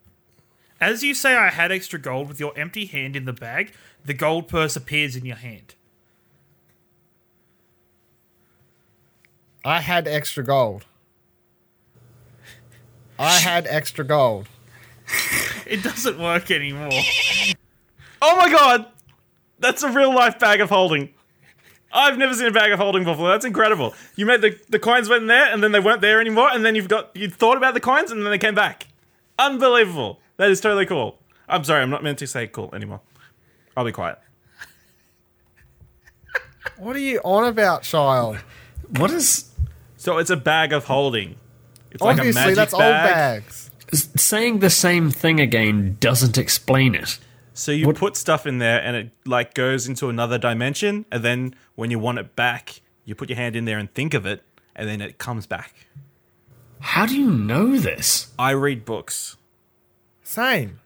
As 0.79 1.03
you 1.03 1.13
say, 1.13 1.35
I 1.35 1.49
had 1.49 1.71
extra 1.71 1.99
gold 1.99 2.27
with 2.27 2.39
your 2.39 2.57
empty 2.57 2.85
hand 2.85 3.15
in 3.15 3.25
the 3.25 3.33
bag. 3.33 3.71
The 4.05 4.13
gold 4.13 4.47
purse 4.47 4.75
appears 4.75 5.15
in 5.15 5.25
your 5.25 5.35
hand. 5.35 5.75
I 9.65 9.81
had 9.81 10.07
extra 10.07 10.43
gold. 10.43 10.85
I 13.19 13.39
had 13.39 13.65
extra 13.67 14.05
gold. 14.05 14.47
It 15.65 15.83
doesn't 15.83 16.17
work 16.19 16.49
anymore. 16.51 16.91
oh 18.21 18.37
my 18.37 18.49
god! 18.49 18.85
That's 19.59 19.83
a 19.83 19.91
real 19.91 20.13
life 20.15 20.39
bag 20.39 20.61
of 20.61 20.69
holding. 20.69 21.13
I've 21.91 22.17
never 22.17 22.33
seen 22.33 22.47
a 22.47 22.51
bag 22.51 22.71
of 22.71 22.79
holding 22.79 23.03
before. 23.03 23.29
That's 23.29 23.45
incredible. 23.45 23.93
You 24.15 24.25
made 24.25 24.41
the, 24.41 24.57
the 24.69 24.79
coins 24.79 25.09
went 25.09 25.23
in 25.23 25.27
there 25.27 25.51
and 25.51 25.63
then 25.63 25.71
they 25.71 25.79
weren't 25.79 26.01
there 26.01 26.21
anymore, 26.21 26.49
and 26.51 26.63
then 26.63 26.75
you've 26.75 26.87
got 26.87 27.13
you 27.15 27.29
thought 27.29 27.57
about 27.57 27.73
the 27.73 27.79
coins 27.79 28.11
and 28.11 28.23
then 28.23 28.31
they 28.31 28.37
came 28.37 28.55
back. 28.55 28.87
Unbelievable. 29.39 30.19
That 30.37 30.49
is 30.51 30.61
totally 30.61 30.85
cool. 30.85 31.19
I'm 31.49 31.63
sorry, 31.63 31.81
I'm 31.81 31.89
not 31.89 32.03
meant 32.03 32.19
to 32.19 32.27
say 32.27 32.47
cool 32.47 32.69
anymore. 32.73 33.01
I'll 33.75 33.85
be 33.85 33.91
quiet. 33.91 34.19
What 36.77 36.95
are 36.95 36.99
you 36.99 37.19
on 37.23 37.45
about, 37.45 37.83
child? 37.83 38.37
What 38.97 39.11
is 39.11 39.49
So 39.95 40.17
it's 40.17 40.29
a 40.29 40.37
bag 40.37 40.73
of 40.73 40.85
holding. 40.85 41.35
It's 41.91 42.01
like 42.01 42.17
a 42.17 42.19
Obviously, 42.19 42.41
magic 42.41 42.55
that's 42.55 42.73
old 42.73 42.81
bag. 42.81 43.43
bags. 43.43 43.71
s- 43.91 44.09
saying 44.17 44.59
the 44.59 44.69
same 44.69 45.09
thing 45.09 45.39
again 45.39 45.97
doesn't 45.99 46.37
explain 46.37 46.93
it. 46.93 47.17
So 47.53 47.71
you 47.71 47.87
What- 47.87 47.95
put 47.95 48.15
stuff 48.17 48.45
in 48.45 48.59
there 48.59 48.79
and 48.83 48.95
it 48.95 49.09
like 49.25 49.53
goes 49.53 49.87
into 49.87 50.09
another 50.09 50.37
dimension, 50.37 51.05
and 51.11 51.23
then 51.23 51.55
when 51.75 51.89
you 51.89 51.97
want 51.97 52.19
it 52.19 52.35
back, 52.35 52.81
you 53.05 53.15
put 53.15 53.29
your 53.29 53.37
hand 53.37 53.55
in 53.55 53.65
there 53.65 53.77
and 53.79 53.91
think 53.93 54.13
of 54.13 54.25
it, 54.25 54.43
and 54.75 54.87
then 54.87 55.01
it 55.01 55.17
comes 55.17 55.47
back. 55.47 55.73
How 56.81 57.05
do 57.07 57.15
you 57.17 57.31
know 57.31 57.77
this? 57.77 58.27
I 58.37 58.51
read 58.51 58.85
books. 58.85 59.37
Same. 60.27 60.81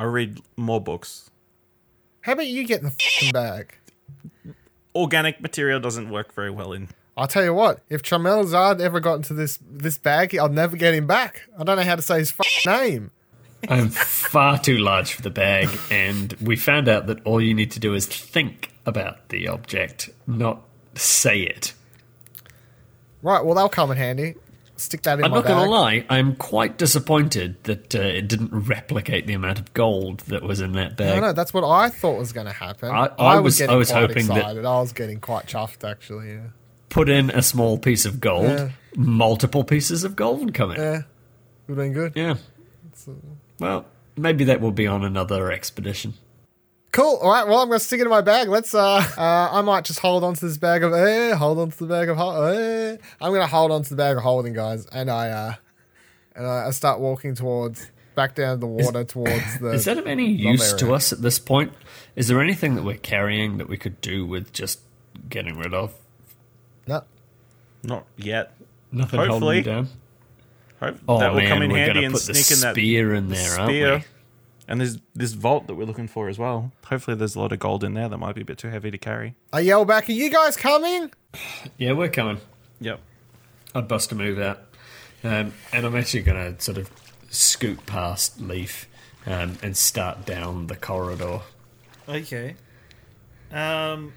I 0.00 0.04
read 0.04 0.40
more 0.56 0.80
books. 0.80 1.30
How 2.22 2.32
about 2.32 2.48
you 2.48 2.66
get 2.66 2.80
in 2.80 2.86
the 2.86 2.90
fing 2.90 3.30
bag? 3.30 3.76
Organic 4.96 5.40
material 5.40 5.78
doesn't 5.78 6.10
work 6.10 6.34
very 6.34 6.50
well 6.50 6.72
in. 6.72 6.88
I'll 7.16 7.28
tell 7.28 7.44
you 7.44 7.54
what. 7.54 7.78
If 7.88 8.02
Chamelzard 8.02 8.80
ever 8.80 8.98
got 8.98 9.14
into 9.14 9.32
this 9.32 9.60
this 9.64 9.96
bag, 9.96 10.36
I'll 10.36 10.48
never 10.48 10.76
get 10.76 10.92
him 10.92 11.06
back. 11.06 11.42
I 11.56 11.62
don't 11.62 11.76
know 11.76 11.84
how 11.84 11.94
to 11.94 12.02
say 12.02 12.18
his 12.18 12.34
f- 12.36 12.66
name. 12.66 13.12
I'm 13.68 13.90
far 13.90 14.58
too 14.58 14.78
large 14.78 15.12
for 15.12 15.22
the 15.22 15.30
bag, 15.30 15.68
and 15.88 16.32
we 16.40 16.56
found 16.56 16.88
out 16.88 17.06
that 17.06 17.24
all 17.24 17.40
you 17.40 17.54
need 17.54 17.70
to 17.72 17.80
do 17.80 17.94
is 17.94 18.06
think 18.06 18.72
about 18.86 19.28
the 19.28 19.46
object, 19.46 20.10
not 20.26 20.62
say 20.96 21.42
it. 21.42 21.74
Right. 23.22 23.44
Well, 23.44 23.54
that'll 23.54 23.68
come 23.68 23.92
in 23.92 23.96
handy. 23.98 24.34
Stick 24.78 25.02
that 25.02 25.18
in 25.18 25.24
I'm 25.24 25.32
not 25.32 25.44
going 25.44 25.64
to 25.64 25.68
lie, 25.70 26.06
I'm 26.08 26.36
quite 26.36 26.78
disappointed 26.78 27.56
that 27.64 27.94
uh, 27.96 27.98
it 27.98 28.28
didn't 28.28 28.52
replicate 28.52 29.26
the 29.26 29.32
amount 29.34 29.58
of 29.58 29.74
gold 29.74 30.20
that 30.28 30.42
was 30.44 30.60
in 30.60 30.72
that 30.72 30.96
bag. 30.96 31.16
No, 31.20 31.26
no, 31.28 31.32
that's 31.32 31.52
what 31.52 31.64
I 31.68 31.88
thought 31.88 32.16
was 32.16 32.32
going 32.32 32.46
to 32.46 32.52
happen. 32.52 32.88
I- 32.90 33.10
I 33.18 33.40
was- 33.40 33.58
getting 33.58 33.74
I 33.74 33.76
was 33.76 33.90
hoping 33.90 34.28
that- 34.28 34.44
I 34.44 34.52
was 34.80 34.92
getting 34.92 35.18
quite 35.18 35.46
chuffed, 35.46 35.82
actually. 35.82 36.30
Yeah. 36.30 36.40
Put 36.90 37.08
in 37.08 37.28
a 37.30 37.42
small 37.42 37.76
piece 37.76 38.06
of 38.06 38.20
gold, 38.20 38.44
Yeah. 38.44 38.68
multiple 38.96 39.64
pieces 39.64 40.04
of 40.04 40.14
gold 40.14 40.54
come 40.54 40.70
in. 40.70 40.76
Yeah. 40.80 41.02
Would 41.66 41.76
have 41.76 41.76
been 41.76 41.92
good. 41.92 42.12
Yeah. 42.14 42.36
Well, 43.58 43.84
maybe 44.16 44.44
that 44.44 44.60
will 44.60 44.70
be 44.72 44.86
on 44.86 45.04
another 45.04 45.50
expedition. 45.52 46.14
Cool. 46.92 47.16
All 47.16 47.30
right. 47.30 47.46
Well, 47.46 47.58
I'm 47.58 47.68
going 47.68 47.78
to 47.78 47.84
stick 47.84 48.00
it 48.00 48.04
in 48.04 48.08
my 48.08 48.22
bag. 48.22 48.48
Let's. 48.48 48.74
Uh, 48.74 49.04
uh, 49.16 49.48
I 49.52 49.60
might 49.62 49.84
just 49.84 49.98
hold 50.00 50.24
on 50.24 50.34
to 50.34 50.46
this 50.46 50.56
bag 50.56 50.82
of 50.82 50.92
air. 50.92 51.36
Hold 51.36 51.58
on 51.58 51.70
to 51.70 51.78
the 51.78 51.86
bag 51.86 52.08
of. 52.08 52.16
Ho- 52.16 52.44
eh. 52.44 52.96
I'm 53.20 53.30
going 53.30 53.42
to 53.42 53.46
hold 53.46 53.70
on 53.70 53.82
to 53.82 53.90
the 53.90 53.96
bag 53.96 54.16
of 54.16 54.22
holding, 54.22 54.54
guys, 54.54 54.86
and 54.86 55.10
I. 55.10 55.28
Uh, 55.30 55.54
and 56.34 56.46
I, 56.46 56.68
I 56.68 56.70
start 56.70 57.00
walking 57.00 57.34
towards 57.34 57.90
back 58.14 58.34
down 58.34 58.60
the 58.60 58.66
water 58.66 59.04
towards 59.04 59.58
the. 59.60 59.68
Is 59.72 59.84
that 59.84 59.98
of 59.98 60.06
any 60.06 60.26
use 60.30 60.72
to 60.74 60.94
us 60.94 61.12
at 61.12 61.20
this 61.20 61.38
point? 61.38 61.72
Is 62.16 62.28
there 62.28 62.40
anything 62.40 62.74
that 62.76 62.84
we're 62.84 62.96
carrying 62.96 63.58
that 63.58 63.68
we 63.68 63.76
could 63.76 64.00
do 64.00 64.24
with 64.24 64.52
just 64.52 64.80
getting 65.28 65.58
rid 65.58 65.74
of? 65.74 65.94
No. 66.86 67.04
Not 67.82 68.06
yet. 68.16 68.54
Nothing 68.90 69.20
Hopefully. 69.20 69.38
holding 69.40 69.56
you 69.58 69.62
down. 69.62 69.88
Hope 70.80 70.96
Oh 71.08 71.18
that 71.18 71.32
will 71.32 71.40
man, 71.40 71.48
come 71.48 71.62
in 71.62 71.70
we're 71.72 71.78
handy 71.78 71.94
gonna 71.94 72.06
and 72.06 72.14
put 72.14 72.22
the 72.22 72.34
sneak 72.34 72.56
in 72.56 72.62
that 72.62 72.74
spear 72.74 73.14
in 73.14 73.28
there, 73.28 73.48
spear. 73.48 73.92
aren't 73.92 74.02
we? 74.04 74.08
And 74.68 74.80
there's 74.80 74.98
this 75.14 75.32
vault 75.32 75.66
that 75.66 75.74
we're 75.76 75.86
looking 75.86 76.08
for 76.08 76.28
as 76.28 76.38
well. 76.38 76.72
Hopefully, 76.86 77.16
there's 77.16 77.34
a 77.34 77.40
lot 77.40 77.52
of 77.52 77.58
gold 77.58 77.82
in 77.82 77.94
there 77.94 78.08
that 78.08 78.18
might 78.18 78.34
be 78.34 78.42
a 78.42 78.44
bit 78.44 78.58
too 78.58 78.68
heavy 78.68 78.90
to 78.90 78.98
carry. 78.98 79.34
I 79.52 79.60
yell 79.60 79.84
back. 79.86 80.08
Are 80.08 80.12
you 80.12 80.30
guys 80.30 80.56
coming? 80.56 81.10
Yeah, 81.78 81.92
we're 81.92 82.08
coming. 82.10 82.38
Yep. 82.80 83.00
I'd 83.74 83.86
bust 83.88 84.12
a 84.12 84.14
move 84.14 84.38
out, 84.38 84.60
um, 85.22 85.52
and 85.72 85.84
I'm 85.86 85.94
actually 85.96 86.22
going 86.22 86.54
to 86.54 86.60
sort 86.62 86.78
of 86.78 86.90
scoot 87.30 87.84
past 87.86 88.40
Lief 88.40 88.88
um, 89.26 89.58
and 89.62 89.76
start 89.76 90.24
down 90.26 90.66
the 90.68 90.76
corridor. 90.76 91.40
Okay. 92.08 92.56
Um, 93.52 94.12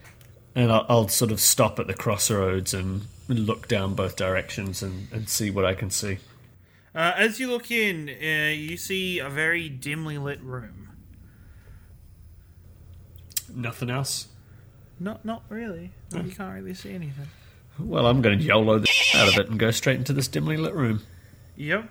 And 0.56 0.72
I'll, 0.72 0.86
I'll 0.90 1.08
sort 1.10 1.32
of 1.32 1.40
stop 1.42 1.80
at 1.80 1.88
the 1.88 1.94
crossroads 1.94 2.74
and 2.74 3.02
look 3.28 3.68
down 3.68 3.94
both 3.94 4.16
directions 4.16 4.82
and, 4.82 5.08
and 5.12 5.28
see 5.30 5.50
what 5.52 5.66
I 5.66 5.74
can 5.74 5.90
see. 5.90 6.18
Uh, 6.94 7.14
as 7.16 7.40
you 7.40 7.50
look 7.50 7.72
in, 7.72 8.10
uh, 8.10 8.52
you 8.52 8.78
see 8.78 9.20
a 9.20 9.30
very 9.30 9.70
dimly 9.70 10.18
lit 10.18 10.42
room. 10.42 10.90
Nothing 13.54 13.90
else. 13.90 14.28
Not, 15.00 15.26
not 15.26 15.44
really. 15.50 15.92
You 16.14 16.32
can't 16.32 16.54
really 16.54 16.74
see 16.74 16.94
anything. 16.94 17.28
Well, 17.80 18.06
I'm 18.06 18.22
going 18.22 18.38
to 18.38 18.44
YOLO 18.44 18.80
the 18.80 18.90
out 19.16 19.28
of 19.30 19.38
it 19.38 19.50
and 19.50 19.60
go 19.60 19.72
straight 19.72 19.98
into 19.98 20.14
this 20.14 20.28
dimly 20.28 20.58
lit 20.58 20.74
room. 20.74 21.02
Yep. 21.56 21.90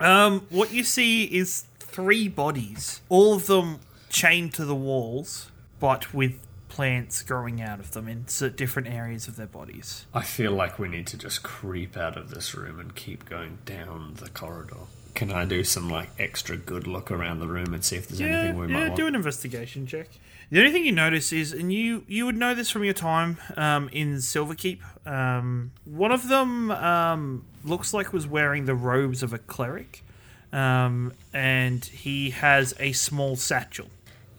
Um, 0.00 0.46
what 0.50 0.72
you 0.72 0.84
see 0.84 1.24
is 1.24 1.64
three 1.78 2.28
bodies, 2.28 3.00
all 3.08 3.34
of 3.34 3.46
them 3.46 3.80
chained 4.08 4.52
to 4.54 4.64
the 4.64 4.74
walls, 4.74 5.50
but 5.78 6.12
with 6.12 6.38
plants 6.72 7.20
growing 7.20 7.60
out 7.60 7.78
of 7.80 7.90
them 7.90 8.08
in 8.08 8.24
different 8.56 8.88
areas 8.88 9.28
of 9.28 9.36
their 9.36 9.46
bodies. 9.46 10.06
I 10.14 10.22
feel 10.22 10.52
like 10.52 10.78
we 10.78 10.88
need 10.88 11.06
to 11.08 11.18
just 11.18 11.42
creep 11.42 11.98
out 11.98 12.16
of 12.16 12.30
this 12.30 12.54
room 12.54 12.80
and 12.80 12.94
keep 12.94 13.28
going 13.28 13.58
down 13.66 14.14
the 14.14 14.30
corridor. 14.30 14.86
Can 15.14 15.30
I 15.30 15.44
do 15.44 15.64
some 15.64 15.90
like 15.90 16.08
extra 16.18 16.56
good 16.56 16.86
look 16.86 17.10
around 17.10 17.40
the 17.40 17.46
room 17.46 17.74
and 17.74 17.84
see 17.84 17.96
if 17.96 18.08
there's 18.08 18.20
Yeah, 18.20 18.28
anything 18.28 18.58
we 18.58 18.68
might 18.68 18.84
want? 18.84 18.96
Do 18.96 19.06
an 19.06 19.14
investigation 19.14 19.86
check. 19.86 20.08
The 20.50 20.60
only 20.60 20.72
thing 20.72 20.86
you 20.86 20.92
notice 20.92 21.30
is, 21.30 21.52
and 21.52 21.70
you 21.70 22.04
you 22.08 22.24
would 22.24 22.36
know 22.36 22.54
this 22.54 22.70
from 22.70 22.84
your 22.84 22.94
time 22.94 23.36
um, 23.54 23.90
in 23.92 24.16
Silverkeep. 24.16 24.80
Um, 25.06 25.72
one 25.84 26.10
of 26.10 26.28
them 26.28 26.70
um, 26.70 27.44
looks 27.64 27.92
like 27.92 28.14
was 28.14 28.26
wearing 28.26 28.64
the 28.64 28.74
robes 28.74 29.22
of 29.22 29.34
a 29.34 29.38
cleric, 29.38 30.02
um, 30.54 31.12
and 31.34 31.84
he 31.84 32.30
has 32.30 32.74
a 32.80 32.92
small 32.92 33.36
satchel. 33.36 33.88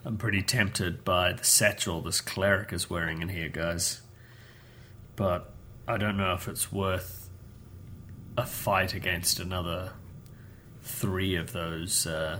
I'm 0.05 0.17
pretty 0.17 0.41
tempted 0.41 1.05
by 1.05 1.33
the 1.33 1.43
satchel 1.43 2.01
this 2.01 2.19
cleric 2.21 2.73
is 2.73 2.89
wearing 2.89 3.21
in 3.21 3.29
here, 3.29 3.49
guys. 3.49 4.01
But 5.15 5.53
I 5.87 5.97
don't 5.97 6.17
know 6.17 6.33
if 6.33 6.47
it's 6.47 6.71
worth 6.71 7.29
a 8.37 8.45
fight 8.45 8.93
against 8.93 9.39
another 9.39 9.91
three 10.81 11.35
of 11.35 11.53
those 11.53 12.05
uh, 12.05 12.39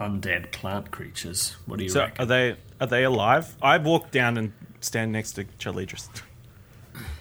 undead 0.00 0.50
plant 0.50 0.90
creatures. 0.90 1.56
What 1.66 1.78
do 1.78 1.84
you 1.84 1.90
So 1.90 2.00
reckon? 2.00 2.22
are 2.22 2.26
they 2.26 2.56
are 2.80 2.86
they 2.86 3.04
alive? 3.04 3.54
I 3.62 3.78
walk 3.78 4.10
down 4.10 4.36
and 4.36 4.52
stand 4.80 5.12
next 5.12 5.32
to 5.34 5.44
Charlidros, 5.44 6.08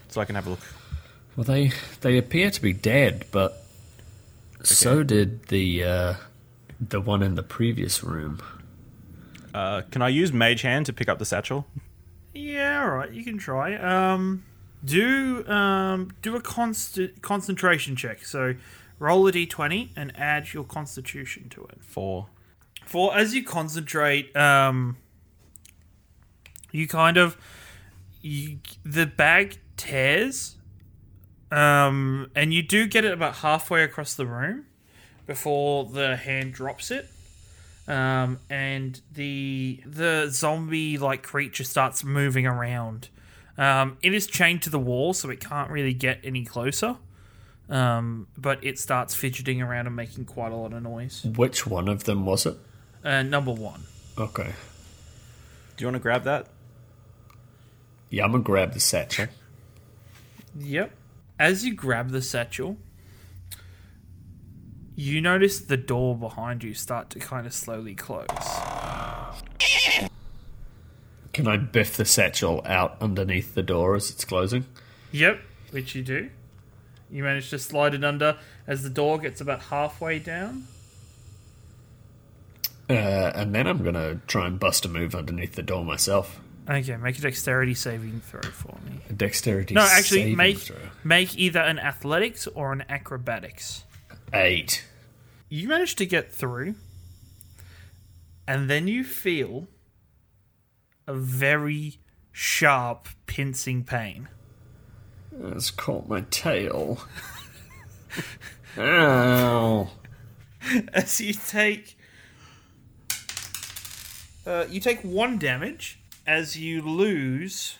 so 0.10 0.22
I 0.22 0.26
can 0.26 0.34
have 0.36 0.48
a 0.48 0.52
look. 0.52 0.60
Well, 1.36 1.44
they 1.44 1.72
they 2.02 2.18
appear 2.18 2.50
to 2.50 2.62
be 2.62 2.74
dead, 2.74 3.26
but 3.32 3.64
so 4.64 5.04
did 5.04 5.44
the 5.50 5.84
uh, 5.84 6.14
the 6.80 7.00
one 7.02 7.22
in 7.22 7.36
the 7.36 7.44
previous 7.44 8.04
room. 8.04 8.42
Uh, 9.54 9.82
can 9.92 10.02
I 10.02 10.10
use 10.10 10.32
Mage 10.32 10.62
Hand 10.62 10.86
to 10.86 10.94
pick 10.94 11.10
up 11.10 11.20
the 11.20 11.26
satchel? 11.26 11.66
Yeah, 12.34 12.82
all 12.82 12.90
right, 12.90 13.12
you 13.12 13.24
can 13.24 13.38
try. 13.38 13.76
Um, 13.76 14.44
do 14.84 15.46
um, 15.48 16.12
do 16.22 16.36
a 16.36 16.42
const- 16.42 17.22
concentration 17.22 17.96
check. 17.96 18.26
So 18.26 18.56
roll 19.00 19.28
a 19.28 19.32
d20 19.32 19.90
and 19.96 20.18
add 20.18 20.54
your 20.54 20.64
constitution 20.64 21.50
to 21.50 21.64
it. 21.66 21.84
Four. 21.84 22.28
For 22.86 23.16
as 23.16 23.36
you 23.36 23.44
concentrate, 23.44 24.36
um, 24.36 24.98
you 26.72 26.88
kind 26.88 27.18
of 27.18 27.38
you 28.22 28.60
the 28.84 29.06
bag 29.06 29.60
tears, 29.78 30.56
um, 31.52 32.32
and 32.36 32.54
you 32.54 32.62
do 32.64 32.88
get 32.88 33.06
it 33.06 33.12
about 33.12 33.36
halfway 33.38 33.84
across 33.84 34.14
the 34.14 34.26
room 34.26 34.66
before 35.28 35.86
the 35.86 36.16
hand 36.16 36.54
drops 36.54 36.92
it. 36.92 37.08
Um, 37.92 38.40
and 38.50 39.02
the 39.12 39.84
the 39.86 40.30
zombie 40.30 40.98
like 40.98 41.24
creature 41.24 41.66
starts 41.66 42.06
moving 42.06 42.48
around. 42.48 43.10
Um, 43.58 43.98
it 44.02 44.14
is 44.14 44.28
chained 44.28 44.62
to 44.62 44.70
the 44.70 44.80
wall, 44.80 45.14
so 45.14 45.30
it 45.30 45.42
can't 45.42 45.70
really 45.70 45.94
get 45.94 46.20
any 46.24 46.46
closer. 46.46 46.96
Um, 47.70 48.28
but 48.38 48.64
it 48.64 48.80
starts 48.80 49.14
fidgeting 49.14 49.62
around 49.62 49.88
and 49.88 49.96
making 49.96 50.24
quite 50.24 50.54
a 50.54 50.56
lot 50.56 50.72
of 50.72 50.82
noise. 50.82 51.26
Which 51.26 51.68
one 51.68 51.90
of 51.90 52.06
them 52.06 52.26
was 52.26 52.46
it? 52.46 52.58
Uh, 53.04 53.24
number 53.24 53.52
one. 53.52 53.84
Okay. 54.18 54.54
Do 55.76 55.84
you 55.84 55.88
want 55.88 55.96
to 55.96 56.02
grab 56.02 56.24
that? 56.24 56.48
Yeah, 58.10 58.24
I'm 58.24 58.32
gonna 58.32 58.44
grab 58.44 58.72
the 58.72 58.80
satchel. 58.80 59.28
Yep. 60.58 60.92
As 61.38 61.66
you 61.66 61.74
grab 61.74 62.12
the 62.12 62.22
satchel, 62.22 62.78
you 65.02 65.20
notice 65.20 65.60
the 65.60 65.78
door 65.78 66.16
behind 66.16 66.64
you 66.64 66.76
start 66.76 67.10
to 67.10 67.18
kind 67.20 67.48
of 67.48 67.54
slowly 67.54 67.96
close. 67.96 68.28
Can 71.34 71.48
I 71.48 71.58
biff 71.58 71.98
the 71.98 72.06
satchel 72.06 72.62
out 72.66 72.98
underneath 73.02 73.56
the 73.56 73.64
door 73.64 73.96
as 73.96 74.12
it's 74.12 74.24
closing? 74.26 74.66
Yep, 75.12 75.42
which 75.72 75.96
you 75.96 76.04
do. 76.04 76.30
You 77.10 77.24
manage 77.24 77.50
to 77.50 77.58
slide 77.58 77.96
it 77.96 78.04
under 78.04 78.38
as 78.68 78.84
the 78.84 78.90
door 78.92 79.18
gets 79.18 79.42
about 79.42 79.64
halfway 79.64 80.20
down. 80.20 80.68
Uh, 82.88 83.32
and 83.34 83.56
then 83.56 83.66
I'm 83.66 83.84
gonna 83.84 84.20
try 84.28 84.46
and 84.46 84.60
bust 84.60 84.86
a 84.86 84.90
move 84.90 85.16
underneath 85.16 85.56
the 85.56 85.64
door 85.64 85.84
myself. 85.84 86.40
Okay, 86.70 86.96
make 86.98 87.18
a 87.18 87.22
dexterity 87.22 87.74
saving 87.74 88.22
throw 88.22 88.42
for 88.42 88.78
me. 88.86 89.00
A 89.10 89.14
dexterity. 89.14 89.74
No, 89.74 89.82
actually, 89.82 90.36
make 90.36 90.60
throw. 90.60 90.78
make 91.04 91.36
either 91.38 91.60
an 91.60 91.80
athletics 91.80 92.46
or 92.48 92.72
an 92.72 92.84
acrobatics. 92.88 93.86
eight. 94.34 94.86
You 95.54 95.68
manage 95.68 95.98
to 95.98 96.06
get 96.06 96.32
through, 96.32 96.76
and 98.48 98.70
then 98.70 98.88
you 98.88 99.04
feel 99.04 99.68
a 101.06 101.14
very 101.14 102.00
sharp, 102.32 103.10
pincing 103.26 103.84
pain. 103.84 104.30
It's 105.38 105.70
caught 105.70 106.08
my 106.08 106.22
tail. 106.32 107.04
Ow. 108.78 109.90
as 110.94 111.20
you 111.20 111.34
take 111.34 111.98
uh, 114.48 114.68
you 114.70 114.80
take 114.80 115.02
one 115.02 115.38
damage 115.38 116.00
as 116.26 116.58
you 116.58 116.82
lose 116.82 117.78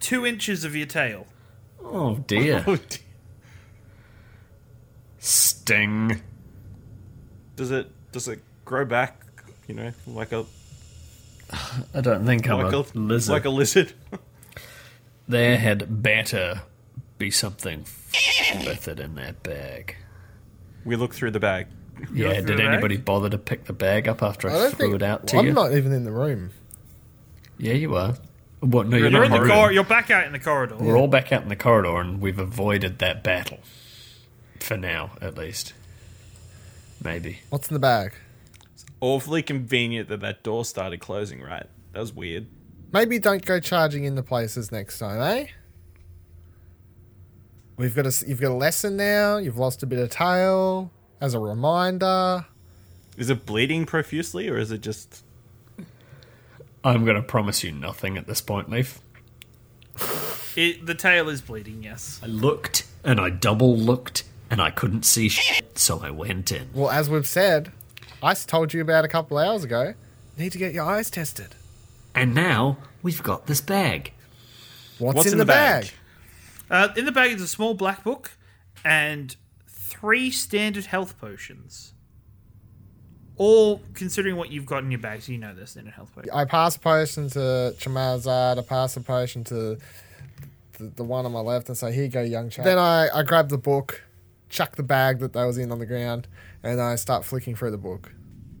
two 0.00 0.26
inches 0.26 0.64
of 0.64 0.74
your 0.74 0.86
tail. 0.86 1.28
Oh 1.80 2.16
dear. 2.16 2.64
Oh, 2.66 2.74
dear. 2.74 2.98
Sting. 5.24 6.20
Does 7.54 7.70
it 7.70 7.88
does 8.10 8.26
it 8.26 8.40
grow 8.64 8.84
back? 8.84 9.20
You 9.68 9.74
know, 9.76 9.92
like 10.08 10.32
a 10.32 10.44
I 11.94 12.00
don't 12.00 12.26
think 12.26 12.48
I'm 12.50 12.60
like 12.60 12.72
a, 12.72 12.78
a 12.78 12.98
lizard. 12.98 13.32
like 13.32 13.44
a 13.44 13.50
lizard. 13.50 13.92
There 15.28 15.56
had 15.56 16.02
better 16.02 16.62
be 17.16 17.30
something 17.30 17.86
with 18.66 18.88
it 18.88 18.98
in 18.98 19.14
that 19.14 19.42
bag. 19.44 19.96
we 20.84 20.96
look 20.96 21.14
through 21.14 21.30
the 21.30 21.38
bag. 21.40 21.68
Yeah, 22.12 22.32
did 22.34 22.46
the 22.48 22.56
bag? 22.56 22.66
anybody 22.66 22.96
bother 22.96 23.30
to 23.30 23.38
pick 23.38 23.64
the 23.64 23.72
bag 23.72 24.08
up 24.08 24.20
after 24.20 24.50
I, 24.50 24.66
I 24.66 24.70
threw 24.70 24.88
think 24.90 24.94
it 24.96 25.02
out 25.02 25.28
to 25.28 25.38
I'm 25.38 25.46
you? 25.46 25.52
not 25.52 25.72
even 25.74 25.92
in 25.92 26.02
the 26.04 26.10
room. 26.10 26.50
Yeah, 27.56 27.74
you 27.74 27.94
are. 27.94 28.16
What? 28.58 28.88
No, 28.88 28.96
you're, 28.96 29.10
You're 29.10 29.20
not. 29.20 29.26
in 29.26 29.30
the 29.30 29.40
room. 29.54 29.72
you're 29.72 29.84
back 29.84 30.10
out 30.10 30.26
in 30.26 30.32
the 30.32 30.40
corridor. 30.40 30.76
We're 30.76 30.98
all 30.98 31.08
back 31.08 31.32
out 31.32 31.44
in 31.44 31.48
the 31.48 31.56
corridor, 31.56 32.00
and 32.00 32.20
we've 32.20 32.40
avoided 32.40 32.98
that 32.98 33.22
battle. 33.22 33.60
For 34.62 34.76
now, 34.76 35.12
at 35.20 35.36
least. 35.36 35.72
Maybe. 37.02 37.40
What's 37.50 37.68
in 37.68 37.74
the 37.74 37.80
bag? 37.80 38.14
It's 38.72 38.84
awfully 39.00 39.42
convenient 39.42 40.08
that 40.08 40.20
that 40.20 40.42
door 40.42 40.64
started 40.64 41.00
closing. 41.00 41.42
Right, 41.42 41.66
that 41.92 42.00
was 42.00 42.12
weird. 42.12 42.46
Maybe 42.92 43.18
don't 43.18 43.44
go 43.44 43.58
charging 43.58 44.04
into 44.04 44.22
places 44.22 44.70
next 44.70 44.98
time, 44.98 45.20
eh? 45.20 45.46
We've 47.76 47.94
got 47.94 48.06
a 48.06 48.24
you've 48.26 48.40
got 48.40 48.50
a 48.50 48.54
lesson 48.54 48.96
now. 48.96 49.38
You've 49.38 49.58
lost 49.58 49.82
a 49.82 49.86
bit 49.86 49.98
of 49.98 50.10
tail 50.10 50.90
as 51.20 51.34
a 51.34 51.38
reminder. 51.38 52.46
Is 53.16 53.30
it 53.30 53.44
bleeding 53.44 53.84
profusely, 53.84 54.48
or 54.48 54.58
is 54.58 54.70
it 54.70 54.80
just? 54.80 55.24
I'm 56.84 57.04
going 57.04 57.16
to 57.16 57.22
promise 57.22 57.62
you 57.62 57.72
nothing 57.72 58.16
at 58.16 58.26
this 58.26 58.40
point, 58.40 58.70
Lief. 58.70 59.00
It, 60.56 60.84
the 60.84 60.94
tail 60.94 61.28
is 61.28 61.40
bleeding, 61.40 61.82
yes. 61.82 62.20
I 62.22 62.26
looked, 62.26 62.86
and 63.04 63.20
I 63.20 63.30
double 63.30 63.76
looked, 63.76 64.24
and 64.52 64.60
I 64.60 64.70
couldn't 64.70 65.06
see 65.06 65.30
shit, 65.30 65.78
so 65.78 66.00
I 66.02 66.10
went 66.10 66.52
in. 66.52 66.68
Well, 66.74 66.90
as 66.90 67.08
we've 67.08 67.26
said, 67.26 67.72
I 68.22 68.34
told 68.34 68.74
you 68.74 68.82
about 68.82 69.02
a 69.02 69.08
couple 69.08 69.38
hours 69.38 69.64
ago. 69.64 69.94
Need 70.36 70.52
to 70.52 70.58
get 70.58 70.74
your 70.74 70.84
eyes 70.84 71.08
tested. 71.08 71.54
And 72.14 72.34
now 72.34 72.76
we've 73.02 73.22
got 73.22 73.46
this 73.46 73.62
bag. 73.62 74.12
What's, 74.98 75.32
in, 75.32 75.38
the, 75.38 75.46
bag? 75.46 75.90
Uh, 76.70 76.88
in 76.98 77.06
the 77.06 77.12
bag 77.12 77.32
is 77.32 77.40
a 77.40 77.48
small 77.48 77.72
black 77.72 78.04
book 78.04 78.32
and 78.84 79.34
three 79.66 80.30
standard 80.30 80.84
health 80.84 81.18
potions. 81.18 81.94
All 83.38 83.80
considering 83.94 84.36
what 84.36 84.50
you've 84.50 84.66
got 84.66 84.84
in 84.84 84.90
your 84.90 85.00
bags, 85.00 85.30
you 85.30 85.38
know 85.38 85.54
they're 85.54 85.64
standard 85.64 85.94
health 85.94 86.14
potion. 86.14 86.30
I 86.30 86.44
pass 86.44 86.76
a 86.76 86.78
potion 86.78 87.30
to 87.30 87.74
Chamazard. 87.78 88.58
I 88.58 88.62
pass 88.62 88.98
a 88.98 89.00
potion 89.00 89.44
to 89.44 89.78
the, 90.76 90.84
the 90.96 91.04
one 91.04 91.24
on 91.24 91.32
my 91.32 91.40
left 91.40 91.68
and 91.68 91.76
say, 91.76 91.90
"Here 91.94 92.04
you 92.04 92.10
go, 92.10 92.20
young 92.20 92.50
chap." 92.50 92.66
Then 92.66 92.78
I, 92.78 93.08
I 93.08 93.22
grab 93.22 93.48
the 93.48 93.56
book, 93.56 94.02
chuck 94.52 94.76
the 94.76 94.82
bag 94.82 95.18
that 95.18 95.34
I 95.34 95.46
was 95.46 95.58
in 95.58 95.72
on 95.72 95.78
the 95.78 95.86
ground, 95.86 96.28
and 96.62 96.80
I 96.80 96.94
start 96.94 97.24
flicking 97.24 97.56
through 97.56 97.72
the 97.72 97.78
book. 97.78 98.12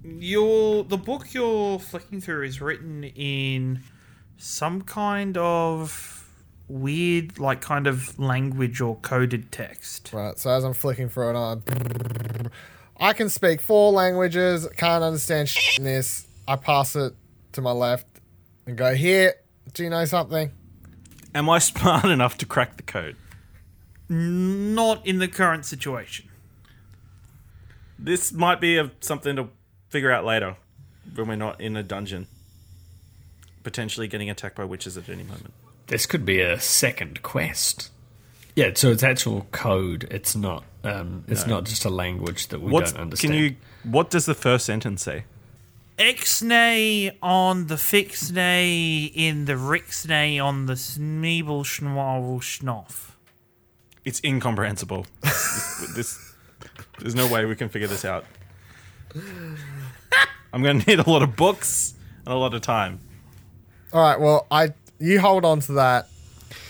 Your 0.02 0.82
the 0.82 0.96
book 0.96 1.32
you're 1.32 1.78
flicking 1.78 2.20
through 2.20 2.44
is 2.44 2.60
written 2.60 3.04
in 3.04 3.82
some 4.36 4.82
kind 4.82 5.36
of 5.36 6.28
weird, 6.66 7.38
like 7.38 7.60
kind 7.60 7.86
of 7.86 8.18
language 8.18 8.80
or 8.80 8.96
coded 8.96 9.52
text. 9.52 10.10
Right. 10.12 10.36
So 10.38 10.50
as 10.50 10.64
I'm 10.64 10.72
flicking 10.72 11.08
through 11.08 11.36
it, 11.36 11.36
I 11.36 13.10
I 13.10 13.12
can 13.12 13.28
speak 13.28 13.60
four 13.60 13.92
languages. 13.92 14.66
Can't 14.76 15.04
understand 15.04 15.48
shit 15.48 15.78
in 15.78 15.84
this. 15.84 16.26
I 16.48 16.56
pass 16.56 16.96
it 16.96 17.14
to 17.52 17.60
my 17.60 17.70
left 17.70 18.06
and 18.66 18.76
go, 18.76 18.94
"Here, 18.94 19.34
do 19.74 19.84
you 19.84 19.90
know 19.90 20.04
something?" 20.06 20.50
Am 21.34 21.48
I 21.48 21.58
smart 21.70 22.06
enough 22.06 22.38
to 22.38 22.46
crack 22.46 22.76
the 22.76 22.82
code? 22.82 23.16
Not 24.12 25.06
in 25.06 25.20
the 25.20 25.28
current 25.28 25.64
situation. 25.64 26.28
This 27.98 28.30
might 28.30 28.60
be 28.60 28.76
a, 28.76 28.90
something 29.00 29.36
to 29.36 29.48
figure 29.88 30.12
out 30.12 30.24
later 30.24 30.56
when 31.14 31.28
we're 31.28 31.36
not 31.36 31.60
in 31.60 31.76
a 31.76 31.82
dungeon. 31.82 32.26
Potentially 33.62 34.08
getting 34.08 34.28
attacked 34.28 34.56
by 34.56 34.64
witches 34.64 34.98
at 34.98 35.08
any 35.08 35.22
moment. 35.22 35.54
This 35.86 36.04
could 36.04 36.26
be 36.26 36.40
a 36.40 36.60
second 36.60 37.22
quest. 37.22 37.90
Yeah, 38.54 38.72
so 38.74 38.90
it's 38.90 39.02
actual 39.02 39.46
code. 39.50 40.06
It's 40.10 40.36
not. 40.36 40.64
Um, 40.84 41.24
it's 41.26 41.46
not 41.46 41.64
just 41.64 41.84
a 41.84 41.90
language 41.90 42.48
that 42.48 42.60
we 42.60 42.70
What's, 42.70 42.92
don't 42.92 43.02
understand. 43.02 43.32
can 43.32 43.42
you? 43.42 43.56
What 43.84 44.10
does 44.10 44.26
the 44.26 44.34
first 44.34 44.66
sentence 44.66 45.02
say? 45.02 45.24
Ixnay 45.98 47.16
on 47.22 47.68
the 47.68 47.76
fixnay 47.76 49.10
in 49.14 49.46
the 49.46 49.54
rixnay 49.54 50.42
on 50.42 50.66
the 50.66 50.74
sneeble 50.74 51.64
schnovel 51.64 52.40
schnoff. 52.40 53.11
It's 54.04 54.20
incomprehensible. 54.24 55.06
this, 55.22 55.92
this, 55.94 56.34
there's 56.98 57.14
no 57.14 57.26
way 57.28 57.44
we 57.44 57.54
can 57.54 57.68
figure 57.68 57.88
this 57.88 58.04
out. 58.04 58.24
I'm 60.52 60.62
going 60.62 60.80
to 60.80 60.86
need 60.86 60.98
a 60.98 61.08
lot 61.08 61.22
of 61.22 61.36
books 61.36 61.94
and 62.24 62.34
a 62.34 62.36
lot 62.36 62.54
of 62.54 62.62
time. 62.62 63.00
All 63.92 64.00
right. 64.02 64.18
Well, 64.20 64.46
I 64.50 64.72
you 64.98 65.20
hold 65.20 65.44
on 65.44 65.60
to 65.60 65.72
that. 65.72 66.08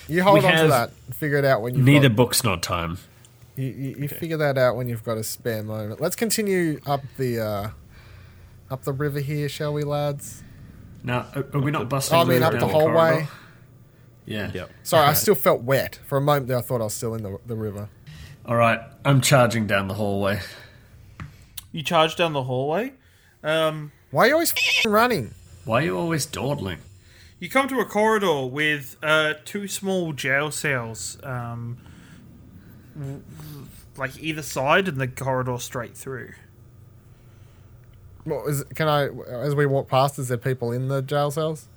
You 0.09 0.23
hold 0.23 0.41
We 0.41 0.47
on 0.47 0.53
to 0.53 0.59
have 0.59 0.69
that. 0.71 0.91
and 1.07 1.15
Figure 1.17 1.39
it 1.39 1.45
out 1.45 1.63
when 1.63 1.75
you've 1.75 1.85
Neither 1.85 2.09
got, 2.09 2.17
book's 2.17 2.45
not 2.45 2.63
time. 2.63 2.99
you, 3.57 3.67
you, 3.67 3.97
you 4.01 4.09
figure 4.09 4.37
that 4.37 4.59
out 4.59 4.77
when 4.77 4.89
you've 4.89 5.05
got 5.05 5.17
a 5.19 5.25
spare 5.25 5.63
moment. 5.63 6.01
Let's 6.01 6.17
continue 6.17 6.81
up 6.87 7.03
the 7.17 7.41
uh, 7.41 7.71
up 8.71 8.83
the 8.85 8.93
river 8.93 9.21
here, 9.21 9.49
shall 9.49 9.73
we, 9.73 9.85
lads? 9.85 10.43
Now, 11.05 11.27
are, 11.35 11.47
are 11.55 11.61
we 11.61 11.71
not 11.71 11.89
busting? 11.89 12.17
I 12.19 12.25
mean, 12.25 12.39
through 12.39 12.47
up 12.47 12.53
down 12.53 12.61
the 12.61 12.67
hallway. 12.69 12.93
corridor? 12.95 13.29
Yeah. 14.27 14.51
Yep. 14.53 14.71
Sorry, 14.83 15.07
I 15.07 15.13
still 15.15 15.35
felt 15.35 15.63
wet 15.63 15.99
for 16.07 16.19
a 16.19 16.21
moment. 16.21 16.47
There, 16.49 16.57
I 16.59 16.61
thought 16.61 16.81
I 16.81 16.85
was 16.85 16.95
still 16.95 17.15
in 17.15 17.23
the 17.23 17.39
the 17.47 17.57
river. 17.57 17.89
All 18.47 18.57
right, 18.57 18.81
I'm 19.05 19.21
charging 19.21 19.67
down 19.67 19.89
the 19.89 19.95
hallway. 19.95 20.41
You 21.71 21.83
charge 21.83 22.17
down 22.17 22.33
the 22.33 22.43
hallway. 22.43 22.93
Um, 23.43 23.93
Why 24.11 24.25
are 24.25 24.27
you 24.29 24.33
always 24.35 24.53
f***ing 24.53 24.93
running? 24.93 25.35
Why 25.65 25.83
are 25.83 25.85
you 25.85 25.99
always 25.99 26.27
dawdling? 26.27 26.79
you 27.41 27.49
come 27.49 27.67
to 27.69 27.81
a 27.81 27.85
corridor 27.85 28.47
with 28.47 28.97
uh, 29.03 29.35
two 29.45 29.67
small 29.67 30.13
jail 30.13 30.51
cells, 30.53 31.19
um, 31.25 31.79
w- 32.97 33.21
w- 33.39 33.67
like 33.97 34.17
either 34.21 34.43
side, 34.43 34.87
and 34.87 35.01
the 35.01 35.09
corridor 35.09 35.59
straight 35.59 35.97
through. 35.97 36.33
What 38.25 38.49
is? 38.49 38.65
Can 38.75 38.87
I? 38.89 39.09
As 39.29 39.55
we 39.57 39.67
walk 39.67 39.89
past, 39.89 40.19
is 40.19 40.29
there 40.29 40.39
people 40.39 40.71
in 40.73 40.87
the 40.89 41.03
jail 41.03 41.31
cells? 41.33 41.69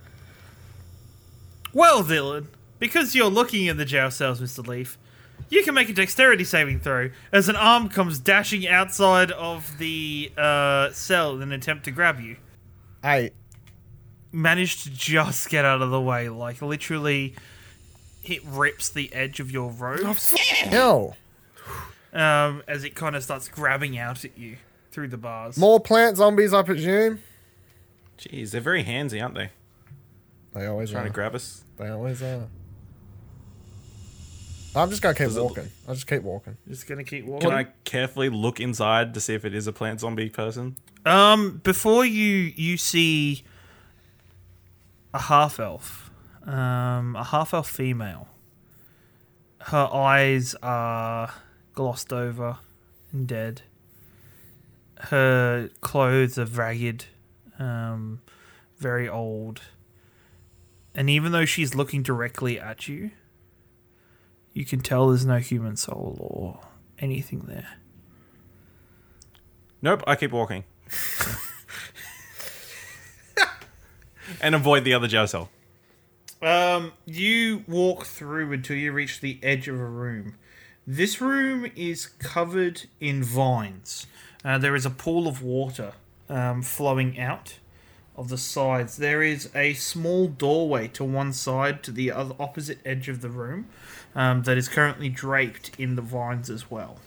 Well, 1.75 2.03
Dylan, 2.03 2.47
because 2.79 3.15
you're 3.15 3.29
looking 3.29 3.65
in 3.65 3.75
the 3.75 3.83
jail 3.83 4.09
cells, 4.09 4.39
Mr. 4.39 4.65
Lief, 4.65 4.97
you 5.49 5.61
can 5.61 5.73
make 5.73 5.89
a 5.89 5.93
dexterity 5.93 6.45
saving 6.45 6.79
throw 6.79 7.09
as 7.33 7.49
an 7.49 7.57
arm 7.57 7.89
comes 7.89 8.17
dashing 8.17 8.65
outside 8.65 9.29
of 9.31 9.77
the 9.77 10.31
uh, 10.37 10.91
cell 10.91 11.35
in 11.35 11.41
an 11.41 11.51
attempt 11.51 11.83
to 11.83 11.91
grab 11.91 12.21
you. 12.21 12.37
I 13.03 13.31
Managed 14.31 14.83
to 14.83 14.89
just 14.89 15.49
get 15.49 15.65
out 15.65 15.81
of 15.81 15.89
the 15.91 15.99
way, 15.99 16.29
like 16.29 16.61
literally, 16.61 17.35
it 18.23 18.41
rips 18.45 18.87
the 18.87 19.13
edge 19.13 19.41
of 19.41 19.51
your 19.51 19.69
robe 19.69 19.99
Oh 20.05 20.37
Hell. 20.37 21.17
um, 22.13 22.63
as 22.69 22.85
it 22.85 22.95
kind 22.95 23.17
of 23.17 23.23
starts 23.23 23.49
grabbing 23.49 23.97
out 23.97 24.23
at 24.23 24.37
you 24.37 24.55
through 24.91 25.09
the 25.09 25.17
bars. 25.17 25.57
More 25.57 25.81
plant 25.81 26.15
zombies, 26.15 26.53
I 26.53 26.63
presume. 26.63 27.19
Jeez, 28.17 28.51
they're 28.51 28.61
very 28.61 28.85
handsy, 28.85 29.21
aren't 29.21 29.35
they? 29.35 29.49
They 30.55 30.65
always 30.67 30.89
Trying 30.91 31.03
are. 31.05 31.07
to 31.09 31.13
grab 31.13 31.35
us. 31.35 31.63
They 31.77 31.89
always 31.89 32.23
are. 32.23 32.47
I'm 34.75 34.89
just 34.89 35.01
gonna 35.01 35.13
keep 35.15 35.27
Does 35.27 35.37
it- 35.37 35.41
walking. 35.43 35.69
I'll 35.87 35.93
just 35.95 36.07
keep 36.07 36.23
walking. 36.23 36.57
Just 36.67 36.87
gonna 36.87 37.03
keep 37.03 37.25
walking. 37.25 37.49
Can 37.49 37.57
I 37.57 37.63
carefully 37.83 38.29
look 38.29 38.59
inside 38.59 39.13
to 39.13 39.19
see 39.21 39.33
if 39.33 39.45
it 39.45 39.53
is 39.53 39.67
a 39.67 39.73
plant 39.73 40.01
zombie 40.01 40.29
person? 40.29 40.75
Um, 41.05 41.61
before 41.63 42.03
you 42.05 42.51
you 42.55 42.77
see 42.77 43.43
a 45.13 45.19
half 45.19 45.59
elf, 45.59 46.09
um, 46.45 47.15
a 47.15 47.23
half 47.23 47.53
elf 47.53 47.69
female. 47.69 48.27
Her 49.59 49.87
eyes 49.91 50.55
are 50.61 51.31
glossed 51.73 52.11
over 52.13 52.57
and 53.11 53.27
dead. 53.27 53.61
Her 54.99 55.69
clothes 55.81 56.37
are 56.37 56.45
ragged, 56.45 57.05
um, 57.59 58.21
very 58.77 59.07
old. 59.07 59.61
And 60.95 61.09
even 61.09 61.33
though 61.33 61.45
she's 61.45 61.75
looking 61.75 62.01
directly 62.01 62.57
at 62.59 62.87
you, 62.87 63.11
you 64.53 64.63
can 64.65 64.79
tell 64.79 65.09
there's 65.09 65.25
no 65.25 65.39
human 65.39 65.75
soul 65.75 66.17
or 66.19 66.61
anything 66.97 67.41
there. 67.41 67.67
Nope, 69.81 70.03
I 70.07 70.15
keep 70.15 70.31
walking. 70.31 70.63
and 74.41 74.55
avoid 74.55 74.85
the 74.85 74.93
other 74.93 75.07
jail 75.07 75.27
cell. 75.27 75.49
Um, 76.41 76.93
you 77.05 77.65
walk 77.67 78.05
through 78.05 78.53
until 78.53 78.77
you 78.77 78.93
reach 78.93 79.19
the 79.19 79.39
edge 79.43 79.67
of 79.67 79.79
a 79.79 79.85
room. 79.85 80.35
This 80.87 81.19
room 81.19 81.69
is 81.75 82.05
covered 82.05 82.83
in 82.99 83.23
vines. 83.23 84.07
Uh, 84.43 84.57
there 84.57 84.75
is 84.75 84.85
a 84.85 84.89
pool 84.89 85.27
of 85.27 85.41
water 85.41 85.93
um, 86.29 86.61
flowing 86.61 87.19
out 87.19 87.59
of 88.17 88.29
the 88.29 88.37
sides. 88.37 88.97
There 88.97 89.21
is 89.21 89.49
a 89.55 89.73
small 89.73 90.27
doorway 90.27 90.87
to 90.89 91.03
one 91.03 91.33
side 91.33 91.83
to 91.83 91.91
the 91.91 92.11
other 92.11 92.35
opposite 92.39 92.79
edge 92.85 93.09
of 93.09 93.21
the 93.21 93.29
room 93.29 93.67
um, 94.15 94.43
that 94.43 94.57
is 94.57 94.69
currently 94.69 95.09
draped 95.09 95.71
in 95.77 95.95
the 95.95 96.01
vines 96.01 96.49
as 96.49 96.71
well. 96.71 96.97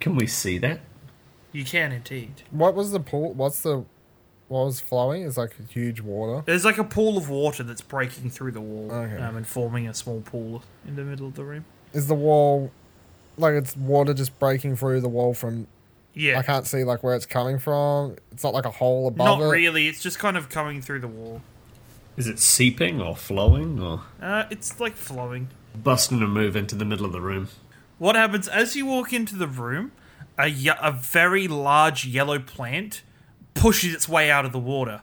Can 0.00 0.16
we 0.16 0.26
see 0.26 0.58
that? 0.58 0.80
You 1.52 1.64
can 1.64 1.92
indeed. 1.92 2.42
What 2.50 2.74
was 2.74 2.90
the 2.92 3.00
pool? 3.00 3.32
What's 3.32 3.62
the? 3.62 3.84
What 4.48 4.66
was 4.66 4.78
flowing? 4.80 5.22
It's 5.22 5.36
like 5.36 5.58
a 5.58 5.72
huge 5.72 6.00
water. 6.00 6.42
There's 6.46 6.64
like 6.64 6.78
a 6.78 6.84
pool 6.84 7.16
of 7.16 7.28
water 7.28 7.64
that's 7.64 7.80
breaking 7.80 8.30
through 8.30 8.52
the 8.52 8.60
wall 8.60 8.92
Okay. 8.92 9.16
um, 9.20 9.36
and 9.36 9.46
forming 9.46 9.88
a 9.88 9.94
small 9.94 10.20
pool 10.20 10.62
in 10.86 10.94
the 10.94 11.02
middle 11.02 11.26
of 11.26 11.34
the 11.34 11.44
room. 11.44 11.64
Is 11.92 12.06
the 12.06 12.14
wall 12.14 12.70
like 13.38 13.54
it's 13.54 13.76
water 13.76 14.14
just 14.14 14.38
breaking 14.38 14.76
through 14.76 15.00
the 15.00 15.08
wall 15.08 15.34
from? 15.34 15.66
Yeah. 16.18 16.38
I 16.38 16.42
can't 16.42 16.66
see 16.66 16.82
like 16.82 17.02
where 17.02 17.14
it's 17.14 17.26
coming 17.26 17.58
from. 17.58 18.16
It's 18.32 18.42
not 18.42 18.54
like 18.54 18.64
a 18.64 18.70
hole 18.70 19.06
above 19.06 19.38
Not 19.38 19.46
it. 19.46 19.50
really. 19.50 19.86
It's 19.86 20.02
just 20.02 20.18
kind 20.18 20.36
of 20.36 20.48
coming 20.48 20.80
through 20.80 21.00
the 21.00 21.08
wall. 21.08 21.42
Is 22.16 22.26
it 22.26 22.38
seeping 22.38 23.00
or 23.02 23.14
flowing 23.14 23.78
or 23.78 24.00
Uh, 24.20 24.44
it's 24.50 24.80
like 24.80 24.96
flowing. 24.96 25.48
busting 25.76 26.22
a 26.22 26.26
move 26.26 26.56
into 26.56 26.74
the 26.74 26.86
middle 26.86 27.04
of 27.04 27.12
the 27.12 27.20
room? 27.20 27.48
What 27.98 28.16
happens 28.16 28.48
as 28.48 28.74
you 28.74 28.86
walk 28.86 29.12
into 29.12 29.36
the 29.36 29.46
room? 29.46 29.92
A, 30.38 30.48
ye- 30.48 30.70
a 30.80 30.90
very 30.92 31.46
large 31.48 32.06
yellow 32.06 32.38
plant 32.38 33.02
pushes 33.54 33.94
its 33.94 34.08
way 34.08 34.30
out 34.30 34.44
of 34.46 34.52
the 34.52 34.58
water, 34.58 35.02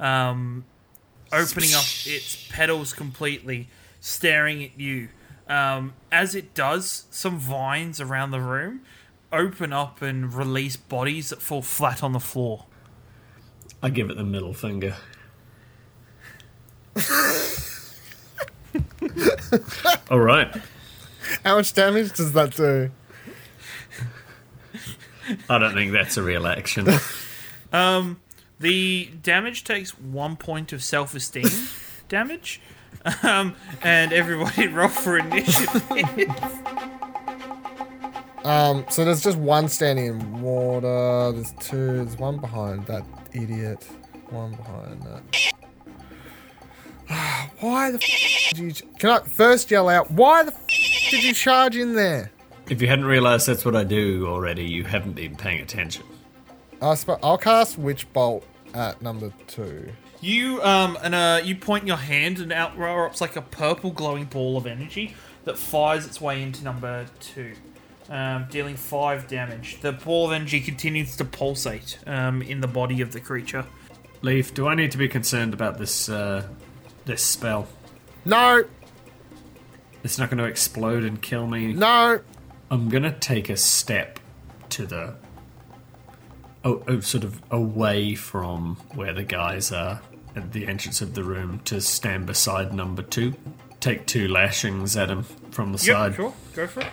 um, 0.00 0.64
opening 1.32 1.74
up 1.74 1.84
its 2.06 2.46
petals 2.50 2.92
completely, 2.92 3.68
staring 4.00 4.62
at 4.64 4.78
you. 4.78 5.08
Um, 5.48 5.94
as 6.12 6.34
it 6.34 6.54
does, 6.54 7.04
some 7.10 7.38
vines 7.38 8.00
around 8.00 8.30
the 8.32 8.40
room 8.40 8.80
open 9.32 9.72
up 9.72 10.02
and 10.02 10.32
release 10.32 10.76
bodies 10.76 11.30
that 11.30 11.40
fall 11.42 11.62
flat 11.62 12.02
on 12.02 12.12
the 12.12 12.20
floor. 12.20 12.66
I 13.82 13.90
give 13.90 14.10
it 14.10 14.16
the 14.16 14.24
middle 14.24 14.52
finger. 14.54 14.96
All 20.10 20.18
right. 20.18 20.54
How 21.44 21.56
much 21.56 21.72
damage 21.74 22.12
does 22.12 22.32
that 22.32 22.54
do? 22.56 22.90
I 25.48 25.58
don't 25.58 25.74
think 25.74 25.92
that's 25.92 26.16
a 26.16 26.22
real 26.22 26.46
action. 26.46 26.88
The 28.60 29.10
damage 29.22 29.62
takes 29.64 29.96
one 29.98 30.36
point 30.36 30.72
of 30.72 30.82
self 30.82 31.14
esteem 31.14 31.46
damage. 32.08 32.60
Um, 33.22 33.54
and 33.82 34.12
everybody 34.12 34.66
roll 34.66 34.88
for 34.88 35.18
initiative. 35.18 35.88
Um, 38.48 38.84
so 38.88 39.04
there's 39.04 39.22
just 39.22 39.36
one 39.36 39.68
standing 39.68 40.06
in 40.06 40.40
water. 40.40 41.32
There's 41.32 41.52
two. 41.60 41.96
There's 42.04 42.16
one 42.16 42.38
behind 42.38 42.86
that 42.86 43.04
idiot. 43.32 43.84
One 44.30 44.52
behind 44.52 45.02
that. 45.02 45.22
Why 47.60 47.90
the 47.90 47.98
f- 48.02 48.50
did 48.50 48.58
you? 48.58 48.72
ch- 48.72 48.82
Can 48.98 49.10
I 49.10 49.18
first 49.20 49.70
yell 49.70 49.88
out? 49.88 50.10
Why 50.10 50.44
the 50.44 50.52
f- 50.52 50.66
did 51.10 51.24
you 51.24 51.34
charge 51.34 51.76
in 51.76 51.94
there? 51.94 52.30
if 52.70 52.82
you 52.82 52.88
hadn't 52.88 53.06
realised 53.06 53.46
that's 53.46 53.64
what 53.64 53.74
I 53.74 53.82
do 53.84 54.26
already, 54.28 54.62
you 54.64 54.84
haven't 54.84 55.12
been 55.14 55.34
paying 55.36 55.60
attention. 55.60 56.04
I 56.82 56.94
sp- 57.00 57.20
I'll 57.22 57.38
cast 57.38 57.78
Witch 57.78 58.10
Bolt 58.12 58.44
at 58.74 59.00
number 59.02 59.32
two. 59.46 59.88
You 60.20 60.62
um 60.62 60.98
and 61.02 61.14
uh 61.14 61.40
you 61.44 61.54
point 61.56 61.86
your 61.86 61.96
hand 61.96 62.38
and 62.40 62.52
out 62.52 62.76
erupts 62.78 63.20
like 63.20 63.36
a 63.36 63.42
purple 63.42 63.90
glowing 63.90 64.24
ball 64.24 64.56
of 64.56 64.66
energy 64.66 65.14
that 65.44 65.56
fires 65.56 66.04
its 66.06 66.20
way 66.20 66.42
into 66.42 66.62
number 66.64 67.06
two, 67.20 67.54
um, 68.08 68.46
dealing 68.50 68.76
five 68.76 69.28
damage. 69.28 69.80
The 69.80 69.92
ball 69.92 70.26
of 70.26 70.32
energy 70.32 70.60
continues 70.60 71.16
to 71.16 71.24
pulsate 71.24 71.98
um, 72.06 72.42
in 72.42 72.60
the 72.60 72.66
body 72.68 73.00
of 73.00 73.12
the 73.12 73.20
creature. 73.20 73.64
Leaf, 74.22 74.52
do 74.54 74.66
I 74.66 74.74
need 74.74 74.90
to 74.92 74.98
be 74.98 75.08
concerned 75.08 75.54
about 75.54 75.78
this 75.78 76.08
uh, 76.08 76.46
this 77.04 77.22
spell? 77.22 77.68
No, 78.24 78.64
It's 80.04 80.18
not 80.18 80.28
going 80.30 80.38
to 80.38 80.44
explode 80.44 81.04
and 81.04 81.20
kill 81.22 81.46
me. 81.46 81.72
no. 81.72 82.20
I'm 82.70 82.90
gonna 82.90 83.12
take 83.18 83.48
a 83.48 83.56
step 83.56 84.20
to 84.70 84.84
the 84.84 85.14
oh, 86.64 86.82
oh, 86.86 87.00
sort 87.00 87.24
of 87.24 87.40
away 87.50 88.14
from 88.14 88.76
where 88.94 89.14
the 89.14 89.22
guys 89.22 89.72
are 89.72 90.02
at 90.36 90.52
the 90.52 90.66
entrance 90.66 91.00
of 91.00 91.14
the 91.14 91.24
room 91.24 91.60
to 91.60 91.80
stand 91.80 92.26
beside 92.26 92.74
number 92.74 93.00
two. 93.02 93.34
Take 93.80 94.06
two 94.06 94.28
lashings 94.28 94.98
at 94.98 95.08
him 95.08 95.22
from 95.50 95.72
the 95.72 95.78
side. 95.78 96.14
sure, 96.16 96.34
go 96.54 96.66
for 96.66 96.80
it. 96.80 96.88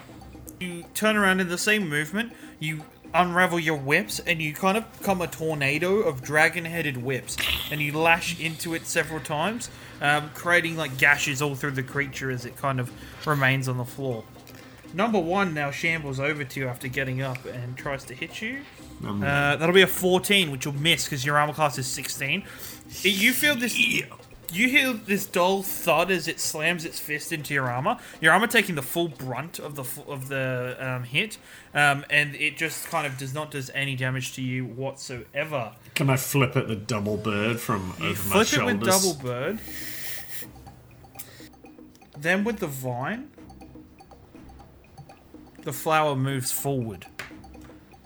You 0.60 0.86
turn 0.94 1.16
around 1.18 1.40
in 1.40 1.50
the 1.50 1.58
same 1.58 1.90
movement. 1.90 2.34
You 2.60 2.84
unravel 3.14 3.60
your 3.60 3.78
whips, 3.78 4.20
and 4.20 4.42
you 4.42 4.54
kind 4.54 4.78
of 4.78 5.00
become 5.00 5.22
a 5.22 5.28
tornado 5.28 6.00
of 6.00 6.22
dragon-headed 6.22 6.98
whips, 6.98 7.38
and 7.72 7.82
you 7.82 7.98
lash 7.98 8.40
into 8.40 8.74
it 8.74 8.86
several 8.86 9.22
times, 9.22 9.70
um, 10.02 10.30
creating 10.34 10.76
like 10.76 10.98
gashes 10.98 11.42
all 11.42 11.56
through 11.56 11.72
the 11.72 11.84
creature 11.84 12.30
as 12.30 12.46
it 12.46 12.58
kind 12.58 12.80
of 12.80 12.92
remains 13.26 13.70
on 13.70 13.78
the 13.78 13.86
floor. 13.86 14.24
Number 14.94 15.20
one 15.20 15.54
now 15.54 15.72
shambles 15.72 16.20
over 16.20 16.44
to 16.44 16.60
you 16.60 16.68
after 16.68 16.88
getting 16.88 17.22
up 17.22 17.44
and 17.46 17.78
tries 17.78 18.06
to 18.06 18.14
hit 18.14 18.42
you. 18.42 18.62
Uh, 19.04 19.56
that'll 19.58 19.76
be 19.76 19.82
a 19.82 19.88
14, 19.88 20.52
which 20.52 20.66
you'll 20.66 20.74
miss 20.76 21.06
because 21.06 21.26
your 21.26 21.38
armor 21.38 21.54
class 21.54 21.78
is 21.78 21.88
16. 21.88 22.44
You 23.02 23.34
feel 23.34 23.56
this 23.56 23.78
You 24.52 24.70
hear 24.70 24.94
this 24.94 25.26
dull 25.26 25.64
thud 25.64 26.12
as 26.12 26.28
it 26.28 26.40
slams 26.40 26.86
its 26.86 27.00
fist 27.00 27.32
into 27.32 27.54
your 27.54 27.70
armor. 27.70 27.98
Your 28.22 28.32
armor 28.34 28.48
taking 28.48 28.76
the 28.76 28.82
full 28.82 29.08
brunt 29.08 29.60
of 29.60 29.76
the 29.76 29.84
of 30.08 30.28
the 30.30 30.78
um, 30.80 31.04
hit, 31.04 31.38
um, 31.74 32.06
and 32.10 32.36
it 32.36 32.58
just 32.58 32.88
kind 32.88 33.06
of 33.06 33.18
does 33.18 33.34
not 33.34 33.52
does 33.52 33.70
any 33.74 33.96
damage 33.96 34.34
to 34.36 34.42
you 34.42 34.66
whatsoever. 34.66 35.74
Can 35.94 36.10
I 36.10 36.18
flip 36.18 36.56
it 36.56 36.68
the 36.68 36.76
double 36.76 37.18
bird 37.18 37.60
from 37.60 37.94
You 38.00 38.10
over 38.10 38.30
my 38.30 38.44
shoulders? 38.44 38.50
flip 38.50 38.70
it 38.70 38.80
with 38.80 38.84
double 38.84 39.14
bird. 39.16 39.60
Then 42.18 42.44
with 42.44 42.60
the 42.60 42.68
vine, 42.68 43.30
the 45.64 45.74
flower 45.74 46.16
moves 46.16 46.52
forward 46.52 47.06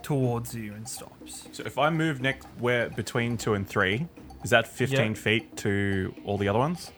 towards 0.02 0.56
you 0.56 0.74
and 0.74 0.88
stops. 0.90 1.48
So 1.52 1.64
if 1.66 1.78
I 1.78 1.90
move 1.92 2.22
next 2.22 2.48
where 2.58 2.90
between 2.90 3.38
two 3.38 3.54
and 3.54 3.68
three, 3.68 4.08
is 4.44 4.50
that 4.52 4.68
15 4.68 4.98
Yeah. 5.00 5.14
feet 5.14 5.58
to 5.58 6.14
all 6.26 6.38
the 6.38 6.48
other 6.48 6.60
ones? 6.60 6.92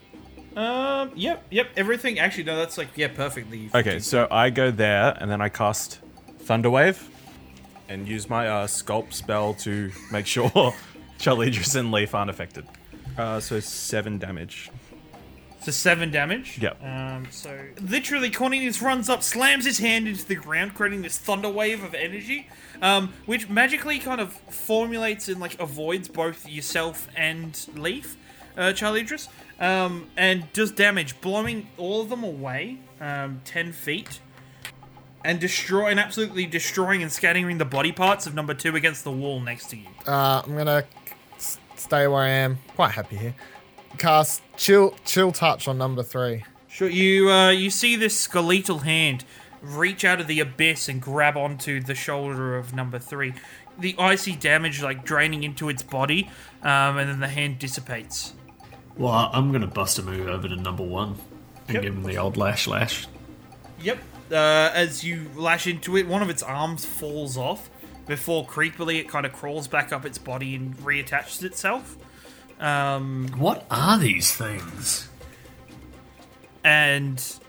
Um. 0.55 1.11
Yep. 1.15 1.45
Yep. 1.49 1.67
Everything. 1.77 2.19
Actually, 2.19 2.43
no. 2.43 2.57
That's 2.57 2.77
like 2.77 2.89
yeah, 2.95 3.07
perfectly. 3.07 3.69
Okay, 3.73 3.99
so 3.99 4.27
I 4.29 4.49
go 4.49 4.69
there 4.69 5.15
and 5.19 5.31
then 5.31 5.39
I 5.41 5.47
cast 5.49 5.99
Thunderwave 6.43 7.01
and 7.87 8.07
use 8.07 8.29
my 8.29 8.47
uh, 8.49 8.67
sculpt 8.67 9.13
spell 9.13 9.53
to 9.55 9.91
make 10.11 10.25
sure 10.25 10.49
Charlidros 11.19 11.75
and 11.77 11.91
Lief 11.91 12.13
aren't 12.13 12.29
affected. 12.29 12.65
Uh, 13.17 13.39
so 13.39 13.59
seven 13.61 14.17
damage. 14.17 14.69
So 15.63 15.71
seven 15.71 16.09
damage. 16.09 16.57
Yep. 16.59 16.83
Um. 16.83 17.27
So 17.29 17.55
literally, 17.79 18.31
Cornelius 18.31 18.81
runs 18.81 19.09
up, 19.09 19.21
slams 19.21 19.65
his 19.65 19.77
hand 19.77 20.07
into 20.07 20.25
the 20.25 20.35
ground, 20.35 20.73
creating 20.73 21.03
this 21.03 21.17
thunder 21.19 21.49
wave 21.49 21.83
of 21.83 21.93
energy, 21.93 22.47
um, 22.81 23.13
which 23.27 23.47
magically 23.47 23.99
kind 23.99 24.19
of 24.19 24.33
formulates 24.33 25.29
and 25.29 25.39
like 25.39 25.59
avoids 25.59 26.07
both 26.07 26.49
yourself 26.49 27.07
and 27.15 27.67
Lief, 27.75 28.17
uh, 28.57 28.71
Charlidros, 28.73 29.27
um, 29.59 30.07
and 30.17 30.51
does 30.53 30.71
damage, 30.71 31.21
blowing 31.21 31.67
all 31.77 32.01
of 32.01 32.09
them 32.09 32.23
away, 32.23 32.79
um, 32.99 33.41
ten 33.45 33.71
feet. 33.71 34.19
And 35.23 35.39
destroy 35.39 35.91
and 35.91 35.99
absolutely 35.99 36.47
destroying 36.47 37.03
and 37.03 37.11
scattering 37.11 37.59
the 37.59 37.65
body 37.65 37.91
parts 37.91 38.25
of 38.25 38.33
number 38.33 38.55
two 38.55 38.75
against 38.75 39.03
the 39.03 39.11
wall 39.11 39.39
next 39.39 39.69
to 39.69 39.77
you. 39.77 39.85
Uh, 40.07 40.41
I'm 40.43 40.57
gonna 40.57 40.83
s- 41.35 41.59
stay 41.75 42.07
where 42.07 42.23
I 42.23 42.29
am. 42.29 42.57
Quite 42.75 42.93
happy 42.93 43.17
here. 43.17 43.35
Cast 43.97 44.41
chill, 44.57 44.95
chill 45.05 45.31
touch 45.31 45.67
on 45.67 45.77
number 45.77 46.03
three. 46.03 46.43
Sure. 46.67 46.89
You 46.89 47.29
uh, 47.29 47.49
you 47.49 47.69
see 47.69 47.95
this 47.95 48.17
skeletal 48.17 48.79
hand 48.79 49.25
reach 49.61 50.03
out 50.03 50.19
of 50.19 50.27
the 50.27 50.39
abyss 50.39 50.89
and 50.89 51.01
grab 51.01 51.37
onto 51.37 51.81
the 51.81 51.93
shoulder 51.93 52.57
of 52.57 52.73
number 52.73 52.97
three. 52.97 53.33
The 53.77 53.95
icy 53.99 54.35
damage 54.35 54.81
like 54.81 55.05
draining 55.05 55.43
into 55.43 55.69
its 55.69 55.83
body, 55.83 56.29
um, 56.63 56.97
and 56.97 57.09
then 57.09 57.19
the 57.19 57.27
hand 57.27 57.59
dissipates. 57.59 58.33
Well, 58.97 59.29
I'm 59.33 59.49
going 59.51 59.61
to 59.61 59.67
bust 59.67 59.97
a 59.99 60.03
move 60.03 60.27
over 60.27 60.47
to 60.47 60.55
number 60.55 60.83
one 60.83 61.15
and 61.67 61.75
Yep. 61.75 61.83
give 61.83 61.93
him 61.95 62.03
the 62.03 62.17
old 62.17 62.37
lash 62.37 62.67
lash. 62.67 63.07
Yep. 63.81 63.99
Uh, 64.31 64.71
as 64.73 65.03
you 65.03 65.27
lash 65.35 65.67
into 65.67 65.97
it, 65.97 66.07
one 66.07 66.21
of 66.21 66.29
its 66.29 66.41
arms 66.43 66.85
falls 66.85 67.37
off 67.37 67.69
before 68.07 68.45
creepily 68.45 68.99
it 68.99 69.07
kind 69.07 69.25
of 69.25 69.33
crawls 69.33 69.67
back 69.67 69.91
up 69.93 70.05
its 70.05 70.17
body 70.17 70.55
and 70.55 70.75
reattaches 70.79 71.43
itself. 71.43 71.97
Um, 72.61 73.27
What 73.37 73.65
are 73.71 73.97
these 73.97 74.33
things? 74.35 75.07
and 76.63 77.39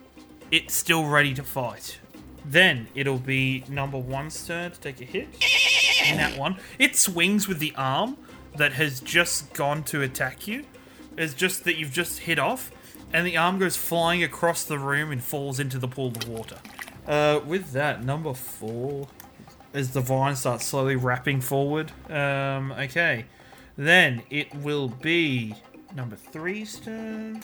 it's 0.50 0.74
still 0.74 1.04
ready 1.06 1.34
to 1.34 1.42
fight. 1.42 1.98
Then 2.44 2.88
it'll 2.94 3.18
be 3.18 3.62
number 3.68 3.98
one's 3.98 4.46
turn 4.46 4.70
to 4.72 4.80
take 4.80 5.00
a 5.00 5.04
hit. 5.04 5.28
In 6.10 6.16
that 6.16 6.38
one, 6.38 6.56
it 6.78 6.96
swings 6.96 7.46
with 7.46 7.58
the 7.58 7.74
arm 7.76 8.16
that 8.56 8.72
has 8.72 9.00
just 9.00 9.52
gone 9.52 9.82
to 9.84 10.00
attack 10.02 10.48
you. 10.48 10.64
It's 11.16 11.34
just 11.34 11.64
that 11.64 11.76
you've 11.76 11.92
just 11.92 12.20
hit 12.20 12.38
off, 12.38 12.70
and 13.12 13.26
the 13.26 13.36
arm 13.36 13.58
goes 13.58 13.76
flying 13.76 14.22
across 14.22 14.64
the 14.64 14.78
room 14.78 15.12
and 15.12 15.22
falls 15.22 15.60
into 15.60 15.78
the 15.78 15.88
pool 15.88 16.08
of 16.08 16.26
water. 16.26 16.56
Uh, 17.06 17.40
with 17.44 17.72
that, 17.72 18.02
number 18.02 18.32
four, 18.32 19.08
as 19.74 19.90
the 19.92 20.00
vine 20.00 20.36
starts 20.36 20.64
slowly 20.66 20.96
wrapping 20.96 21.40
forward. 21.42 21.92
Um, 22.08 22.72
okay, 22.72 23.26
then 23.76 24.22
it 24.30 24.54
will 24.54 24.88
be 24.88 25.54
number 25.94 26.16
three's 26.16 26.78
turn. 26.78 27.42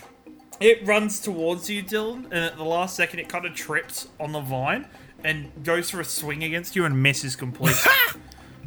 It 0.60 0.84
runs 0.86 1.20
towards 1.20 1.70
you, 1.70 1.82
Dylan, 1.82 2.24
and 2.26 2.44
at 2.44 2.56
the 2.56 2.64
last 2.64 2.96
second, 2.96 3.20
it 3.20 3.28
kind 3.28 3.46
of 3.46 3.54
trips 3.54 4.08
on 4.18 4.32
the 4.32 4.40
vine 4.40 4.86
and 5.22 5.50
goes 5.64 5.90
for 5.90 6.00
a 6.00 6.04
swing 6.04 6.42
against 6.42 6.74
you 6.74 6.84
and 6.84 7.00
misses 7.02 7.36
completely. 7.36 7.92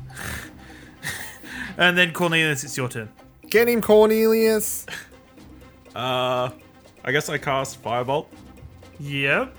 and 1.77 1.97
then 1.97 2.13
Cornelius, 2.13 2.63
it's 2.63 2.77
your 2.77 2.87
turn. 2.87 3.09
Get 3.49 3.67
him, 3.67 3.81
Cornelius. 3.81 4.85
Uh, 5.93 6.49
I 7.03 7.11
guess 7.11 7.27
I 7.27 7.37
cast 7.37 7.83
Firebolt. 7.83 8.27
Yep. 8.99 9.55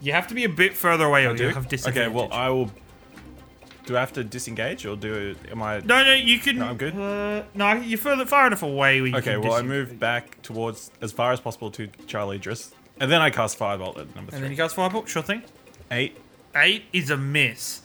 You 0.00 0.12
have 0.12 0.26
to 0.28 0.34
be 0.34 0.44
a 0.44 0.48
bit 0.48 0.76
further 0.76 1.04
away, 1.06 1.26
or 1.26 1.34
Do 1.34 1.44
you 1.44 1.48
it? 1.50 1.54
have 1.54 1.72
Okay, 1.86 2.08
well 2.08 2.28
I 2.32 2.48
will. 2.48 2.70
Do 3.86 3.96
I 3.96 4.00
have 4.00 4.12
to 4.14 4.24
disengage 4.24 4.84
or 4.86 4.96
do 4.96 5.34
am 5.50 5.62
I? 5.62 5.80
no, 5.80 6.04
no, 6.04 6.12
you 6.12 6.38
can. 6.38 6.58
No, 6.58 6.66
I'm 6.66 6.76
good. 6.76 6.94
Uh, 6.94 7.44
no, 7.54 7.72
you're 7.72 7.98
further 7.98 8.26
far 8.26 8.46
enough 8.46 8.62
away. 8.62 9.00
Where 9.00 9.10
you 9.10 9.16
Okay, 9.16 9.32
can 9.32 9.42
well 9.42 9.54
I 9.54 9.62
move 9.62 9.98
back 9.98 10.40
towards 10.42 10.90
as 11.00 11.12
far 11.12 11.32
as 11.32 11.40
possible 11.40 11.70
to 11.72 11.88
Charlidros, 12.06 12.72
and 13.00 13.10
then 13.10 13.20
I 13.20 13.30
cast 13.30 13.58
Firebolt 13.58 13.98
at 13.98 14.14
number 14.14 14.30
three. 14.30 14.36
And 14.36 14.44
then 14.44 14.50
you 14.50 14.56
cast 14.56 14.76
firebolt. 14.76 15.08
Sure 15.08 15.22
thing. 15.22 15.42
Eight. 15.90 16.16
Eight 16.54 16.84
is 16.92 17.10
a 17.10 17.16
miss. 17.16 17.82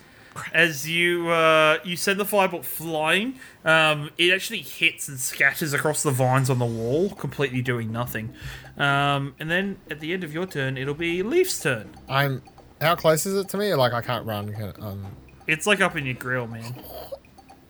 As 0.53 0.87
you 0.89 1.29
uh, 1.29 1.77
you 1.85 1.95
send 1.95 2.19
the 2.19 2.25
firebolt 2.25 2.65
flying, 2.65 3.39
um, 3.63 4.09
it 4.17 4.33
actually 4.33 4.59
hits 4.61 5.07
and 5.07 5.17
scatters 5.17 5.71
across 5.71 6.03
the 6.03 6.11
vines 6.11 6.49
on 6.49 6.59
the 6.59 6.65
wall, 6.65 7.09
completely 7.11 7.61
doing 7.61 7.89
nothing. 7.91 8.33
Um, 8.77 9.33
and 9.39 9.49
then 9.49 9.77
at 9.89 10.01
the 10.01 10.11
end 10.11 10.25
of 10.25 10.33
your 10.33 10.45
turn, 10.45 10.77
it'll 10.77 10.93
be 10.93 11.23
Lief's 11.23 11.61
turn. 11.61 11.95
I'm. 12.09 12.41
How 12.81 12.95
close 12.95 13.25
is 13.25 13.35
it 13.37 13.47
to 13.49 13.57
me? 13.57 13.73
Like 13.75 13.93
I 13.93 14.01
can't 14.01 14.25
run. 14.25 14.51
Can, 14.53 14.73
um. 14.81 15.05
It's 15.47 15.67
like 15.67 15.81
up 15.81 15.95
in 15.95 16.05
your 16.05 16.15
grill, 16.15 16.47
man. 16.47 16.75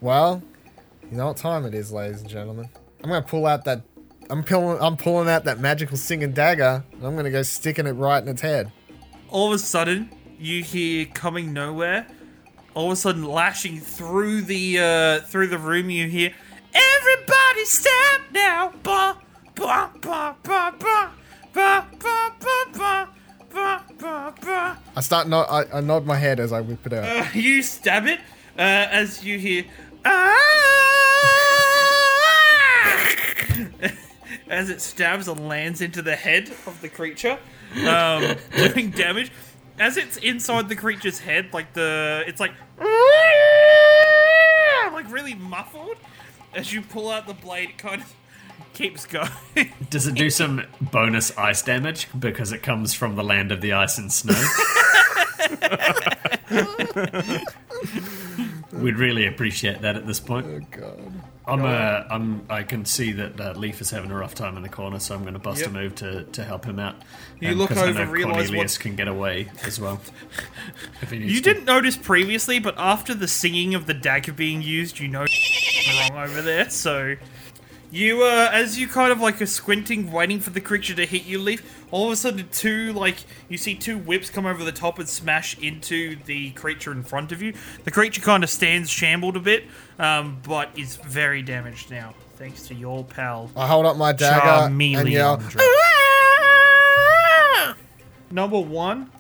Well, 0.01 0.41
you 1.11 1.17
know 1.17 1.27
what 1.27 1.37
time 1.37 1.65
it 1.65 1.73
is, 1.73 1.91
ladies 1.91 2.21
and 2.21 2.29
gentlemen. 2.29 2.69
I'm 3.03 3.09
gonna 3.09 3.25
pull 3.25 3.45
out 3.45 3.65
that. 3.65 3.81
I'm 4.29 4.43
pulling. 4.43 4.81
I'm 4.81 4.97
pulling 4.97 5.29
out 5.29 5.43
that 5.43 5.59
magical 5.59 5.97
singing 5.97 6.31
dagger. 6.31 6.83
And 6.93 7.05
I'm 7.05 7.15
gonna 7.15 7.31
go 7.31 7.43
sticking 7.43 7.85
it 7.85 7.91
right 7.91 8.21
in 8.21 8.29
its 8.29 8.41
head. 8.41 8.71
All 9.29 9.47
of 9.47 9.53
a 9.53 9.59
sudden, 9.59 10.09
you 10.39 10.63
hear 10.63 11.05
coming 11.05 11.53
nowhere. 11.53 12.07
All 12.73 12.87
of 12.87 12.91
a 12.93 12.95
sudden, 12.95 13.23
lashing 13.23 13.79
through 13.79 14.41
the 14.43 14.79
uh, 14.79 15.19
through 15.27 15.47
the 15.47 15.57
room, 15.57 15.89
you 15.89 16.07
hear 16.07 16.33
everybody 16.73 17.65
stop 17.65 18.21
now. 18.31 18.73
Ba 18.83 19.17
ba 19.55 19.91
ba 20.01 20.35
I 24.95 25.01
start. 25.01 25.27
Nod, 25.27 25.47
I, 25.49 25.77
I 25.77 25.81
nod 25.81 26.05
my 26.05 26.15
head 26.15 26.39
as 26.39 26.53
I 26.53 26.61
whip 26.61 26.85
it 26.85 26.93
out. 26.93 27.03
Uh, 27.03 27.25
you 27.33 27.61
stab 27.61 28.07
it 28.07 28.19
uh, 28.57 28.61
as 28.61 29.25
you 29.25 29.37
hear 29.37 29.65
"Ah!" 30.05 30.31
as 34.47 34.69
it 34.69 34.79
stabs 34.81 35.27
and 35.27 35.47
lands 35.47 35.81
into 35.81 36.01
the 36.01 36.15
head 36.15 36.49
of 36.65 36.79
the 36.81 36.87
creature, 36.87 37.37
um, 37.87 38.35
doing 38.55 38.91
damage. 38.91 39.31
As 39.77 39.97
it's 39.97 40.15
inside 40.17 40.69
the 40.69 40.75
creature's 40.77 41.19
head, 41.19 41.51
like 41.51 41.73
the 41.73 42.23
it's 42.25 42.39
like 42.39 42.53
like 44.93 45.11
really 45.11 45.35
muffled. 45.35 45.97
As 46.53 46.71
you 46.71 46.81
pull 46.81 47.09
out 47.09 47.27
the 47.27 47.33
blade, 47.33 47.71
it 47.71 47.77
kind 47.77 48.01
of 48.01 48.13
keeps 48.73 49.05
going. 49.05 49.29
Does 49.89 50.07
it 50.07 50.15
do 50.15 50.29
some 50.29 50.63
bonus 50.79 51.37
ice 51.37 51.61
damage 51.61 52.07
because 52.17 52.53
it 52.53 52.63
comes 52.63 52.93
from 52.93 53.17
the 53.17 53.23
land 53.23 53.51
of 53.51 53.59
the 53.59 53.73
ice 53.73 53.97
and 53.97 54.09
snow? 54.09 54.41
We'd 58.71 58.97
really 58.97 59.25
appreciate 59.27 59.81
that 59.81 59.95
at 59.95 60.05
this 60.05 60.19
point. 60.19 60.45
Oh 60.47 60.59
god. 60.71 61.11
I'm, 61.47 61.63
uh, 61.63 62.03
I'm, 62.09 62.43
I 62.49 62.63
can 62.63 62.85
see 62.85 63.11
that 63.13 63.39
uh, 63.39 63.53
Lief 63.53 63.79
is 63.79 63.91
having 63.91 64.09
a 64.09 64.15
rough 64.15 64.33
time 64.33 64.57
in 64.57 64.63
the 64.63 64.69
corner, 64.69 64.97
so 64.99 65.13
I'm 65.13 65.21
going 65.21 65.33
to 65.33 65.39
bust 65.39 65.61
Yep. 65.61 65.69
a 65.69 65.73
move 65.73 65.93
to, 65.95 66.23
to 66.23 66.43
help 66.43 66.65
him 66.65 66.79
out. 66.79 66.95
You 67.39 67.49
Um, 67.49 67.55
look 67.59 67.69
'cause 67.69 67.77
I 67.77 67.89
over, 67.89 68.03
know 68.05 68.11
realise 68.11 68.33
Cornelius 68.47 68.57
what's- 68.57 68.77
can 68.79 68.95
get 68.95 69.07
away 69.07 69.49
as 69.63 69.79
well. 69.79 70.01
if 71.03 71.11
he 71.11 71.19
needs 71.19 71.31
You 71.33 71.41
to. 71.41 71.53
didn't 71.53 71.65
notice 71.65 71.97
previously, 71.97 72.57
but 72.57 72.73
after 72.79 73.13
the 73.13 73.27
singing 73.27 73.75
of 73.75 73.85
the 73.85 73.93
dagger 73.93 74.33
being 74.33 74.63
used, 74.63 74.99
you 74.99 75.07
know 75.07 75.27
wrong 76.09 76.17
over 76.23 76.41
there. 76.41 76.67
So 76.71 77.15
you, 77.91 78.23
uh, 78.23 78.49
as 78.51 78.79
you 78.79 78.87
kind 78.87 79.11
of 79.11 79.21
like 79.21 79.39
are 79.39 79.45
squinting, 79.45 80.11
waiting 80.11 80.39
for 80.39 80.49
the 80.49 80.61
creature 80.61 80.95
to 80.95 81.05
hit 81.05 81.25
you, 81.25 81.37
Lief. 81.37 81.74
All 81.91 82.07
of 82.07 82.11
a 82.11 82.15
sudden, 82.15 82.47
two 82.51 82.93
like 82.93 83.17
you 83.47 83.57
see 83.57 83.75
two 83.75 83.97
whips 83.97 84.29
come 84.29 84.45
over 84.45 84.63
the 84.63 84.71
top 84.71 84.99
and 84.99 85.07
smash 85.07 85.57
into 85.59 86.17
the 86.25 86.51
creature 86.51 86.91
in 86.91 87.03
front 87.03 87.31
of 87.31 87.41
you. 87.41 87.53
The 87.83 87.91
creature 87.91 88.21
kind 88.21 88.43
of 88.43 88.49
stands 88.49 88.89
shambled 88.89 89.37
a 89.37 89.39
bit, 89.39 89.65
um, 89.99 90.39
but 90.43 90.69
is 90.77 90.95
very 90.97 91.41
damaged 91.41 91.91
now, 91.91 92.13
thanks 92.35 92.67
to 92.67 92.75
your 92.75 93.03
pal. 93.03 93.51
I 93.55 93.67
hold 93.67 93.85
up 93.85 93.97
my 93.97 94.11
dagger 94.13 94.67
and 94.67 95.09
yell. 95.09 95.41
Number 98.31 98.59
one 98.59 99.11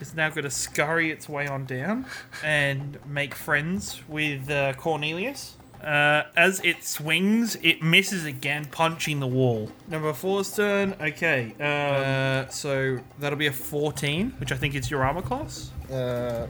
is 0.00 0.14
now 0.14 0.28
going 0.28 0.44
to 0.44 0.50
scurry 0.50 1.10
its 1.10 1.28
way 1.28 1.48
on 1.48 1.64
down 1.64 2.06
and 2.44 2.98
make 3.06 3.34
friends 3.34 4.02
with 4.08 4.50
uh, 4.50 4.74
Cornelius. 4.74 5.56
Uh, 5.82 6.24
as 6.36 6.60
it 6.64 6.82
swings, 6.82 7.56
it 7.62 7.82
misses 7.82 8.24
again, 8.24 8.64
punching 8.66 9.20
the 9.20 9.26
wall. 9.26 9.70
Number 9.88 10.12
four's 10.12 10.54
turn. 10.54 10.94
Okay, 11.00 11.54
uh, 11.60 12.48
so 12.50 12.98
that'll 13.18 13.38
be 13.38 13.46
a 13.46 13.52
14, 13.52 14.34
which 14.38 14.52
I 14.52 14.56
think 14.56 14.74
is 14.74 14.90
your 14.90 15.04
armor 15.04 15.22
class. 15.22 15.70
Uh, 15.90 16.48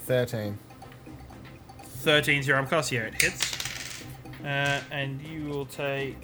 13. 0.00 0.58
13 1.82 2.38
is 2.38 2.46
your 2.46 2.56
armor 2.56 2.68
class. 2.68 2.92
Yeah, 2.92 3.00
it 3.02 3.20
hits. 3.20 4.04
Uh, 4.44 4.80
and 4.90 5.20
you 5.22 5.46
will 5.48 5.66
take. 5.66 6.16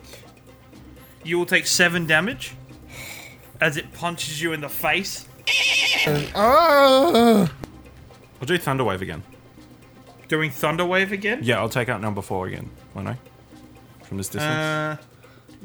You 1.24 1.38
will 1.38 1.46
take 1.46 1.66
seven 1.66 2.06
damage 2.06 2.54
as 3.60 3.76
it 3.76 3.92
punches 3.92 4.40
you 4.40 4.52
in 4.52 4.60
the 4.60 4.68
face. 4.68 5.26
Ah! 6.36 7.50
I'll 8.40 8.46
do 8.46 8.58
Thunderwave 8.58 9.00
again. 9.00 9.22
Doing 10.34 10.50
Thunder 10.50 10.84
Wave 10.84 11.12
again. 11.12 11.38
Yeah, 11.44 11.60
I'll 11.60 11.68
take 11.68 11.88
out 11.88 12.00
number 12.00 12.20
four 12.20 12.48
again, 12.48 12.68
won't 12.92 13.06
I? 13.06 13.16
From 14.02 14.16
this 14.16 14.26
distance. 14.26 14.42
Uh, 14.52 14.96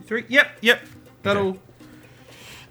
three. 0.05 0.25
Yep, 0.27 0.47
yep. 0.61 0.81
That'll 1.23 1.57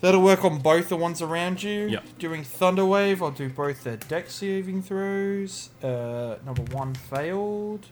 that'll 0.00 0.22
work 0.22 0.44
on 0.44 0.60
both 0.60 0.90
the 0.90 0.96
ones 0.96 1.20
around 1.20 1.60
you. 1.60 1.88
Yep. 1.88 2.04
Doing 2.20 2.44
Thunder 2.44 2.86
Wave, 2.86 3.20
I'll 3.20 3.32
do 3.32 3.48
both 3.48 3.82
their 3.82 3.96
deck 3.96 4.30
saving 4.30 4.82
throws. 4.82 5.70
Uh, 5.82 6.36
number 6.46 6.62
one 6.70 6.94
failed. 6.94 7.86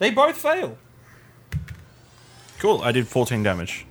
They 0.00 0.10
both 0.10 0.36
fail. 0.36 0.76
cool. 2.58 2.82
I 2.82 2.92
did 2.92 3.08
14 3.08 3.42
damage. 3.42 3.86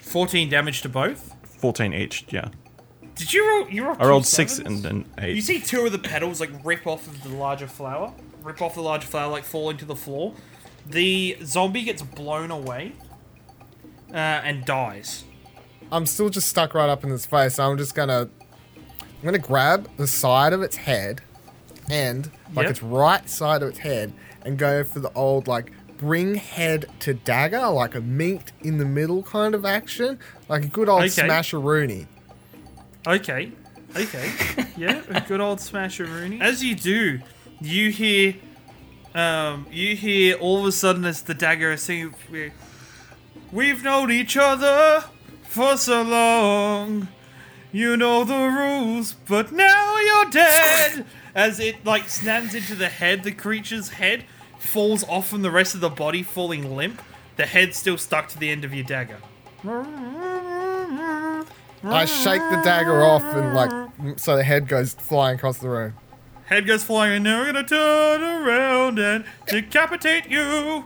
Fourteen 0.00 0.48
damage 0.48 0.80
to 0.80 0.88
both. 0.88 1.36
14 1.60 1.92
each. 1.92 2.24
Yeah. 2.30 2.48
Did 3.16 3.34
you 3.34 3.46
roll? 3.46 3.68
You 3.68 3.84
rolled 3.84 4.00
I 4.00 4.06
rolled 4.06 4.24
six 4.24 4.58
and 4.58 4.78
then 4.82 5.04
eight. 5.18 5.36
You 5.36 5.42
see 5.42 5.60
two 5.60 5.84
of 5.84 5.92
the 5.92 5.98
petals 5.98 6.40
like 6.40 6.48
rip 6.64 6.86
off 6.86 7.06
of 7.06 7.22
the 7.22 7.28
larger 7.28 7.66
flower, 7.66 8.14
rip 8.42 8.60
off 8.62 8.74
the 8.74 8.80
larger 8.82 9.06
flower, 9.06 9.30
like 9.30 9.44
fall 9.44 9.70
into 9.70 9.84
the 9.84 9.96
floor. 9.96 10.34
The 10.86 11.36
zombie 11.44 11.82
gets 11.82 12.02
blown 12.02 12.50
away 12.50 12.92
uh, 14.12 14.16
and 14.16 14.64
dies. 14.64 15.24
I'm 15.92 16.06
still 16.06 16.28
just 16.30 16.48
stuck 16.48 16.74
right 16.74 16.88
up 16.88 17.04
in 17.04 17.12
its 17.12 17.26
face. 17.26 17.56
So 17.56 17.68
I'm 17.70 17.76
just 17.78 17.94
gonna, 17.94 18.28
I'm 19.00 19.24
gonna 19.24 19.38
grab 19.38 19.88
the 19.96 20.06
side 20.06 20.52
of 20.52 20.62
its 20.62 20.76
head, 20.76 21.20
and 21.90 22.30
like 22.54 22.64
Yep. 22.64 22.70
its 22.70 22.82
right 22.82 23.28
side 23.28 23.62
of 23.62 23.68
its 23.70 23.78
head, 23.78 24.12
and 24.44 24.56
go 24.58 24.84
for 24.84 25.00
the 25.00 25.12
old 25.14 25.48
like 25.48 25.72
bring 25.98 26.36
head 26.36 26.86
to 27.00 27.12
dagger, 27.12 27.68
like 27.68 27.94
a 27.94 28.00
meat 28.00 28.52
in 28.62 28.78
the 28.78 28.84
middle 28.86 29.22
kind 29.22 29.54
of 29.54 29.64
action, 29.66 30.18
like 30.48 30.64
a 30.64 30.68
good 30.68 30.88
old 30.88 31.00
Okay. 31.02 31.08
smash 31.10 31.52
Rooney. 31.52 32.06
Okay. 33.06 33.52
Okay. 33.96 34.32
yeah, 34.76 35.02
a 35.08 35.20
good 35.22 35.40
old 35.40 35.60
smasher 35.60 36.04
Rooney. 36.04 36.40
As 36.40 36.62
you 36.62 36.74
do, 36.76 37.18
you 37.60 37.90
hear 37.90 38.34
um 39.14 39.66
you 39.70 39.96
hear 39.96 40.36
all 40.36 40.60
of 40.60 40.66
a 40.66 40.72
sudden 40.72 41.04
as 41.04 41.22
the 41.22 41.34
dagger 41.34 41.72
is 41.72 41.82
singing 41.82 42.14
We've 43.52 43.82
known 43.82 44.12
each 44.12 44.36
other 44.36 45.04
for 45.42 45.76
so 45.76 46.02
long. 46.02 47.08
You 47.72 47.96
know 47.96 48.22
the 48.22 48.48
rules, 48.48 49.12
but 49.12 49.50
now 49.50 49.98
you're 49.98 50.30
dead. 50.30 51.04
As 51.34 51.58
it 51.58 51.84
like 51.84 52.08
snaps 52.08 52.54
into 52.54 52.76
the 52.76 52.88
head, 52.88 53.24
the 53.24 53.32
creature's 53.32 53.90
head 53.90 54.24
falls 54.58 55.02
off 55.04 55.28
from 55.28 55.42
the 55.42 55.50
rest 55.50 55.74
of 55.74 55.80
the 55.80 55.90
body, 55.90 56.22
falling 56.22 56.76
limp. 56.76 57.02
The 57.36 57.46
head 57.46 57.74
still 57.74 57.98
stuck 57.98 58.28
to 58.28 58.38
the 58.38 58.50
end 58.50 58.64
of 58.64 58.72
your 58.72 58.84
dagger. 58.84 59.18
I 61.82 62.04
shake 62.04 62.42
the 62.50 62.60
dagger 62.64 63.02
off, 63.02 63.22
and 63.22 63.54
like 63.54 64.18
so 64.18 64.36
the 64.36 64.44
head 64.44 64.68
goes 64.68 64.94
flying 64.94 65.36
across 65.36 65.58
the 65.58 65.68
room. 65.68 65.94
Head 66.50 66.66
goes 66.66 66.82
flying, 66.82 67.14
and 67.14 67.24
now 67.24 67.38
we're 67.38 67.52
gonna 67.52 67.62
turn 67.62 68.22
around 68.22 68.98
and 68.98 69.24
decapitate 69.46 70.28
you. 70.28 70.84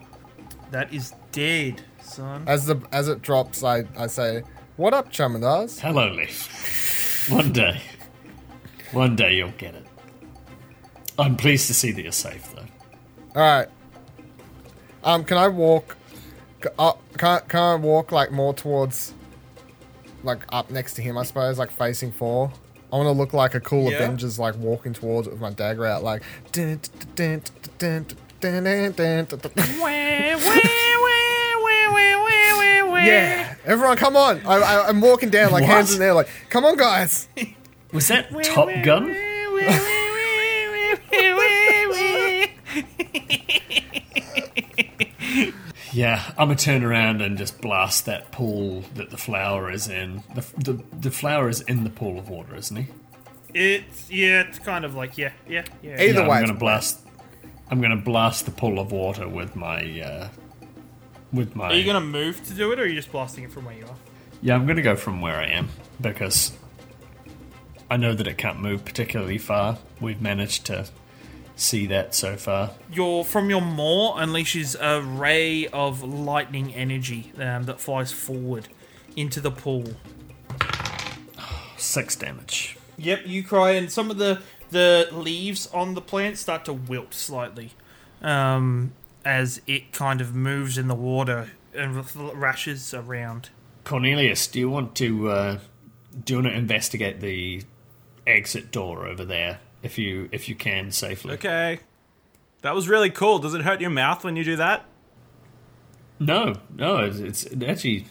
That 0.70 0.92
is 0.92 1.14
dead, 1.32 1.80
son. 2.02 2.44
As 2.46 2.66
the 2.66 2.82
as 2.92 3.08
it 3.08 3.22
drops, 3.22 3.64
I 3.64 3.84
I 3.96 4.08
say, 4.08 4.42
"What 4.76 4.92
up, 4.92 5.10
Chumadars?" 5.10 5.80
Hello, 5.80 6.12
Lief. 6.12 7.30
One 7.30 7.50
day. 7.50 7.80
One 8.92 9.16
day 9.16 9.36
you'll 9.36 9.52
get 9.52 9.74
it. 9.74 9.86
I'm 11.18 11.34
pleased 11.34 11.66
to 11.68 11.74
see 11.74 11.92
that 11.92 12.02
you're 12.02 12.12
safe, 12.12 12.54
though. 12.54 13.40
All 13.40 13.42
right. 13.42 13.68
Um, 15.02 15.24
can 15.24 15.38
I 15.38 15.48
walk? 15.48 15.96
Up, 16.78 17.00
can, 17.16 17.40
can 17.48 17.60
I 17.60 17.74
walk 17.76 18.12
like 18.12 18.30
more 18.30 18.52
towards, 18.52 19.14
like 20.22 20.44
up 20.50 20.70
next 20.70 20.92
to 20.94 21.02
him? 21.02 21.16
I 21.16 21.22
suppose, 21.22 21.58
like 21.58 21.70
facing 21.70 22.12
four. 22.12 22.52
I 22.92 22.96
want 22.96 23.06
to 23.06 23.12
look 23.12 23.32
like 23.32 23.54
a 23.54 23.60
cool 23.60 23.90
yeah. 23.90 23.98
Avengers, 23.98 24.38
like 24.38 24.56
walking 24.56 24.92
towards 24.92 25.26
it 25.26 25.32
with 25.32 25.40
my 25.40 25.50
dagger 25.50 25.86
out, 25.86 26.02
like. 26.02 26.22
yeah, 33.04 33.54
everyone, 33.64 33.96
come 33.96 34.16
on! 34.16 34.40
I, 34.46 34.56
I, 34.56 34.88
I'm 34.88 35.00
walking 35.00 35.30
down, 35.30 35.52
like 35.52 35.62
what? 35.62 35.70
hands 35.70 35.92
in 35.92 35.98
the 36.00 36.06
air, 36.06 36.14
like, 36.14 36.28
come 36.50 36.64
on, 36.64 36.76
guys. 36.76 37.28
Was 37.92 38.08
that 38.08 38.30
Top 38.44 38.68
Gun? 38.82 39.14
Yeah, 45.94 46.24
I'm 46.30 46.48
gonna 46.48 46.56
turn 46.56 46.82
around 46.82 47.22
and 47.22 47.38
just 47.38 47.60
blast 47.60 48.06
that 48.06 48.32
pool 48.32 48.82
that 48.94 49.10
the 49.10 49.16
flower 49.16 49.70
is 49.70 49.88
in. 49.88 50.24
The, 50.34 50.44
the, 50.58 50.84
the 50.92 51.10
flower 51.12 51.48
is 51.48 51.60
in 51.60 51.84
the 51.84 51.90
pool 51.90 52.18
of 52.18 52.28
water, 52.28 52.56
isn't 52.56 52.76
he? 52.76 52.86
It's 53.54 54.10
yeah, 54.10 54.40
it's 54.40 54.58
kind 54.58 54.84
of 54.84 54.96
like 54.96 55.16
yeah, 55.16 55.30
yeah, 55.48 55.64
yeah. 55.82 56.02
Either 56.02 56.22
yeah, 56.22 56.28
way, 56.28 56.38
I'm 56.38 56.46
gonna 56.46 56.58
blast. 56.58 57.00
I'm 57.70 57.80
gonna 57.80 57.96
blast 57.96 58.44
the 58.44 58.50
pool 58.50 58.80
of 58.80 58.90
water 58.90 59.28
with 59.28 59.54
my. 59.54 60.00
Uh, 60.00 60.28
with 61.32 61.54
my. 61.54 61.68
Are 61.68 61.74
you 61.74 61.84
gonna 61.84 62.00
move 62.00 62.44
to 62.48 62.54
do 62.54 62.72
it, 62.72 62.80
or 62.80 62.82
are 62.82 62.86
you 62.86 62.96
just 62.96 63.12
blasting 63.12 63.44
it 63.44 63.52
from 63.52 63.64
where 63.64 63.76
you 63.76 63.84
are? 63.84 63.96
Yeah, 64.42 64.56
I'm 64.56 64.66
gonna 64.66 64.82
go 64.82 64.96
from 64.96 65.20
where 65.20 65.36
I 65.36 65.46
am 65.46 65.68
because 66.00 66.52
I 67.88 67.98
know 67.98 68.14
that 68.14 68.26
it 68.26 68.36
can't 68.36 68.58
move 68.58 68.84
particularly 68.84 69.38
far. 69.38 69.78
We've 70.00 70.20
managed 70.20 70.66
to 70.66 70.88
see 71.56 71.86
that 71.86 72.14
so 72.14 72.36
far. 72.36 72.72
Your 72.92 73.24
from 73.24 73.50
your 73.50 73.60
maw 73.60 74.18
unleashes 74.18 74.76
a 74.80 75.02
ray 75.02 75.66
of 75.68 76.02
lightning 76.02 76.74
energy 76.74 77.32
um, 77.38 77.64
that 77.64 77.80
flies 77.80 78.12
forward 78.12 78.68
into 79.16 79.40
the 79.40 79.50
pool. 79.50 79.94
Six 81.76 82.16
damage. 82.16 82.76
Yep, 82.96 83.22
you 83.26 83.42
cry, 83.42 83.72
and 83.72 83.90
some 83.90 84.10
of 84.10 84.18
the 84.18 84.40
the 84.70 85.08
leaves 85.12 85.68
on 85.68 85.94
the 85.94 86.00
plant 86.00 86.38
start 86.38 86.64
to 86.64 86.72
wilt 86.72 87.14
slightly 87.14 87.72
um, 88.22 88.92
as 89.24 89.60
it 89.66 89.92
kind 89.92 90.20
of 90.20 90.34
moves 90.34 90.76
in 90.76 90.88
the 90.88 90.94
water 90.94 91.50
and 91.74 92.04
rashes 92.16 92.92
around. 92.92 93.50
Cornelius, 93.84 94.46
do 94.46 94.58
you 94.58 94.70
want 94.70 94.94
to 94.96 95.28
uh, 95.28 95.58
do 96.24 96.34
you 96.34 96.42
want 96.42 96.52
to 96.52 96.58
investigate 96.58 97.20
the 97.20 97.62
exit 98.26 98.70
door 98.70 99.06
over 99.06 99.24
there 99.24 99.60
if 99.84 99.98
you 99.98 100.28
if 100.32 100.48
you 100.48 100.56
can 100.56 100.90
safely? 100.90 101.34
Okay. 101.34 101.78
That 102.62 102.74
was 102.74 102.88
really 102.88 103.10
cool. 103.10 103.38
Does 103.38 103.54
it 103.54 103.60
hurt 103.60 103.80
your 103.80 103.90
mouth 103.90 104.24
when 104.24 104.34
you 104.34 104.42
do 104.42 104.56
that? 104.56 104.86
No, 106.18 106.54
no, 106.74 107.04
it's, 107.04 107.18
it's 107.18 107.44
it 107.44 107.62
actually 107.62 108.06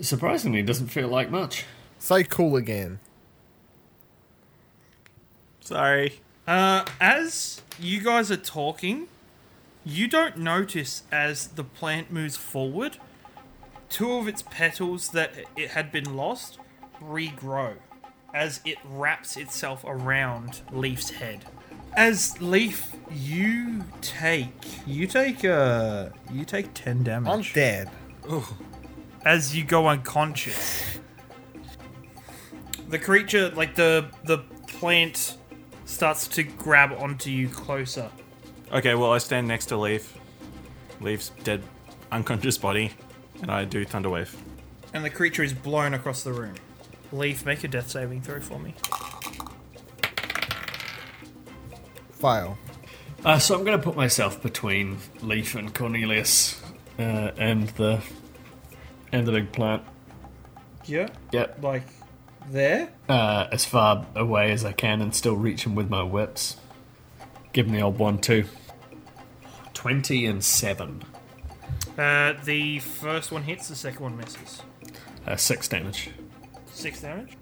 surprisingly 0.00 0.62
doesn't 0.62 0.88
feel 0.88 1.08
like 1.08 1.30
much. 1.30 1.64
Say 1.98 2.22
cool 2.22 2.54
again. 2.56 3.00
Sorry. 5.60 6.20
Uh, 6.46 6.84
as 7.00 7.60
you 7.78 8.00
guys 8.00 8.30
are 8.30 8.36
talking, 8.36 9.08
you 9.84 10.06
don't 10.06 10.38
notice 10.38 11.02
as 11.10 11.48
the 11.48 11.64
plant 11.64 12.12
moves 12.12 12.36
forward, 12.36 12.98
two 13.88 14.12
of 14.12 14.28
its 14.28 14.42
petals 14.42 15.08
that 15.08 15.32
it 15.56 15.70
had 15.70 15.90
been 15.90 16.16
lost 16.16 16.58
regrow 17.02 17.74
as 18.34 18.60
it 18.64 18.78
wraps 18.84 19.36
itself 19.36 19.84
around 19.86 20.60
Lief's 20.72 21.10
head. 21.10 21.44
As 21.94 22.40
Lief, 22.40 22.92
you 23.10 23.84
take 24.00 24.52
you 24.86 25.06
take 25.06 25.44
uh 25.44 26.10
you 26.30 26.44
take 26.44 26.74
ten 26.74 27.02
damage 27.02 27.28
I'm 27.32 27.42
dead. 27.54 27.90
as 29.24 29.56
you 29.56 29.64
go 29.64 29.88
unconscious. 29.88 30.98
The 32.88 32.98
creature, 32.98 33.50
like 33.50 33.74
the 33.74 34.06
the 34.24 34.38
plant, 34.66 35.36
starts 35.86 36.28
to 36.28 36.42
grab 36.42 36.92
onto 36.92 37.30
you 37.30 37.48
closer. 37.48 38.10
Okay, 38.72 38.94
well, 38.94 39.12
I 39.12 39.18
stand 39.18 39.48
next 39.48 39.66
to 39.66 39.76
Lief. 39.76 40.16
Lief's 41.00 41.30
dead, 41.44 41.62
unconscious 42.12 42.58
body, 42.58 42.92
and 43.40 43.50
I 43.50 43.64
do 43.64 43.84
Thunderwave. 43.84 44.34
and 44.92 45.04
the 45.04 45.10
creature 45.10 45.42
is 45.42 45.52
blown 45.54 45.94
across 45.94 46.22
the 46.22 46.32
room. 46.32 46.54
Lief, 47.12 47.44
make 47.46 47.64
a 47.64 47.68
death 47.68 47.90
saving 47.90 48.22
throw 48.22 48.40
for 48.40 48.58
me. 48.58 48.74
Fail. 52.12 52.58
Uh, 53.24 53.38
so 53.38 53.54
I'm 53.56 53.64
going 53.64 53.76
to 53.78 53.82
put 53.82 53.96
myself 53.96 54.42
between 54.42 54.98
Lief 55.22 55.54
and 55.54 55.74
Cornelius 55.74 56.60
uh, 56.98 57.02
and 57.36 57.68
the 57.70 58.00
and 59.12 59.26
the 59.26 59.32
big 59.32 59.52
plant. 59.52 59.82
Yeah, 60.84 61.08
Yep. 61.32 61.62
like 61.62 61.82
there. 62.50 62.90
Uh, 63.08 63.46
as 63.52 63.64
far 63.64 64.06
away 64.14 64.52
as 64.52 64.64
I 64.64 64.72
can 64.72 65.00
and 65.02 65.14
still 65.14 65.36
reach 65.36 65.64
him 65.64 65.74
with 65.74 65.90
my 65.90 66.02
whips. 66.02 66.56
Give 67.52 67.66
him 67.66 67.72
the 67.74 67.82
old 67.82 67.98
one 67.98 68.18
too. 68.18 68.44
20 69.74 70.26
and 70.26 70.44
7. 70.44 71.02
Uh, 71.96 72.34
the 72.44 72.78
first 72.80 73.30
one 73.32 73.42
hits, 73.42 73.68
the 73.68 73.76
second 73.76 74.00
one 74.02 74.16
misses. 74.16 74.62
Uh, 75.26 75.36
6 75.36 75.68
damage. 75.68 76.10
Six 76.78 77.00
damage. 77.00 77.36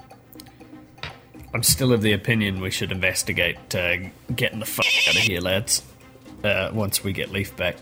I'm 1.53 1.63
still 1.63 1.93
of 1.93 2.01
the 2.01 2.15
opinion 2.15 2.63
we 2.63 2.71
should 2.71 2.91
investigate 2.91 3.59
uh, 3.75 3.97
getting 4.35 4.61
the 4.61 4.65
fuck 4.65 4.87
out 5.09 5.15
of 5.15 5.21
here, 5.21 5.43
lads. 5.43 5.83
Uh, 6.43 6.71
once 6.73 7.05
we 7.05 7.13
get 7.13 7.31
Lief 7.31 7.55
back. 7.55 7.77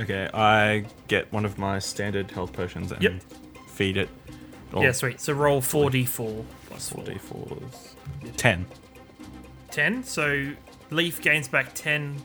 Okay, 0.00 0.28
I 0.34 0.86
get 1.06 1.32
one 1.32 1.44
of 1.44 1.56
my 1.56 1.78
standard 1.78 2.32
health 2.32 2.52
potions 2.52 2.90
and 2.90 3.00
Yep. 3.00 3.22
feed 3.68 3.96
it. 3.96 4.08
Oh, 4.72 4.82
Yeah, 4.82 4.90
sweet. 4.90 5.20
So 5.20 5.34
roll 5.34 5.60
4d4 5.60 6.44
plus 6.66 6.88
4. 6.90 7.04
4d4s. 7.04 7.94
10. 8.36 8.66
10. 9.70 10.02
So 10.02 10.50
Lief 10.90 11.22
gains 11.22 11.46
back 11.46 11.76
10 11.76 12.24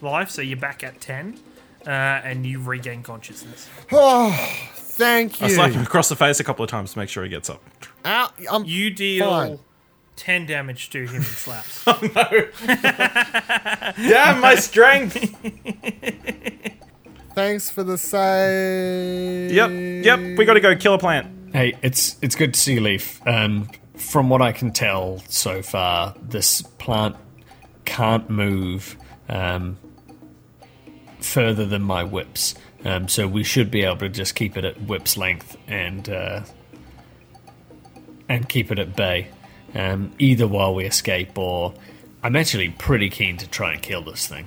life, 0.00 0.28
so 0.28 0.42
you're 0.42 0.56
back 0.58 0.82
at 0.82 1.00
10. 1.00 1.38
Uh, 1.86 1.90
and 1.90 2.44
you 2.44 2.60
regain 2.60 3.04
consciousness. 3.04 3.68
Thank 5.00 5.40
you. 5.40 5.46
I 5.46 5.50
slap 5.50 5.70
him 5.72 5.82
across 5.82 6.10
the 6.10 6.16
face 6.16 6.40
a 6.40 6.44
couple 6.44 6.62
of 6.62 6.70
times 6.70 6.92
to 6.92 6.98
make 6.98 7.08
sure 7.08 7.24
he 7.24 7.30
gets 7.30 7.48
up. 7.48 7.62
Ow, 8.04 8.30
I'm 8.50 8.64
You 8.66 8.90
deal 8.90 9.30
Fine. 9.30 9.58
10 10.16 10.44
damage 10.44 10.90
to 10.90 11.06
him 11.06 11.16
in 11.16 11.22
slaps. 11.22 11.84
Oh 11.86 11.98
no! 12.14 12.48
Damn 13.96 14.40
my 14.42 14.56
strength! 14.56 15.16
Thanks 17.34 17.70
for 17.70 17.82
the 17.82 17.96
save. 17.96 19.52
yep, 19.52 19.70
yep, 20.04 20.38
we 20.38 20.44
gotta 20.44 20.60
go 20.60 20.76
kill 20.76 20.92
a 20.92 20.98
plant. 20.98 21.54
Hey, 21.54 21.72
it's 21.82 22.18
it's 22.20 22.34
good 22.34 22.52
to 22.52 22.60
see 22.60 22.74
you, 22.74 22.80
Lief. 22.80 23.26
Um, 23.26 23.70
from 23.96 24.28
what 24.28 24.42
I 24.42 24.52
can 24.52 24.70
tell 24.72 25.20
so 25.28 25.62
far, 25.62 26.14
this 26.20 26.60
plant 26.60 27.16
can't 27.86 28.28
move 28.28 28.96
um, 29.30 29.78
further 31.20 31.64
than 31.64 31.80
my 31.82 32.04
whips. 32.04 32.54
Um, 32.84 33.08
so 33.08 33.28
we 33.28 33.44
should 33.44 33.70
be 33.70 33.82
able 33.82 33.98
to 33.98 34.08
just 34.08 34.34
keep 34.34 34.56
it 34.56 34.64
at 34.64 34.80
whip's 34.82 35.16
length 35.16 35.56
and 35.66 36.08
uh, 36.08 36.42
and 38.28 38.48
keep 38.48 38.70
it 38.70 38.78
at 38.78 38.96
bay, 38.96 39.28
um, 39.74 40.12
either 40.18 40.46
while 40.46 40.74
we 40.74 40.84
escape 40.84 41.36
or. 41.36 41.74
I'm 42.22 42.36
actually 42.36 42.68
pretty 42.68 43.08
keen 43.08 43.38
to 43.38 43.48
try 43.48 43.72
and 43.72 43.80
kill 43.80 44.02
this 44.02 44.26
thing. 44.26 44.46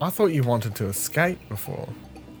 I 0.00 0.08
thought 0.08 0.28
you 0.28 0.42
wanted 0.42 0.74
to 0.76 0.86
escape 0.86 1.38
before. 1.50 1.88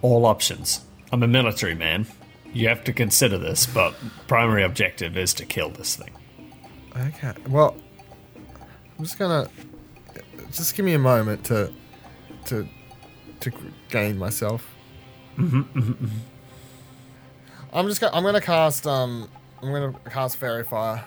All 0.00 0.24
options. 0.24 0.84
I'm 1.12 1.22
a 1.22 1.28
military 1.28 1.74
man. 1.74 2.06
You 2.52 2.68
have 2.68 2.82
to 2.84 2.92
consider 2.92 3.36
this, 3.36 3.66
but 3.66 3.94
primary 4.26 4.62
objective 4.62 5.16
is 5.18 5.34
to 5.34 5.44
kill 5.44 5.68
this 5.68 5.96
thing. 5.96 6.10
Okay. 6.96 7.32
Well, 7.48 7.76
I'm 8.98 9.04
just 9.04 9.18
gonna 9.18 9.50
just 10.50 10.74
give 10.74 10.84
me 10.86 10.94
a 10.94 10.98
moment 10.98 11.44
to 11.44 11.70
to 12.46 12.66
to 13.50 13.72
gain 13.88 14.18
myself. 14.18 14.74
Mm-hmm, 15.38 16.06
I'm 17.72 17.86
just 17.88 18.00
gonna 18.00 18.16
I'm 18.16 18.22
gonna 18.24 18.40
cast 18.40 18.86
um 18.86 19.28
I'm 19.62 19.70
gonna 19.72 19.94
cast 20.10 20.36
faerie 20.36 20.64
fire. 20.64 21.04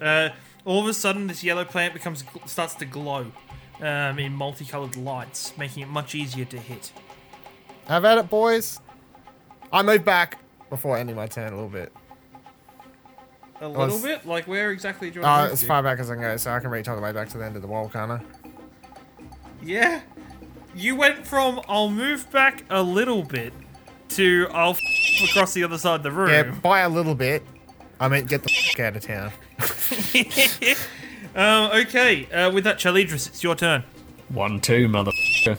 Uh, 0.00 0.30
all 0.64 0.80
of 0.82 0.88
a 0.88 0.94
sudden, 0.94 1.26
this 1.26 1.42
yellow 1.44 1.64
plant 1.64 1.94
becomes 1.94 2.24
starts 2.46 2.74
to 2.76 2.84
glow 2.84 3.32
um, 3.80 4.18
in 4.18 4.32
multicolored 4.32 4.96
lights, 4.96 5.56
making 5.56 5.82
it 5.82 5.88
much 5.88 6.14
easier 6.14 6.44
to 6.46 6.58
hit. 6.58 6.92
Have 7.88 8.04
at 8.04 8.18
it, 8.18 8.28
boys. 8.28 8.80
I 9.72 9.82
move 9.82 10.04
back 10.04 10.38
before 10.70 10.96
ending 10.98 11.16
my 11.16 11.26
turn 11.26 11.52
a 11.52 11.56
little 11.56 11.68
bit. 11.70 11.92
A 13.60 13.68
little 13.68 13.84
it's- 13.84 14.02
bit? 14.02 14.26
Like, 14.26 14.46
where 14.46 14.70
exactly 14.70 15.10
do 15.10 15.20
you 15.20 15.24
Uh, 15.24 15.28
want 15.28 15.48
to 15.48 15.52
as 15.54 15.62
far 15.62 15.82
back 15.82 15.98
as 15.98 16.10
I 16.10 16.14
can 16.14 16.22
go, 16.22 16.36
so 16.36 16.50
I 16.50 16.60
can 16.60 16.70
reach 16.70 16.88
all 16.88 16.96
the 16.96 17.02
way 17.02 17.12
back 17.12 17.28
to 17.30 17.38
the 17.38 17.44
end 17.44 17.56
of 17.56 17.62
the 17.62 17.68
wall, 17.68 17.88
can't 17.88 18.10
I? 18.12 18.20
Yeah. 19.62 20.00
You 20.76 20.94
went 20.94 21.26
from, 21.26 21.62
I'll 21.68 21.88
move 21.88 22.30
back 22.30 22.64
a 22.68 22.82
little 22.82 23.22
bit, 23.22 23.54
to, 24.10 24.46
I'll 24.52 24.72
f- 24.72 24.80
across 25.30 25.54
the 25.54 25.64
other 25.64 25.78
side 25.78 25.96
of 25.96 26.02
the 26.02 26.10
room. 26.10 26.28
Yeah, 26.28 26.50
by 26.50 26.80
a 26.80 26.88
little 26.90 27.14
bit. 27.14 27.42
I 27.98 28.08
mean, 28.08 28.26
get 28.26 28.42
the 28.42 28.52
f- 28.52 28.80
out 28.80 28.94
of 28.94 29.02
town. 29.02 29.32
um, 31.34 31.70
okay, 31.80 32.30
uh, 32.30 32.50
with 32.52 32.64
that, 32.64 32.76
Charlidros, 32.78 33.26
it's 33.26 33.42
your 33.42 33.54
turn. 33.54 33.84
One, 34.28 34.60
two, 34.60 34.86
motherfucker. 34.86 35.56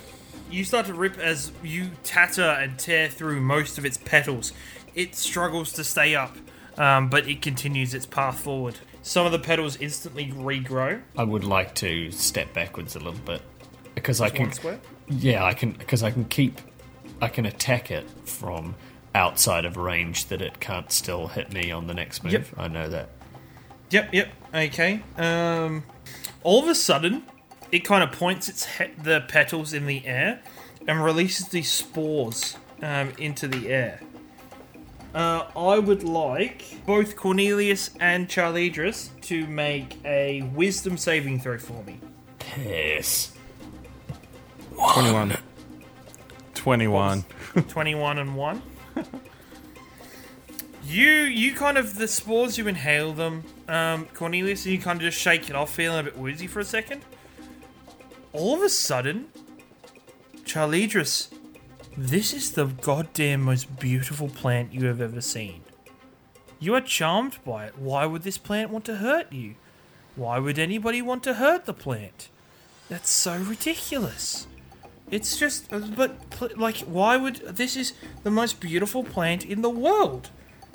You 0.51 0.63
start 0.63 0.85
to 0.85 0.93
rip 0.93 1.17
as 1.17 1.51
you 1.63 1.89
tatter 2.03 2.43
and 2.43 2.77
tear 2.77 3.09
through 3.09 3.41
most 3.41 3.79
of 3.79 3.85
its 3.85 3.97
petals. 3.97 4.53
It 4.93 5.15
struggles 5.15 5.73
to 5.73 5.83
stay 5.83 6.13
up, 6.15 6.37
um, 6.77 7.09
but 7.09 7.27
it 7.27 7.41
continues 7.41 7.95
its 7.95 8.05
path 8.05 8.39
forward. 8.39 8.77
Some 9.01 9.25
of 9.25 9.31
the 9.31 9.39
petals 9.39 9.77
instantly 9.77 10.27
regrow. 10.27 11.01
I 11.17 11.23
would 11.23 11.43
like 11.43 11.73
to 11.75 12.11
step 12.11 12.53
backwards 12.53 12.95
a 12.95 12.99
little 12.99 13.19
bit 13.25 13.41
because 13.95 14.21
I 14.21 14.29
can. 14.29 14.51
Yeah, 15.09 15.43
I 15.45 15.53
can 15.53 15.71
because 15.71 16.03
I 16.03 16.11
can 16.11 16.25
keep. 16.25 16.59
I 17.21 17.27
can 17.29 17.45
attack 17.45 17.89
it 17.89 18.05
from 18.25 18.75
outside 19.15 19.65
of 19.65 19.77
range 19.77 20.25
that 20.25 20.41
it 20.41 20.59
can't 20.59 20.91
still 20.91 21.27
hit 21.27 21.51
me 21.51 21.71
on 21.71 21.87
the 21.87 21.93
next 21.93 22.23
move. 22.23 22.33
Yep. 22.33 22.45
I 22.57 22.67
know 22.67 22.87
that. 22.89 23.09
Yep, 23.89 24.13
yep. 24.13 24.29
Okay. 24.53 25.01
Um, 25.17 25.83
all 26.43 26.61
of 26.61 26.69
a 26.69 26.75
sudden, 26.75 27.23
it 27.71 27.79
kind 27.79 28.03
of 28.03 28.11
points 28.11 28.49
its 28.49 28.65
he- 28.77 28.91
the 29.01 29.21
petals 29.27 29.73
in 29.73 29.87
the 29.87 30.05
air 30.05 30.41
and 30.87 31.03
releases 31.03 31.47
these 31.47 31.71
spores 31.71 32.57
um, 32.83 33.11
into 33.17 33.47
the 33.47 33.69
air. 33.69 34.01
Uh, 35.15 35.45
I 35.55 35.79
would 35.79 36.03
like 36.03 36.85
both 36.85 37.15
Cornelius 37.15 37.89
and 37.99 38.27
Charlidros 38.27 39.09
to 39.21 39.47
make 39.47 39.97
a 40.05 40.43
Wisdom 40.53 40.97
saving 40.97 41.39
throw 41.39 41.57
for 41.57 41.81
me. 41.83 41.99
Piss. 42.39 43.31
21. 44.77 45.37
21. 46.53 47.25
21 47.67 48.17
and 48.19 48.35
1. 48.35 48.61
you 50.85 51.11
you 51.11 51.53
kind 51.53 51.77
of 51.77 51.97
the 51.97 52.07
spores 52.07 52.57
you 52.57 52.67
inhale 52.67 53.13
them, 53.13 53.43
um, 53.67 54.05
Cornelius, 54.13 54.65
and 54.65 54.73
you 54.73 54.79
kind 54.79 54.97
of 54.97 55.03
just 55.03 55.19
shake 55.19 55.49
it 55.49 55.55
off, 55.55 55.73
feeling 55.73 55.99
a 55.99 56.03
bit 56.03 56.17
woozy 56.17 56.47
for 56.47 56.59
a 56.59 56.65
second. 56.65 57.01
All 58.33 58.55
of 58.55 58.61
a 58.61 58.69
sudden, 58.69 59.27
Charlidros, 60.43 61.29
this 61.97 62.33
is 62.33 62.51
the 62.51 62.65
goddamn 62.65 63.41
most 63.41 63.79
beautiful 63.79 64.29
plant 64.29 64.73
you 64.73 64.85
have 64.85 65.01
ever 65.01 65.21
seen. 65.21 65.61
You 66.59 66.75
are 66.75 66.81
charmed 66.81 67.37
by 67.45 67.65
it. 67.65 67.77
Why 67.77 68.05
would 68.05 68.23
this 68.23 68.37
plant 68.37 68.71
want 68.71 68.85
to 68.85 68.97
hurt 68.97 69.31
you? 69.31 69.55
Why 70.15 70.39
would 70.39 70.57
anybody 70.57 71.01
want 71.01 71.23
to 71.23 71.35
hurt 71.35 71.65
the 71.65 71.73
plant? 71.73 72.29
That's 72.89 73.09
so 73.09 73.37
ridiculous. 73.37 74.47
It's 75.09 75.37
just, 75.37 75.71
uh, 75.71 75.79
but 75.79 76.57
like, 76.57 76.77
why 76.79 77.15
would 77.17 77.35
this 77.37 77.75
is 77.77 77.93
the 78.23 78.31
most 78.31 78.59
beautiful 78.59 79.03
plant 79.03 79.45
in 79.45 79.61
the 79.61 79.69
world? 79.69 80.29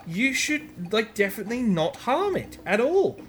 You 0.07 0.33
should 0.33 0.93
like 0.93 1.15
definitely 1.15 1.63
not 1.63 1.97
harm 1.97 2.37
it 2.37 2.59
at 2.67 2.81
all, 2.81 3.21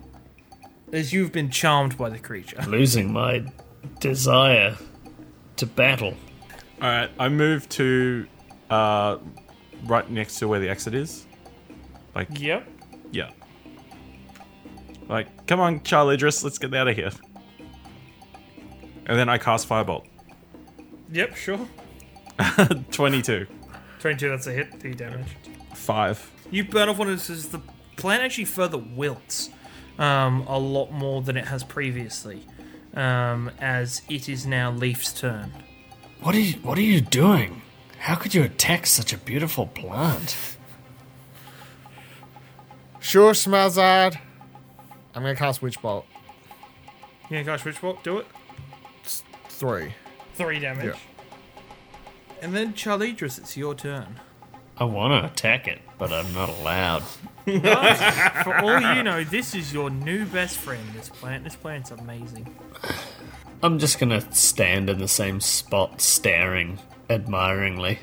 as 0.92 1.12
you've 1.14 1.32
been 1.32 1.50
charmed 1.50 1.98
by 1.98 2.10
the 2.10 2.20
creature. 2.20 2.62
Losing 2.68 3.12
my 3.12 3.44
desire 4.00 4.78
to 5.58 5.66
battle. 5.66 6.16
Alright, 6.82 7.12
I 7.20 7.30
move 7.30 7.68
to 7.70 8.26
uh, 8.70 9.18
right 9.86 10.10
next 10.10 10.40
to 10.40 10.48
where 10.48 10.60
the 10.60 10.70
exit 10.70 10.94
is. 10.96 11.26
Like, 12.16 12.28
Yep. 12.40 12.68
yeah. 13.12 13.30
Like, 15.10 15.48
come 15.48 15.60
on, 15.60 15.82
Charlidros, 15.82 16.44
let's 16.44 16.58
get 16.58 16.74
out 16.74 16.88
of 16.88 16.96
here. 16.96 17.12
And 19.06 19.20
then 19.20 19.28
I 19.30 19.38
cast 19.38 19.68
Firebolt. 19.68 20.06
Yep. 21.12 21.36
Sure. 21.36 21.68
22. 22.92 23.48
Twenty-two. 24.00 24.30
That's 24.30 24.48
a 24.48 24.52
hit. 24.52 24.80
Three 24.80 24.94
damage. 24.94 25.28
5. 25.74 26.32
You 26.52 26.64
burn 26.64 26.90
off 26.90 26.98
one 26.98 27.10
of 27.10 27.28
this. 27.28 27.46
The 27.48 27.62
plant 27.96 28.24
actually 28.24 28.46
further 28.46 28.78
wilts 28.78 29.50
um, 30.00 30.42
a 30.48 30.58
lot 30.58 30.92
more 30.92 31.22
than 31.22 31.38
it 31.38 31.46
has 31.48 31.64
previously, 31.64 32.46
um, 32.96 33.52
as 33.60 34.02
it 34.10 34.28
is 34.28 34.46
now 34.46 34.72
Lief's 34.72 35.14
turn. 35.14 35.52
What 36.22 36.36
are 36.36 36.40
you? 36.40 36.54
What 36.62 36.78
are 36.78 36.82
you 36.82 37.02
doing? 37.02 37.62
How 38.00 38.16
could 38.16 38.34
you 38.34 38.44
attack 38.44 38.86
such 38.86 39.14
a 39.14 39.18
beautiful 39.18 39.68
plant? 39.68 40.36
Sure, 43.00 43.34
Schmazard. 43.34 44.18
I'm 45.16 45.22
gonna 45.22 45.36
cast 45.36 45.62
Witch 45.62 45.82
Bolt. 45.82 46.06
Yeah, 47.30 47.44
cast 47.44 47.66
Witch 47.66 47.80
Bolt? 47.82 48.04
Do 48.04 48.20
it. 48.20 48.28
Three. 49.50 49.94
Three 50.34 50.60
damage. 50.60 50.86
Yeah. 50.86 50.96
And 52.42 52.54
then 52.56 52.74
Charlidros, 52.74 53.38
it's 53.38 53.56
your 53.56 53.74
turn. 53.76 54.20
I 54.78 54.86
want 54.86 55.22
to 55.22 55.32
attack 55.32 55.68
it, 55.68 55.80
but 55.98 56.12
I'm 56.12 56.34
not 56.34 56.50
allowed. 56.50 57.04
For 58.44 58.56
all 58.58 58.96
you 58.96 59.04
know, 59.04 59.24
this 59.24 59.54
is 59.54 59.72
your 59.74 59.90
new 59.90 60.26
best 60.26 60.58
friend. 60.58 60.84
This 60.96 61.10
plant. 61.10 61.44
This 61.44 61.56
plant's 61.56 61.92
amazing. 61.92 62.54
I'm 63.62 63.80
just 63.80 64.00
gonna 64.00 64.22
stand 64.34 64.90
in 64.90 64.98
the 64.98 65.08
same 65.08 65.40
spot, 65.40 66.02
staring 66.02 66.80
admiringly. 67.10 68.00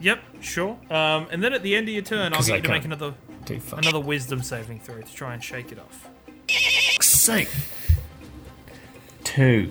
Yep, 0.00 0.20
sure. 0.42 0.78
Um, 0.90 1.26
and 1.32 1.42
then 1.42 1.54
at 1.54 1.62
the 1.62 1.74
end 1.74 1.88
of 1.88 1.94
your 1.94 2.02
turn, 2.02 2.32
I'll 2.34 2.38
'Cause 2.38 2.46
get 2.48 2.52
I 2.52 2.56
you 2.58 2.62
to 2.64 2.68
make 2.68 2.82
can't. 2.82 2.92
another 2.92 3.14
Do 3.46 3.58
fuck 3.58 3.78
another 3.80 3.98
Wisdom 4.00 4.42
saving 4.42 4.80
throw 4.80 5.00
to 5.00 5.14
try 5.14 5.32
and 5.32 5.42
shake 5.42 5.72
it 5.72 5.78
off. 5.80 6.08
sake. 7.00 7.48
Two. 9.24 9.70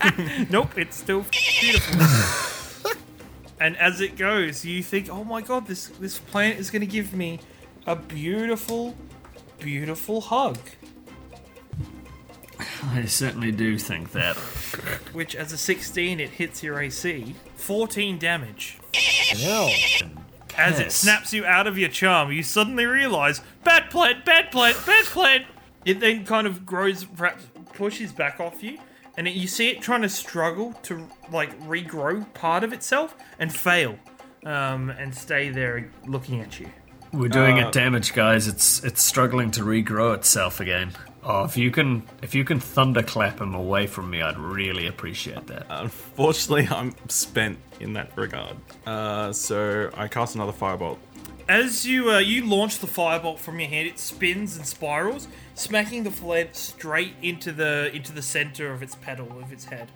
nope, 0.50 0.78
it's 0.78 0.96
still 0.96 1.24
beautiful. 1.30 2.92
and 3.60 3.76
as 3.76 4.00
it 4.00 4.16
goes, 4.16 4.64
you 4.64 4.82
think, 4.82 5.08
"Oh 5.10 5.24
my 5.24 5.42
god, 5.42 5.66
this 5.66 5.88
this 5.88 6.18
plant 6.18 6.58
is 6.58 6.70
going 6.70 6.80
to 6.80 6.86
give 6.86 7.12
me 7.12 7.40
a 7.86 7.96
beautiful, 7.96 8.94
beautiful 9.58 10.20
hug." 10.20 10.58
I 12.82 13.04
certainly 13.04 13.52
do 13.52 13.78
think 13.78 14.12
that. 14.12 14.36
Which, 15.12 15.34
as 15.34 15.52
a 15.52 15.58
16, 15.58 16.20
it 16.20 16.30
hits 16.30 16.62
your 16.62 16.80
AC, 16.80 17.34
14 17.56 18.18
damage. 18.18 18.78
Hell. 18.94 19.70
As 20.56 20.78
it 20.78 20.92
snaps 20.92 21.32
you 21.32 21.44
out 21.44 21.66
of 21.66 21.78
your 21.78 21.88
charm, 21.88 22.32
you 22.32 22.42
suddenly 22.42 22.84
realize, 22.84 23.40
bad 23.64 23.90
plant, 23.90 24.24
bad 24.24 24.50
plant, 24.50 24.76
bad 24.84 25.04
plant. 25.06 25.46
It 25.84 26.00
then 26.00 26.24
kind 26.26 26.46
of 26.46 26.66
grows, 26.66 27.04
perhaps 27.04 27.44
pushes 27.72 28.12
back 28.12 28.40
off 28.40 28.62
you, 28.62 28.78
and 29.16 29.28
it, 29.28 29.34
you 29.34 29.48
see 29.48 29.68
it 29.68 29.80
trying 29.80 30.02
to 30.02 30.08
struggle 30.08 30.72
to 30.84 31.06
like 31.30 31.58
regrow 31.62 32.32
part 32.34 32.64
of 32.64 32.72
itself 32.72 33.14
and 33.38 33.52
fail, 33.54 33.96
um, 34.44 34.90
and 34.90 35.14
stay 35.14 35.50
there 35.50 35.90
looking 36.06 36.40
at 36.40 36.58
you. 36.60 36.68
We're 37.12 37.28
doing 37.28 37.58
Uh, 37.58 37.68
it 37.68 37.72
damage, 37.72 38.12
guys. 38.14 38.46
It's 38.46 38.84
it's 38.84 39.02
struggling 39.02 39.50
to 39.52 39.62
regrow 39.62 40.14
itself 40.14 40.60
again. 40.60 40.92
Oh, 41.22 41.44
if 41.44 41.56
you 41.56 41.70
can 41.70 42.04
if 42.22 42.34
you 42.34 42.44
can 42.44 42.60
thunderclap 42.60 43.40
him 43.40 43.54
away 43.54 43.86
from 43.86 44.10
me, 44.10 44.22
I'd 44.22 44.38
really 44.38 44.86
appreciate 44.86 45.46
that. 45.48 45.66
Unfortunately, 45.68 46.68
I'm 46.70 46.94
spent 47.08 47.58
in 47.80 47.94
that 47.94 48.16
regard. 48.16 48.56
Uh, 48.86 49.32
so 49.32 49.90
I 49.96 50.08
cast 50.08 50.34
another 50.36 50.52
firebolt. 50.52 50.98
As 51.48 51.84
you 51.84 52.12
uh, 52.12 52.18
you 52.20 52.46
launch 52.46 52.78
the 52.78 52.86
firebolt 52.86 53.38
from 53.38 53.58
your 53.58 53.68
hand, 53.68 53.88
it 53.88 53.98
spins 53.98 54.56
and 54.56 54.64
spirals, 54.64 55.26
smacking 55.54 56.04
the 56.04 56.10
plant 56.10 56.56
straight 56.56 57.14
into 57.22 57.52
the 57.52 57.94
into 57.94 58.12
the 58.12 58.22
center 58.22 58.72
of 58.72 58.82
its 58.82 58.94
petal 58.94 59.40
of 59.40 59.52
its 59.52 59.66
head. 59.66 59.90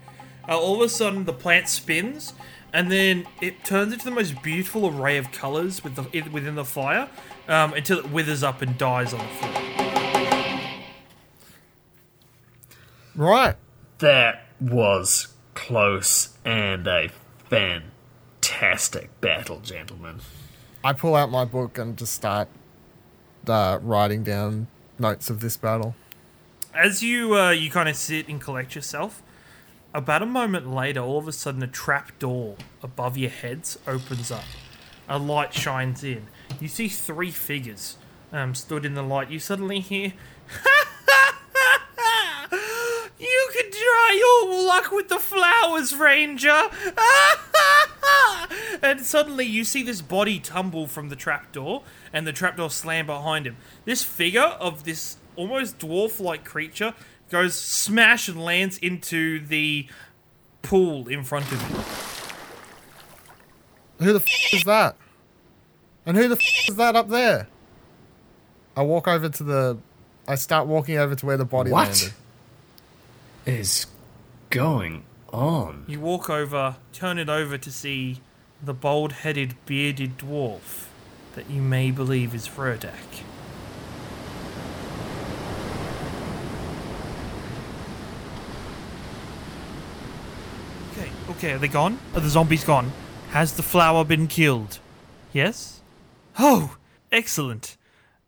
Uh, 0.48 0.58
all 0.58 0.76
of 0.76 0.80
a 0.82 0.88
sudden, 0.88 1.24
the 1.24 1.32
plant 1.32 1.68
spins, 1.68 2.34
and 2.72 2.92
then 2.92 3.26
it 3.40 3.64
turns 3.64 3.92
into 3.92 4.04
the 4.04 4.10
most 4.10 4.42
beautiful 4.42 4.88
array 4.88 5.16
of 5.16 5.32
colors 5.32 5.82
with 5.82 5.94
the 5.96 6.02
within 6.30 6.54
the 6.54 6.64
fire, 6.64 7.08
um, 7.48 7.72
until 7.72 7.98
it 7.98 8.10
withers 8.10 8.42
up 8.42 8.60
and 8.60 8.76
dies 8.76 9.14
on 9.14 9.20
the 9.20 9.34
floor. 9.34 9.74
Right. 13.16 13.56
That 13.98 14.46
was 14.60 15.28
close 15.54 16.36
and 16.44 16.86
a 16.86 17.10
fantastic 17.48 19.20
battle, 19.20 19.60
gentlemen. 19.60 20.20
I 20.82 20.92
pull 20.92 21.14
out 21.14 21.30
my 21.30 21.44
book 21.44 21.78
and 21.78 21.96
just 21.96 22.12
start 22.12 22.48
uh, 23.46 23.78
writing 23.80 24.24
down 24.24 24.66
notes 24.98 25.30
of 25.30 25.40
this 25.40 25.56
battle. 25.56 25.94
As 26.74 27.02
you 27.02 27.36
uh, 27.36 27.50
you 27.50 27.70
kind 27.70 27.88
of 27.88 27.96
sit 27.96 28.28
and 28.28 28.40
collect 28.40 28.74
yourself, 28.74 29.22
about 29.92 30.22
a 30.22 30.26
moment 30.26 30.68
later, 30.68 31.00
all 31.00 31.18
of 31.18 31.28
a 31.28 31.32
sudden, 31.32 31.62
a 31.62 31.68
trap 31.68 32.18
door 32.18 32.56
above 32.82 33.16
your 33.16 33.30
heads 33.30 33.78
opens 33.86 34.30
up. 34.30 34.44
A 35.08 35.18
light 35.18 35.54
shines 35.54 36.02
in. 36.02 36.26
You 36.60 36.68
see 36.68 36.88
three 36.88 37.30
figures 37.30 37.96
um, 38.32 38.54
stood 38.54 38.84
in 38.84 38.94
the 38.94 39.02
light. 39.02 39.30
You 39.30 39.38
suddenly 39.38 39.80
hear, 39.80 40.14
"You 43.18 43.48
can 43.52 43.70
try 43.70 44.16
your 44.18 44.66
luck 44.66 44.90
with 44.90 45.08
the 45.08 45.20
flowers, 45.20 45.94
Ranger." 45.94 46.62
and 48.82 49.00
suddenly, 49.00 49.44
you 49.44 49.64
see 49.64 49.82
this 49.82 50.00
body 50.02 50.38
tumble 50.38 50.86
from 50.86 51.08
the 51.08 51.16
trapdoor, 51.16 51.82
and 52.12 52.26
the 52.26 52.32
trapdoor 52.32 52.70
slam 52.70 53.06
behind 53.06 53.46
him. 53.46 53.56
This 53.84 54.02
figure 54.02 54.40
of 54.42 54.84
this 54.84 55.16
almost 55.36 55.78
dwarf-like 55.78 56.44
creature 56.44 56.94
goes 57.30 57.54
smash 57.54 58.28
and 58.28 58.42
lands 58.42 58.78
into 58.78 59.44
the 59.44 59.88
pool 60.62 61.08
in 61.08 61.24
front 61.24 61.50
of 61.50 61.60
you. 61.70 61.76
Who 64.06 64.12
the 64.12 64.20
f- 64.20 64.54
is 64.54 64.64
that? 64.64 64.96
And 66.06 66.16
who 66.16 66.28
the 66.28 66.36
f- 66.36 66.68
is 66.68 66.76
that 66.76 66.96
up 66.96 67.08
there? 67.08 67.48
I 68.76 68.82
walk 68.82 69.08
over 69.08 69.28
to 69.28 69.42
the. 69.44 69.78
I 70.26 70.34
start 70.36 70.66
walking 70.66 70.96
over 70.98 71.14
to 71.14 71.26
where 71.26 71.36
the 71.36 71.44
body 71.44 71.70
What? 71.70 71.88
landed. 71.88 72.12
Is 73.46 73.86
going 74.50 75.04
on? 75.32 75.84
You 75.86 76.00
walk 76.00 76.30
over, 76.30 76.76
turn 76.92 77.18
it 77.18 77.28
over 77.28 77.58
to 77.58 77.70
see 77.70 78.20
the 78.64 78.74
bald-headed, 78.74 79.54
bearded 79.66 80.18
dwarf 80.18 80.86
that 81.34 81.50
you 81.50 81.60
may 81.60 81.90
believe 81.90 82.34
is 82.34 82.48
Verdak. 82.48 82.94
Okay, 90.92 91.10
okay, 91.30 91.52
are 91.52 91.58
they 91.58 91.68
gone? 91.68 91.98
Are 92.14 92.20
the 92.20 92.28
zombies 92.28 92.64
gone? 92.64 92.92
Has 93.30 93.56
the 93.56 93.62
flower 93.62 94.04
been 94.04 94.28
killed? 94.28 94.78
Yes? 95.32 95.80
Oh, 96.38 96.76
excellent. 97.10 97.76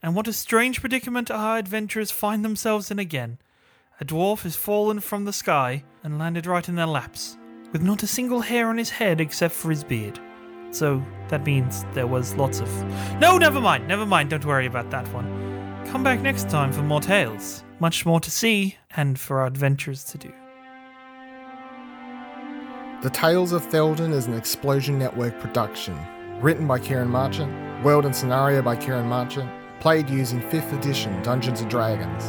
And 0.03 0.14
what 0.14 0.28
a 0.28 0.32
strange 0.32 0.80
predicament 0.80 1.30
our 1.30 1.59
adventurers 1.59 2.11
find 2.11 2.45
themselves 2.45 2.91
in 2.91 2.99
again. 2.99 3.39
A 4.01 4.05
dwarf 4.05 4.43
has 4.43 4.57
fallen 4.57 5.01
from 5.01 5.24
the 5.24 5.32
sky 5.32 5.84
and 6.03 6.18
landed 6.18 6.45
right 6.47 6.68
in 6.68 6.74
their 6.74 6.87
laps, 6.87 7.39
with 7.72 7.82
not 7.82 8.03
a 8.03 8.07
single 8.07 8.41
hair 8.41 8.68
on 8.68 8.78
his 8.78 8.91
head 8.91 9.20
except 9.20 9.55
for 9.55 9.70
his 9.70 9.84
beard. 9.84 10.20
So 10.76 11.02
that 11.28 11.46
means 11.46 11.86
there 11.94 12.06
was 12.06 12.34
lots 12.34 12.60
of. 12.60 12.68
No, 13.18 13.38
never 13.38 13.62
mind, 13.62 13.88
never 13.88 14.04
mind, 14.04 14.28
don't 14.28 14.44
worry 14.44 14.66
about 14.66 14.90
that 14.90 15.10
one. 15.14 15.26
Come 15.86 16.02
back 16.02 16.20
next 16.20 16.50
time 16.50 16.70
for 16.70 16.82
more 16.82 17.00
tales. 17.00 17.64
Much 17.80 18.04
more 18.04 18.20
to 18.20 18.30
see, 18.30 18.76
and 18.94 19.18
for 19.18 19.40
our 19.40 19.46
adventures 19.46 20.04
to 20.04 20.18
do. 20.18 20.32
The 23.02 23.10
Tales 23.10 23.52
of 23.52 23.66
Theldan 23.68 24.12
is 24.12 24.26
an 24.26 24.34
Explosion 24.34 24.98
Network 24.98 25.38
production. 25.40 25.96
Written 26.42 26.66
by 26.66 26.78
Ciaran 26.78 27.08
Marchant, 27.08 27.82
world 27.82 28.04
and 28.04 28.14
scenario 28.14 28.60
by 28.60 28.76
Ciaran 28.76 29.06
Marchant, 29.06 29.50
played 29.80 30.10
using 30.10 30.40
5th 30.40 30.72
edition 30.78 31.22
Dungeons 31.22 31.62
and 31.62 31.70
Dragons. 31.70 32.24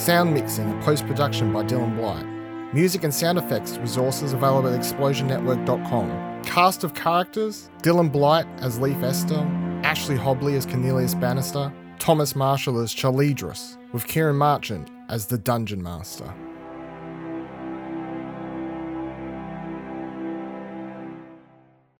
Sound 0.00 0.34
mixing 0.34 0.68
and 0.68 0.82
post 0.82 1.06
production 1.06 1.52
by 1.52 1.62
Dylan 1.62 1.96
Blight. 1.96 2.26
Music 2.74 3.04
and 3.04 3.14
sound 3.14 3.38
effects 3.38 3.78
resources 3.78 4.32
available 4.32 4.72
at 4.72 4.80
explosionnetwork.com. 4.80 6.31
Cast 6.44 6.84
of 6.84 6.94
characters 6.94 7.70
Dylan 7.82 8.12
Blight 8.12 8.46
as 8.58 8.78
Lief 8.78 9.02
Estel, 9.02 9.42
Ashley 9.82 10.16
Hobley 10.16 10.56
as 10.56 10.66
Cornelius 10.66 11.14
Bannister, 11.14 11.72
Thomas 11.98 12.36
Marshall 12.36 12.80
as 12.80 12.94
Charlidros, 12.94 13.78
with 13.92 14.06
Ciaran 14.06 14.36
Marchant 14.36 14.90
as 15.08 15.26
the 15.26 15.38
Dungeon 15.38 15.82
Master. 15.82 16.34